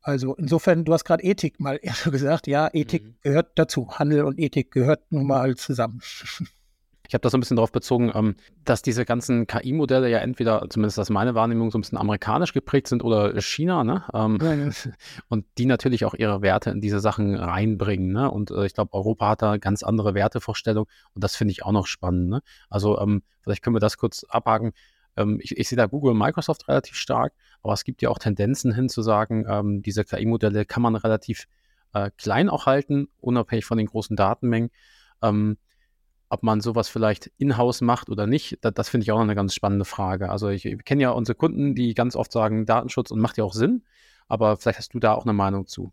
Also 0.00 0.36
insofern, 0.36 0.84
du 0.84 0.92
hast 0.92 1.04
gerade 1.04 1.24
Ethik 1.24 1.58
mal 1.58 1.80
gesagt, 2.04 2.46
ja, 2.46 2.70
Ethik 2.72 3.04
mhm. 3.04 3.16
gehört 3.22 3.58
dazu. 3.58 3.90
Handel 3.90 4.24
und 4.24 4.38
Ethik 4.38 4.70
gehört 4.70 5.10
nun 5.10 5.26
mal 5.26 5.56
zusammen. 5.56 6.00
Ich 7.08 7.14
habe 7.14 7.22
das 7.22 7.32
so 7.32 7.38
ein 7.38 7.40
bisschen 7.40 7.56
darauf 7.56 7.72
bezogen, 7.72 8.12
ähm, 8.14 8.36
dass 8.64 8.82
diese 8.82 9.04
ganzen 9.04 9.46
KI-Modelle 9.46 10.08
ja 10.08 10.18
entweder, 10.18 10.66
zumindest 10.68 10.98
aus 10.98 11.10
meiner 11.10 11.34
Wahrnehmung, 11.34 11.70
so 11.70 11.78
ein 11.78 11.82
bisschen 11.82 11.98
amerikanisch 11.98 12.52
geprägt 12.52 12.88
sind 12.88 13.02
oder 13.02 13.40
China, 13.40 13.84
ne? 13.84 14.04
Ähm, 14.12 14.38
ja, 14.40 14.54
ja. 14.54 14.70
Und 15.28 15.46
die 15.58 15.66
natürlich 15.66 16.04
auch 16.04 16.14
ihre 16.14 16.42
Werte 16.42 16.70
in 16.70 16.80
diese 16.80 17.00
Sachen 17.00 17.34
reinbringen, 17.34 18.12
ne? 18.12 18.30
Und 18.30 18.50
äh, 18.50 18.66
ich 18.66 18.74
glaube, 18.74 18.92
Europa 18.94 19.30
hat 19.30 19.42
da 19.42 19.56
ganz 19.56 19.82
andere 19.82 20.14
Wertevorstellungen 20.14 20.88
und 21.14 21.24
das 21.24 21.36
finde 21.36 21.52
ich 21.52 21.64
auch 21.64 21.72
noch 21.72 21.86
spannend, 21.86 22.28
ne? 22.28 22.40
Also 22.68 22.98
ähm, 22.98 23.22
vielleicht 23.42 23.62
können 23.62 23.76
wir 23.76 23.80
das 23.80 23.96
kurz 23.96 24.24
abhaken. 24.24 24.72
Ähm, 25.16 25.38
ich, 25.42 25.56
ich 25.56 25.68
sehe 25.68 25.76
da 25.76 25.86
Google 25.86 26.12
und 26.12 26.18
Microsoft 26.18 26.68
relativ 26.68 26.96
stark, 26.96 27.32
aber 27.62 27.72
es 27.72 27.84
gibt 27.84 28.02
ja 28.02 28.10
auch 28.10 28.18
Tendenzen 28.18 28.72
hin 28.72 28.88
zu 28.88 29.02
sagen, 29.02 29.46
ähm, 29.48 29.82
diese 29.82 30.04
KI-Modelle 30.04 30.64
kann 30.64 30.82
man 30.82 30.94
relativ 30.94 31.46
äh, 31.92 32.10
klein 32.18 32.48
auch 32.48 32.66
halten, 32.66 33.08
unabhängig 33.20 33.64
von 33.64 33.78
den 33.78 33.86
großen 33.86 34.16
Datenmengen. 34.16 34.70
Ähm, 35.22 35.56
ob 36.28 36.42
man 36.42 36.60
sowas 36.60 36.88
vielleicht 36.88 37.30
in-house 37.38 37.80
macht 37.80 38.10
oder 38.10 38.26
nicht, 38.26 38.58
das, 38.62 38.74
das 38.74 38.88
finde 38.88 39.04
ich 39.04 39.12
auch 39.12 39.16
noch 39.16 39.24
eine 39.24 39.34
ganz 39.34 39.54
spannende 39.54 39.84
Frage. 39.84 40.30
Also 40.30 40.48
ich, 40.48 40.64
ich 40.64 40.84
kenne 40.84 41.02
ja 41.02 41.10
unsere 41.10 41.36
Kunden, 41.36 41.74
die 41.74 41.94
ganz 41.94 42.16
oft 42.16 42.32
sagen, 42.32 42.66
Datenschutz 42.66 43.10
und 43.10 43.20
macht 43.20 43.38
ja 43.38 43.44
auch 43.44 43.52
Sinn, 43.52 43.84
aber 44.28 44.56
vielleicht 44.56 44.78
hast 44.78 44.94
du 44.94 44.98
da 44.98 45.14
auch 45.14 45.24
eine 45.24 45.32
Meinung 45.32 45.66
zu. 45.66 45.92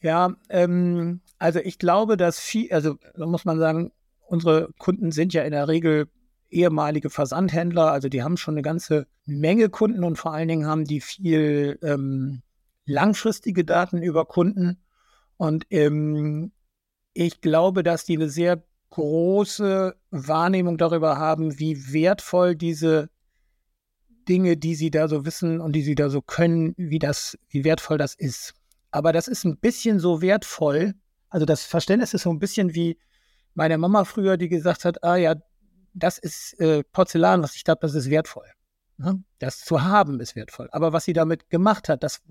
Ja, 0.00 0.34
ähm, 0.48 1.20
also 1.38 1.60
ich 1.60 1.78
glaube, 1.78 2.16
dass 2.16 2.38
viel, 2.38 2.72
also 2.72 2.96
da 3.14 3.26
muss 3.26 3.44
man 3.44 3.58
sagen, 3.58 3.92
unsere 4.26 4.70
Kunden 4.78 5.12
sind 5.12 5.32
ja 5.32 5.42
in 5.42 5.52
der 5.52 5.68
Regel 5.68 6.08
ehemalige 6.50 7.10
Versandhändler, 7.10 7.90
also 7.90 8.08
die 8.08 8.22
haben 8.22 8.36
schon 8.36 8.54
eine 8.54 8.62
ganze 8.62 9.06
Menge 9.26 9.68
Kunden 9.68 10.04
und 10.04 10.16
vor 10.16 10.32
allen 10.32 10.48
Dingen 10.48 10.66
haben 10.66 10.84
die 10.84 11.00
viel 11.00 11.78
ähm, 11.82 12.42
langfristige 12.86 13.64
Daten 13.64 14.02
über 14.02 14.24
Kunden. 14.24 14.78
Und 15.36 15.66
ähm, 15.70 16.52
ich 17.12 17.40
glaube, 17.40 17.82
dass 17.82 18.04
die 18.04 18.16
eine 18.16 18.28
sehr 18.28 18.62
große 18.94 19.96
Wahrnehmung 20.12 20.78
darüber 20.78 21.18
haben, 21.18 21.58
wie 21.58 21.92
wertvoll 21.92 22.54
diese 22.54 23.10
Dinge, 24.28 24.56
die 24.56 24.76
sie 24.76 24.92
da 24.92 25.08
so 25.08 25.26
wissen 25.26 25.60
und 25.60 25.72
die 25.72 25.82
sie 25.82 25.96
da 25.96 26.08
so 26.08 26.22
können, 26.22 26.74
wie 26.76 27.00
das, 27.00 27.36
wie 27.48 27.64
wertvoll 27.64 27.98
das 27.98 28.14
ist. 28.14 28.54
Aber 28.92 29.12
das 29.12 29.26
ist 29.26 29.44
ein 29.44 29.58
bisschen 29.58 29.98
so 29.98 30.22
wertvoll. 30.22 30.94
Also 31.28 31.44
das 31.44 31.64
Verständnis 31.64 32.14
ist 32.14 32.22
so 32.22 32.30
ein 32.30 32.38
bisschen 32.38 32.74
wie 32.76 32.96
meine 33.54 33.78
Mama 33.78 34.04
früher, 34.04 34.36
die 34.36 34.48
gesagt 34.48 34.84
hat, 34.84 35.02
ah 35.02 35.16
ja, 35.16 35.34
das 35.92 36.18
ist 36.18 36.60
äh, 36.60 36.84
Porzellan, 36.92 37.42
was 37.42 37.56
ich 37.56 37.64
glaube, 37.64 37.80
das 37.82 37.94
ist 37.94 38.10
wertvoll. 38.10 38.46
Ne? 38.96 39.24
Das 39.40 39.58
zu 39.58 39.82
haben 39.82 40.20
ist 40.20 40.36
wertvoll. 40.36 40.68
Aber 40.70 40.92
was 40.92 41.04
sie 41.04 41.12
damit 41.14 41.50
gemacht 41.50 41.88
hat, 41.88 42.04
das 42.04 42.22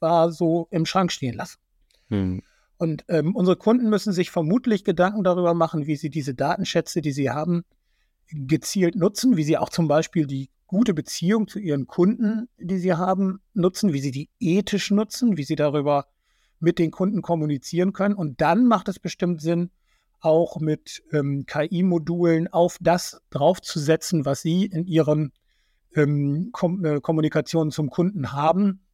war 0.00 0.32
so 0.32 0.66
im 0.72 0.84
Schrank 0.84 1.12
stehen 1.12 1.34
lassen. 1.34 1.60
Hm. 2.08 2.42
Und 2.78 3.04
ähm, 3.08 3.34
unsere 3.34 3.56
Kunden 3.56 3.90
müssen 3.90 4.12
sich 4.12 4.30
vermutlich 4.30 4.84
Gedanken 4.84 5.24
darüber 5.24 5.52
machen, 5.52 5.86
wie 5.86 5.96
sie 5.96 6.10
diese 6.10 6.34
Datenschätze, 6.34 7.00
die 7.00 7.12
sie 7.12 7.30
haben, 7.30 7.64
gezielt 8.28 8.94
nutzen, 8.94 9.36
wie 9.36 9.42
sie 9.42 9.58
auch 9.58 9.68
zum 9.68 9.88
Beispiel 9.88 10.26
die 10.26 10.50
gute 10.66 10.94
Beziehung 10.94 11.48
zu 11.48 11.58
ihren 11.58 11.86
Kunden, 11.86 12.48
die 12.58 12.78
sie 12.78 12.94
haben, 12.94 13.40
nutzen, 13.54 13.92
wie 13.92 14.00
sie 14.00 14.12
die 14.12 14.30
ethisch 14.38 14.90
nutzen, 14.90 15.36
wie 15.36 15.44
sie 15.44 15.56
darüber 15.56 16.06
mit 16.60 16.78
den 16.78 16.90
Kunden 16.90 17.22
kommunizieren 17.22 17.92
können. 17.92 18.14
Und 18.14 18.40
dann 18.40 18.66
macht 18.66 18.88
es 18.88 18.98
bestimmt 18.98 19.40
Sinn, 19.40 19.70
auch 20.20 20.60
mit 20.60 21.02
ähm, 21.12 21.46
KI-Modulen 21.46 22.48
auf 22.48 22.76
das 22.80 23.22
draufzusetzen, 23.30 24.24
was 24.24 24.42
sie 24.42 24.66
in 24.66 24.84
ihren 24.84 25.32
ähm, 25.94 26.50
Kom 26.52 26.84
äh, 26.84 27.00
Kommunikationen 27.00 27.70
zum 27.70 27.88
Kunden 27.88 28.32
haben. 28.32 28.84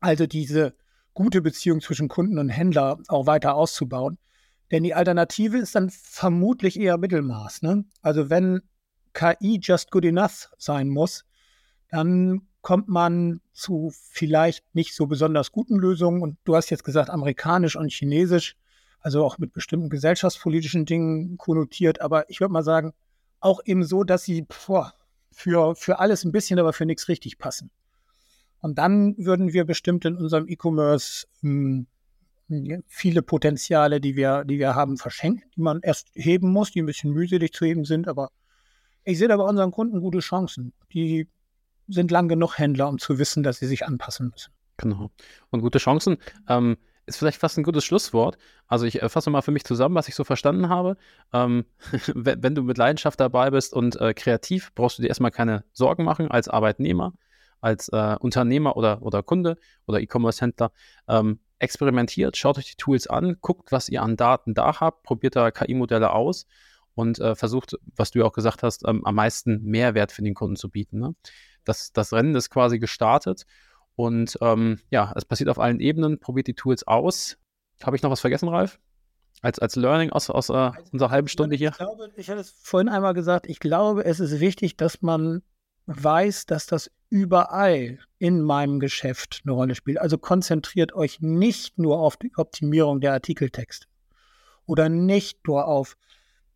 Also 0.00 0.26
diese 0.26 0.74
gute 1.14 1.40
Beziehung 1.40 1.80
zwischen 1.80 2.08
Kunden 2.08 2.38
und 2.38 2.48
Händler 2.48 2.98
auch 3.08 3.26
weiter 3.26 3.54
auszubauen. 3.54 4.18
Denn 4.70 4.82
die 4.82 4.94
Alternative 4.94 5.58
ist 5.58 5.74
dann 5.74 5.90
vermutlich 5.90 6.78
eher 6.78 6.98
Mittelmaß. 6.98 7.62
Ne? 7.62 7.84
Also 8.02 8.30
wenn 8.30 8.62
KI 9.12 9.60
just 9.62 9.90
good 9.90 10.04
enough 10.04 10.50
sein 10.58 10.88
muss, 10.88 11.24
dann 11.90 12.48
kommt 12.60 12.88
man 12.88 13.40
zu 13.52 13.92
vielleicht 14.10 14.64
nicht 14.74 14.94
so 14.94 15.06
besonders 15.06 15.52
guten 15.52 15.76
Lösungen. 15.76 16.22
Und 16.22 16.38
du 16.44 16.56
hast 16.56 16.70
jetzt 16.70 16.84
gesagt, 16.84 17.10
amerikanisch 17.10 17.76
und 17.76 17.92
chinesisch, 17.92 18.56
also 19.00 19.24
auch 19.24 19.38
mit 19.38 19.52
bestimmten 19.52 19.90
gesellschaftspolitischen 19.90 20.86
Dingen 20.86 21.36
konnotiert. 21.36 22.00
Aber 22.00 22.28
ich 22.30 22.40
würde 22.40 22.52
mal 22.52 22.64
sagen, 22.64 22.94
auch 23.38 23.60
eben 23.64 23.84
so, 23.84 24.02
dass 24.02 24.24
sie 24.24 24.46
boah, 24.66 24.94
für, 25.30 25.74
für 25.76 25.98
alles 25.98 26.24
ein 26.24 26.32
bisschen, 26.32 26.58
aber 26.58 26.72
für 26.72 26.86
nichts 26.86 27.08
richtig 27.08 27.38
passen. 27.38 27.70
Und 28.64 28.78
dann 28.78 29.14
würden 29.18 29.52
wir 29.52 29.66
bestimmt 29.66 30.06
in 30.06 30.16
unserem 30.16 30.48
E-Commerce 30.48 31.26
hm, 31.42 31.86
viele 32.86 33.20
Potenziale, 33.20 34.00
die 34.00 34.16
wir, 34.16 34.46
die 34.46 34.58
wir 34.58 34.74
haben, 34.74 34.96
verschenken, 34.96 35.44
die 35.54 35.60
man 35.60 35.80
erst 35.82 36.08
heben 36.14 36.50
muss, 36.50 36.70
die 36.70 36.80
ein 36.80 36.86
bisschen 36.86 37.12
mühselig 37.12 37.52
zu 37.52 37.66
heben 37.66 37.84
sind. 37.84 38.08
Aber 38.08 38.30
ich 39.04 39.18
sehe 39.18 39.28
da 39.28 39.36
bei 39.36 39.44
unseren 39.44 39.70
Kunden 39.70 40.00
gute 40.00 40.20
Chancen. 40.20 40.72
Die 40.94 41.28
sind 41.88 42.10
lang 42.10 42.26
genug 42.26 42.56
Händler, 42.56 42.88
um 42.88 42.98
zu 42.98 43.18
wissen, 43.18 43.42
dass 43.42 43.58
sie 43.58 43.66
sich 43.66 43.84
anpassen 43.84 44.30
müssen. 44.30 44.50
Genau. 44.78 45.10
Und 45.50 45.60
gute 45.60 45.78
Chancen 45.78 46.16
ähm, 46.48 46.78
ist 47.04 47.18
vielleicht 47.18 47.40
fast 47.40 47.58
ein 47.58 47.64
gutes 47.64 47.84
Schlusswort. 47.84 48.38
Also 48.66 48.86
ich 48.86 49.02
äh, 49.02 49.10
fasse 49.10 49.28
mal 49.28 49.42
für 49.42 49.52
mich 49.52 49.64
zusammen, 49.64 49.94
was 49.94 50.08
ich 50.08 50.14
so 50.14 50.24
verstanden 50.24 50.70
habe. 50.70 50.96
Ähm, 51.34 51.66
wenn, 52.14 52.42
wenn, 52.42 52.54
du 52.54 52.62
mit 52.62 52.78
Leidenschaft 52.78 53.20
dabei 53.20 53.50
bist 53.50 53.74
und 53.74 54.00
äh, 54.00 54.14
kreativ, 54.14 54.72
brauchst 54.74 54.96
du 54.96 55.02
dir 55.02 55.08
erstmal 55.08 55.32
keine 55.32 55.64
Sorgen 55.74 56.02
machen 56.02 56.30
als 56.30 56.48
Arbeitnehmer 56.48 57.12
als 57.64 57.88
äh, 57.88 58.16
Unternehmer 58.20 58.76
oder, 58.76 59.02
oder 59.02 59.22
Kunde 59.22 59.56
oder 59.86 60.00
E-Commerce-Händler, 60.00 60.70
ähm, 61.08 61.40
experimentiert, 61.58 62.36
schaut 62.36 62.58
euch 62.58 62.66
die 62.66 62.76
Tools 62.76 63.06
an, 63.06 63.38
guckt, 63.40 63.72
was 63.72 63.88
ihr 63.88 64.02
an 64.02 64.16
Daten 64.16 64.54
da 64.54 64.80
habt, 64.80 65.02
probiert 65.02 65.34
da 65.34 65.50
KI-Modelle 65.50 66.12
aus 66.12 66.46
und 66.94 67.18
äh, 67.18 67.34
versucht, 67.34 67.76
was 67.96 68.10
du 68.10 68.20
ja 68.20 68.26
auch 68.26 68.32
gesagt 68.32 68.62
hast, 68.62 68.86
ähm, 68.86 69.04
am 69.06 69.14
meisten 69.14 69.62
Mehrwert 69.62 70.12
für 70.12 70.22
den 70.22 70.34
Kunden 70.34 70.56
zu 70.56 70.68
bieten. 70.68 70.98
Ne? 70.98 71.14
Das, 71.64 71.92
das 71.92 72.12
Rennen 72.12 72.34
ist 72.34 72.50
quasi 72.50 72.78
gestartet 72.78 73.46
und 73.96 74.36
ähm, 74.42 74.80
ja, 74.90 75.12
es 75.16 75.24
passiert 75.24 75.48
auf 75.48 75.58
allen 75.58 75.80
Ebenen, 75.80 76.20
probiert 76.20 76.46
die 76.46 76.54
Tools 76.54 76.86
aus. 76.86 77.38
Habe 77.82 77.96
ich 77.96 78.02
noch 78.02 78.10
was 78.10 78.20
vergessen, 78.20 78.48
Ralf? 78.48 78.78
Als, 79.40 79.58
als 79.58 79.76
Learning 79.76 80.10
aus, 80.10 80.30
aus 80.30 80.48
äh, 80.48 80.70
unserer 80.92 81.10
halben 81.10 81.28
Stunde 81.28 81.56
hier? 81.56 81.70
Ich 81.70 81.76
glaube, 81.76 82.10
ich 82.16 82.30
hatte 82.30 82.40
es 82.40 82.50
vorhin 82.50 82.88
einmal 82.88 83.14
gesagt, 83.14 83.46
ich 83.46 83.58
glaube, 83.58 84.04
es 84.04 84.20
ist 84.20 84.40
wichtig, 84.40 84.76
dass 84.76 85.02
man 85.02 85.42
weiß, 85.86 86.46
dass 86.46 86.66
das 86.66 86.90
überall 87.10 87.98
in 88.18 88.40
meinem 88.40 88.80
Geschäft 88.80 89.42
eine 89.44 89.52
Rolle 89.52 89.74
spielt. 89.74 89.98
Also 89.98 90.18
konzentriert 90.18 90.94
euch 90.94 91.20
nicht 91.20 91.78
nur 91.78 92.00
auf 92.00 92.16
die 92.16 92.32
Optimierung 92.36 93.00
der 93.00 93.12
Artikeltexte 93.12 93.86
oder 94.66 94.88
nicht 94.88 95.46
nur 95.46 95.66
auf 95.68 95.96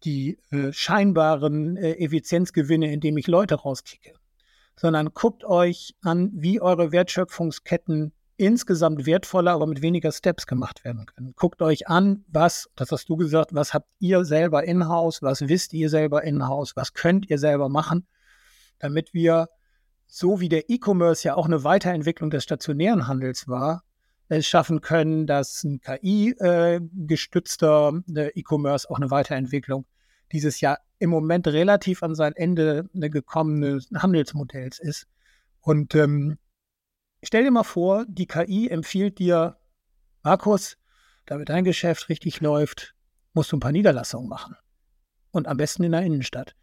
die 0.04 0.38
äh, 0.50 0.72
scheinbaren 0.72 1.76
äh, 1.76 1.92
Effizienzgewinne, 1.98 2.92
indem 2.92 3.18
ich 3.18 3.26
Leute 3.26 3.56
rauskicke, 3.56 4.14
sondern 4.76 5.12
guckt 5.12 5.44
euch 5.44 5.94
an, 6.02 6.30
wie 6.34 6.60
eure 6.60 6.92
Wertschöpfungsketten 6.92 8.12
insgesamt 8.36 9.04
wertvoller, 9.04 9.52
aber 9.52 9.66
mit 9.66 9.82
weniger 9.82 10.12
Steps 10.12 10.46
gemacht 10.46 10.84
werden 10.84 11.06
können. 11.06 11.34
Guckt 11.36 11.60
euch 11.60 11.88
an, 11.88 12.24
was, 12.28 12.70
das 12.76 12.92
hast 12.92 13.08
du 13.08 13.16
gesagt, 13.16 13.52
was 13.52 13.74
habt 13.74 13.88
ihr 13.98 14.24
selber 14.24 14.62
in-house, 14.64 15.22
was 15.22 15.42
wisst 15.48 15.72
ihr 15.72 15.90
selber 15.90 16.22
in-house, 16.22 16.76
was 16.76 16.94
könnt 16.94 17.28
ihr 17.28 17.38
selber 17.38 17.68
machen 17.68 18.06
damit 18.78 19.14
wir, 19.14 19.48
so 20.06 20.40
wie 20.40 20.48
der 20.48 20.70
E-Commerce 20.70 21.28
ja 21.28 21.34
auch 21.34 21.46
eine 21.46 21.64
Weiterentwicklung 21.64 22.30
des 22.30 22.44
stationären 22.44 23.06
Handels 23.06 23.48
war, 23.48 23.84
es 24.28 24.46
schaffen 24.46 24.80
können, 24.80 25.26
dass 25.26 25.64
ein 25.64 25.80
KI-gestützter 25.80 28.02
äh, 28.14 28.30
E-Commerce 28.34 28.88
auch 28.90 28.96
eine 28.96 29.10
Weiterentwicklung 29.10 29.86
dieses 30.32 30.60
Jahr 30.60 30.78
im 30.98 31.10
Moment 31.10 31.46
relativ 31.46 32.02
an 32.02 32.14
sein 32.14 32.34
Ende 32.34 32.88
gekommenen 32.92 33.80
Handelsmodells 33.94 34.78
ist. 34.78 35.06
Und 35.60 35.94
ähm, 35.94 36.38
stell 37.22 37.44
dir 37.44 37.50
mal 37.50 37.64
vor, 37.64 38.04
die 38.08 38.26
KI 38.26 38.68
empfiehlt 38.68 39.18
dir, 39.18 39.56
Markus, 40.22 40.76
damit 41.26 41.48
dein 41.48 41.64
Geschäft 41.64 42.08
richtig 42.08 42.40
läuft, 42.40 42.94
musst 43.32 43.52
du 43.52 43.56
ein 43.56 43.60
paar 43.60 43.72
Niederlassungen 43.72 44.28
machen. 44.28 44.56
Und 45.30 45.46
am 45.46 45.56
besten 45.56 45.84
in 45.84 45.92
der 45.92 46.02
Innenstadt. 46.02 46.54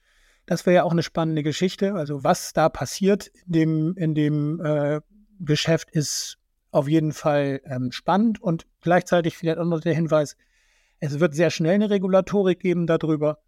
Das 0.46 0.66
wäre 0.66 0.76
ja 0.76 0.84
auch 0.84 0.92
eine 0.92 1.04
spannende 1.04 1.44
Geschichte. 1.44 1.94
Also 1.94 2.24
was 2.24 2.54
da 2.54 2.70
passiert 2.70 3.28
in 3.28 3.52
dem, 3.52 3.98
in 3.98 4.16
dem 4.16 4.62
äh, 4.64 5.02
Geschäft 5.40 5.90
ist 5.92 6.38
auf 6.72 6.88
jeden 6.88 7.14
Fall 7.14 7.62
ähm, 7.66 7.92
spannend 7.92 8.42
und 8.42 8.66
gleichzeitig 8.82 9.38
vielleicht 9.38 9.58
auch 9.58 9.66
noch 9.66 9.80
der 9.80 9.94
Hinweis, 9.94 10.36
es 11.00 11.20
wird 11.20 11.34
sehr 11.34 11.50
schnell 11.50 11.76
eine 11.76 11.90
Regulatorik 11.90 12.60
geben 12.60 12.86
darüber. 12.86 13.40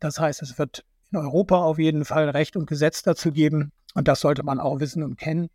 Das 0.00 0.18
heißt, 0.18 0.42
es 0.42 0.58
wird 0.58 0.84
in 1.12 1.18
Europa 1.18 1.56
auf 1.56 1.78
jeden 1.78 2.04
Fall 2.04 2.28
Recht 2.30 2.56
und 2.56 2.66
Gesetz 2.66 3.02
dazu 3.02 3.30
geben 3.30 3.72
und 3.94 4.08
das 4.08 4.20
sollte 4.20 4.42
man 4.42 4.58
auch 4.58 4.80
wissen 4.80 5.02
und 5.02 5.16
kennen. 5.16 5.50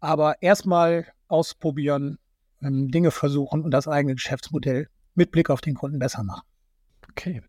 Aber 0.00 0.42
erstmal 0.42 1.06
ausprobieren, 1.28 2.18
ähm, 2.60 2.90
Dinge 2.90 3.10
versuchen 3.10 3.62
und 3.62 3.70
das 3.70 3.88
eigene 3.88 4.14
Geschäftsmodell 4.14 4.88
mit 5.14 5.30
Blick 5.30 5.50
auf 5.50 5.60
den 5.60 5.74
Kunden 5.74 5.98
besser 5.98 6.24
machen. 6.24 6.42
Okay. 7.10 7.42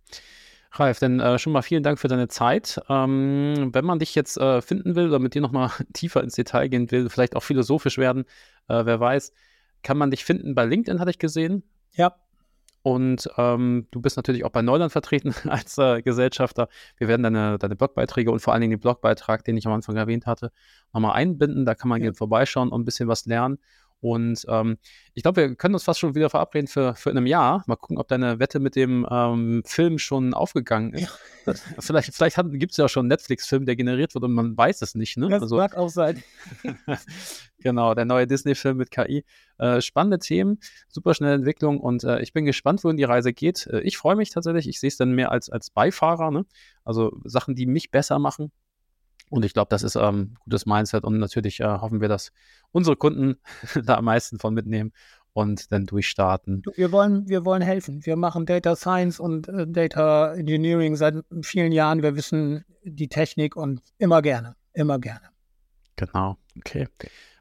Ralf, 0.79 0.99
dann 0.99 1.19
äh, 1.19 1.39
schon 1.39 1.53
mal 1.53 1.61
vielen 1.61 1.83
Dank 1.83 1.99
für 1.99 2.07
deine 2.07 2.27
Zeit. 2.27 2.81
Ähm, 2.89 3.69
wenn 3.73 3.85
man 3.85 3.99
dich 3.99 4.15
jetzt 4.15 4.37
äh, 4.37 4.61
finden 4.61 4.95
will 4.95 5.07
oder 5.07 5.19
mit 5.19 5.33
dir 5.33 5.41
nochmal 5.41 5.71
tiefer 5.93 6.23
ins 6.23 6.35
Detail 6.35 6.67
gehen 6.67 6.91
will, 6.91 7.09
vielleicht 7.09 7.35
auch 7.35 7.43
philosophisch 7.43 7.97
werden, 7.97 8.25
äh, 8.67 8.85
wer 8.85 8.99
weiß, 8.99 9.31
kann 9.83 9.97
man 9.97 10.11
dich 10.11 10.25
finden 10.25 10.55
bei 10.55 10.65
LinkedIn, 10.65 10.99
hatte 10.99 11.11
ich 11.11 11.19
gesehen. 11.19 11.63
Ja. 11.93 12.15
Und 12.81 13.27
ähm, 13.37 13.87
du 13.89 13.99
bist 13.99 14.15
natürlich 14.15 14.45
auch 14.45 14.51
bei 14.51 14.61
Neuland 14.61 14.91
vertreten 14.91 15.33
als 15.49 15.77
äh, 15.79 16.03
Gesellschafter. 16.03 16.67
Wir 16.97 17.07
werden 17.07 17.23
deine, 17.23 17.57
deine 17.57 17.75
Blogbeiträge 17.75 18.29
und 18.29 18.41
vor 18.41 18.53
allen 18.53 18.61
Dingen 18.61 18.71
den 18.71 18.79
Blogbeitrag, 18.79 19.43
den 19.43 19.57
ich 19.57 19.65
am 19.65 19.73
Anfang 19.73 19.95
erwähnt 19.95 20.27
hatte, 20.27 20.51
nochmal 20.93 21.13
einbinden. 21.13 21.65
Da 21.65 21.73
kann 21.73 21.89
man 21.89 22.03
ja. 22.03 22.13
vorbeischauen 22.13 22.69
und 22.69 22.81
ein 22.81 22.85
bisschen 22.85 23.07
was 23.07 23.25
lernen. 23.25 23.57
Und 24.05 24.45
ähm, 24.49 24.77
ich 25.15 25.23
glaube, 25.23 25.41
wir 25.41 25.55
können 25.55 25.73
uns 25.73 25.83
fast 25.83 25.99
schon 25.99 26.13
wieder 26.13 26.29
verabreden 26.29 26.67
für, 26.67 26.93
für 26.93 27.09
in 27.09 27.17
einem 27.17 27.25
Jahr. 27.25 27.63
Mal 27.65 27.75
gucken, 27.75 27.97
ob 27.97 28.07
deine 28.07 28.37
Wette 28.37 28.59
mit 28.59 28.75
dem 28.75 29.03
ähm, 29.09 29.63
Film 29.65 29.97
schon 29.97 30.35
aufgegangen 30.35 30.93
ist. 30.93 31.09
Ja. 31.47 31.53
vielleicht 31.79 32.13
vielleicht 32.13 32.37
gibt 32.51 32.73
es 32.73 32.77
ja 32.77 32.87
schon 32.87 33.05
einen 33.05 33.07
Netflix-Film, 33.07 33.65
der 33.65 33.75
generiert 33.75 34.13
wird 34.13 34.23
und 34.23 34.33
man 34.33 34.55
weiß 34.55 34.83
es 34.83 34.93
nicht. 34.93 35.17
Ne? 35.17 35.29
Das 35.29 35.41
also, 35.41 35.55
mag 35.55 35.75
auch 35.75 35.89
sein. 35.89 36.21
genau, 37.63 37.95
der 37.95 38.05
neue 38.05 38.27
Disney-Film 38.27 38.77
mit 38.77 38.91
KI. 38.91 39.25
Äh, 39.57 39.81
spannende 39.81 40.19
Themen, 40.19 40.59
super 40.87 41.15
schnelle 41.15 41.33
Entwicklung 41.33 41.79
und 41.79 42.03
äh, 42.03 42.21
ich 42.21 42.31
bin 42.31 42.45
gespannt, 42.45 42.83
wohin 42.83 42.97
die 42.97 43.05
Reise 43.05 43.33
geht. 43.33 43.65
Äh, 43.65 43.79
ich 43.79 43.97
freue 43.97 44.15
mich 44.15 44.29
tatsächlich. 44.29 44.67
Ich 44.67 44.79
sehe 44.79 44.89
es 44.89 44.97
dann 44.97 45.13
mehr 45.13 45.31
als, 45.31 45.49
als 45.49 45.71
Beifahrer. 45.71 46.29
Ne? 46.29 46.45
Also 46.83 47.17
Sachen, 47.23 47.55
die 47.55 47.65
mich 47.65 47.89
besser 47.89 48.19
machen. 48.19 48.51
Und 49.29 49.43
ich 49.43 49.53
glaube, 49.53 49.69
das 49.69 49.83
ist 49.83 49.95
ähm, 49.95 50.35
gutes 50.43 50.65
Mindset 50.65 51.03
und 51.03 51.17
natürlich 51.17 51.59
äh, 51.59 51.65
hoffen 51.65 52.01
wir, 52.01 52.07
dass 52.07 52.31
unsere 52.71 52.95
Kunden 52.95 53.37
da 53.85 53.95
am 53.95 54.05
meisten 54.05 54.39
von 54.39 54.53
mitnehmen 54.53 54.91
und 55.33 55.71
dann 55.71 55.85
durchstarten. 55.85 56.63
Wir 56.75 56.91
wollen, 56.91 57.27
wir 57.27 57.43
wollen 57.43 57.61
helfen. 57.61 58.05
Wir 58.05 58.15
machen 58.15 58.45
Data 58.45 58.75
Science 58.75 59.19
und 59.19 59.49
äh, 59.49 59.67
Data 59.67 60.33
Engineering 60.33 60.95
seit 60.95 61.15
vielen 61.41 61.71
Jahren. 61.71 62.01
Wir 62.01 62.15
wissen 62.15 62.63
die 62.83 63.09
Technik 63.09 63.55
und 63.55 63.81
immer 63.97 64.21
gerne, 64.21 64.55
immer 64.73 64.97
gerne. 64.97 65.29
Genau, 65.97 66.37
okay. 66.57 66.87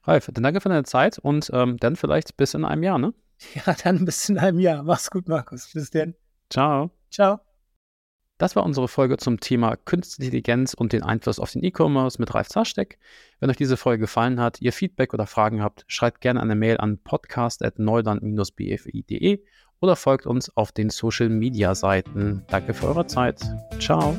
Ralf, 0.02 0.28
dann 0.32 0.42
danke 0.42 0.60
für 0.60 0.68
deine 0.68 0.84
Zeit 0.84 1.18
und 1.18 1.50
ähm, 1.52 1.76
dann 1.78 1.96
vielleicht 1.96 2.36
bis 2.36 2.54
in 2.54 2.64
einem 2.64 2.82
Jahr, 2.82 2.98
ne? 2.98 3.14
Ja, 3.66 3.74
dann 3.82 4.04
bis 4.04 4.28
in 4.28 4.38
einem 4.38 4.58
Jahr. 4.58 4.82
Mach's 4.82 5.10
gut, 5.10 5.28
Markus. 5.28 5.70
Bis 5.72 5.90
dann. 5.90 6.14
Ciao. 6.50 6.90
Ciao. 7.10 7.40
Das 8.38 8.56
war 8.56 8.64
unsere 8.64 8.88
Folge 8.88 9.16
zum 9.16 9.38
Thema 9.38 9.76
Künstliche 9.76 10.26
Intelligenz 10.26 10.74
und 10.74 10.92
den 10.92 11.04
Einfluss 11.04 11.38
auf 11.38 11.52
den 11.52 11.62
E-Commerce 11.62 12.20
mit 12.20 12.34
Ralf 12.34 12.48
Zaschtek. 12.48 12.98
Wenn 13.38 13.48
euch 13.48 13.56
diese 13.56 13.76
Folge 13.76 14.00
gefallen 14.00 14.40
hat, 14.40 14.60
ihr 14.60 14.72
Feedback 14.72 15.14
oder 15.14 15.26
Fragen 15.26 15.62
habt, 15.62 15.84
schreibt 15.86 16.20
gerne 16.20 16.42
eine 16.42 16.56
Mail 16.56 16.78
an 16.78 16.98
podcast.neuland-bfi.de 16.98 19.40
oder 19.80 19.96
folgt 19.96 20.26
uns 20.26 20.56
auf 20.56 20.72
den 20.72 20.90
Social 20.90 21.28
Media 21.28 21.74
Seiten. 21.74 22.44
Danke 22.48 22.74
für 22.74 22.88
eure 22.88 23.06
Zeit. 23.06 23.40
Ciao. 23.78 24.16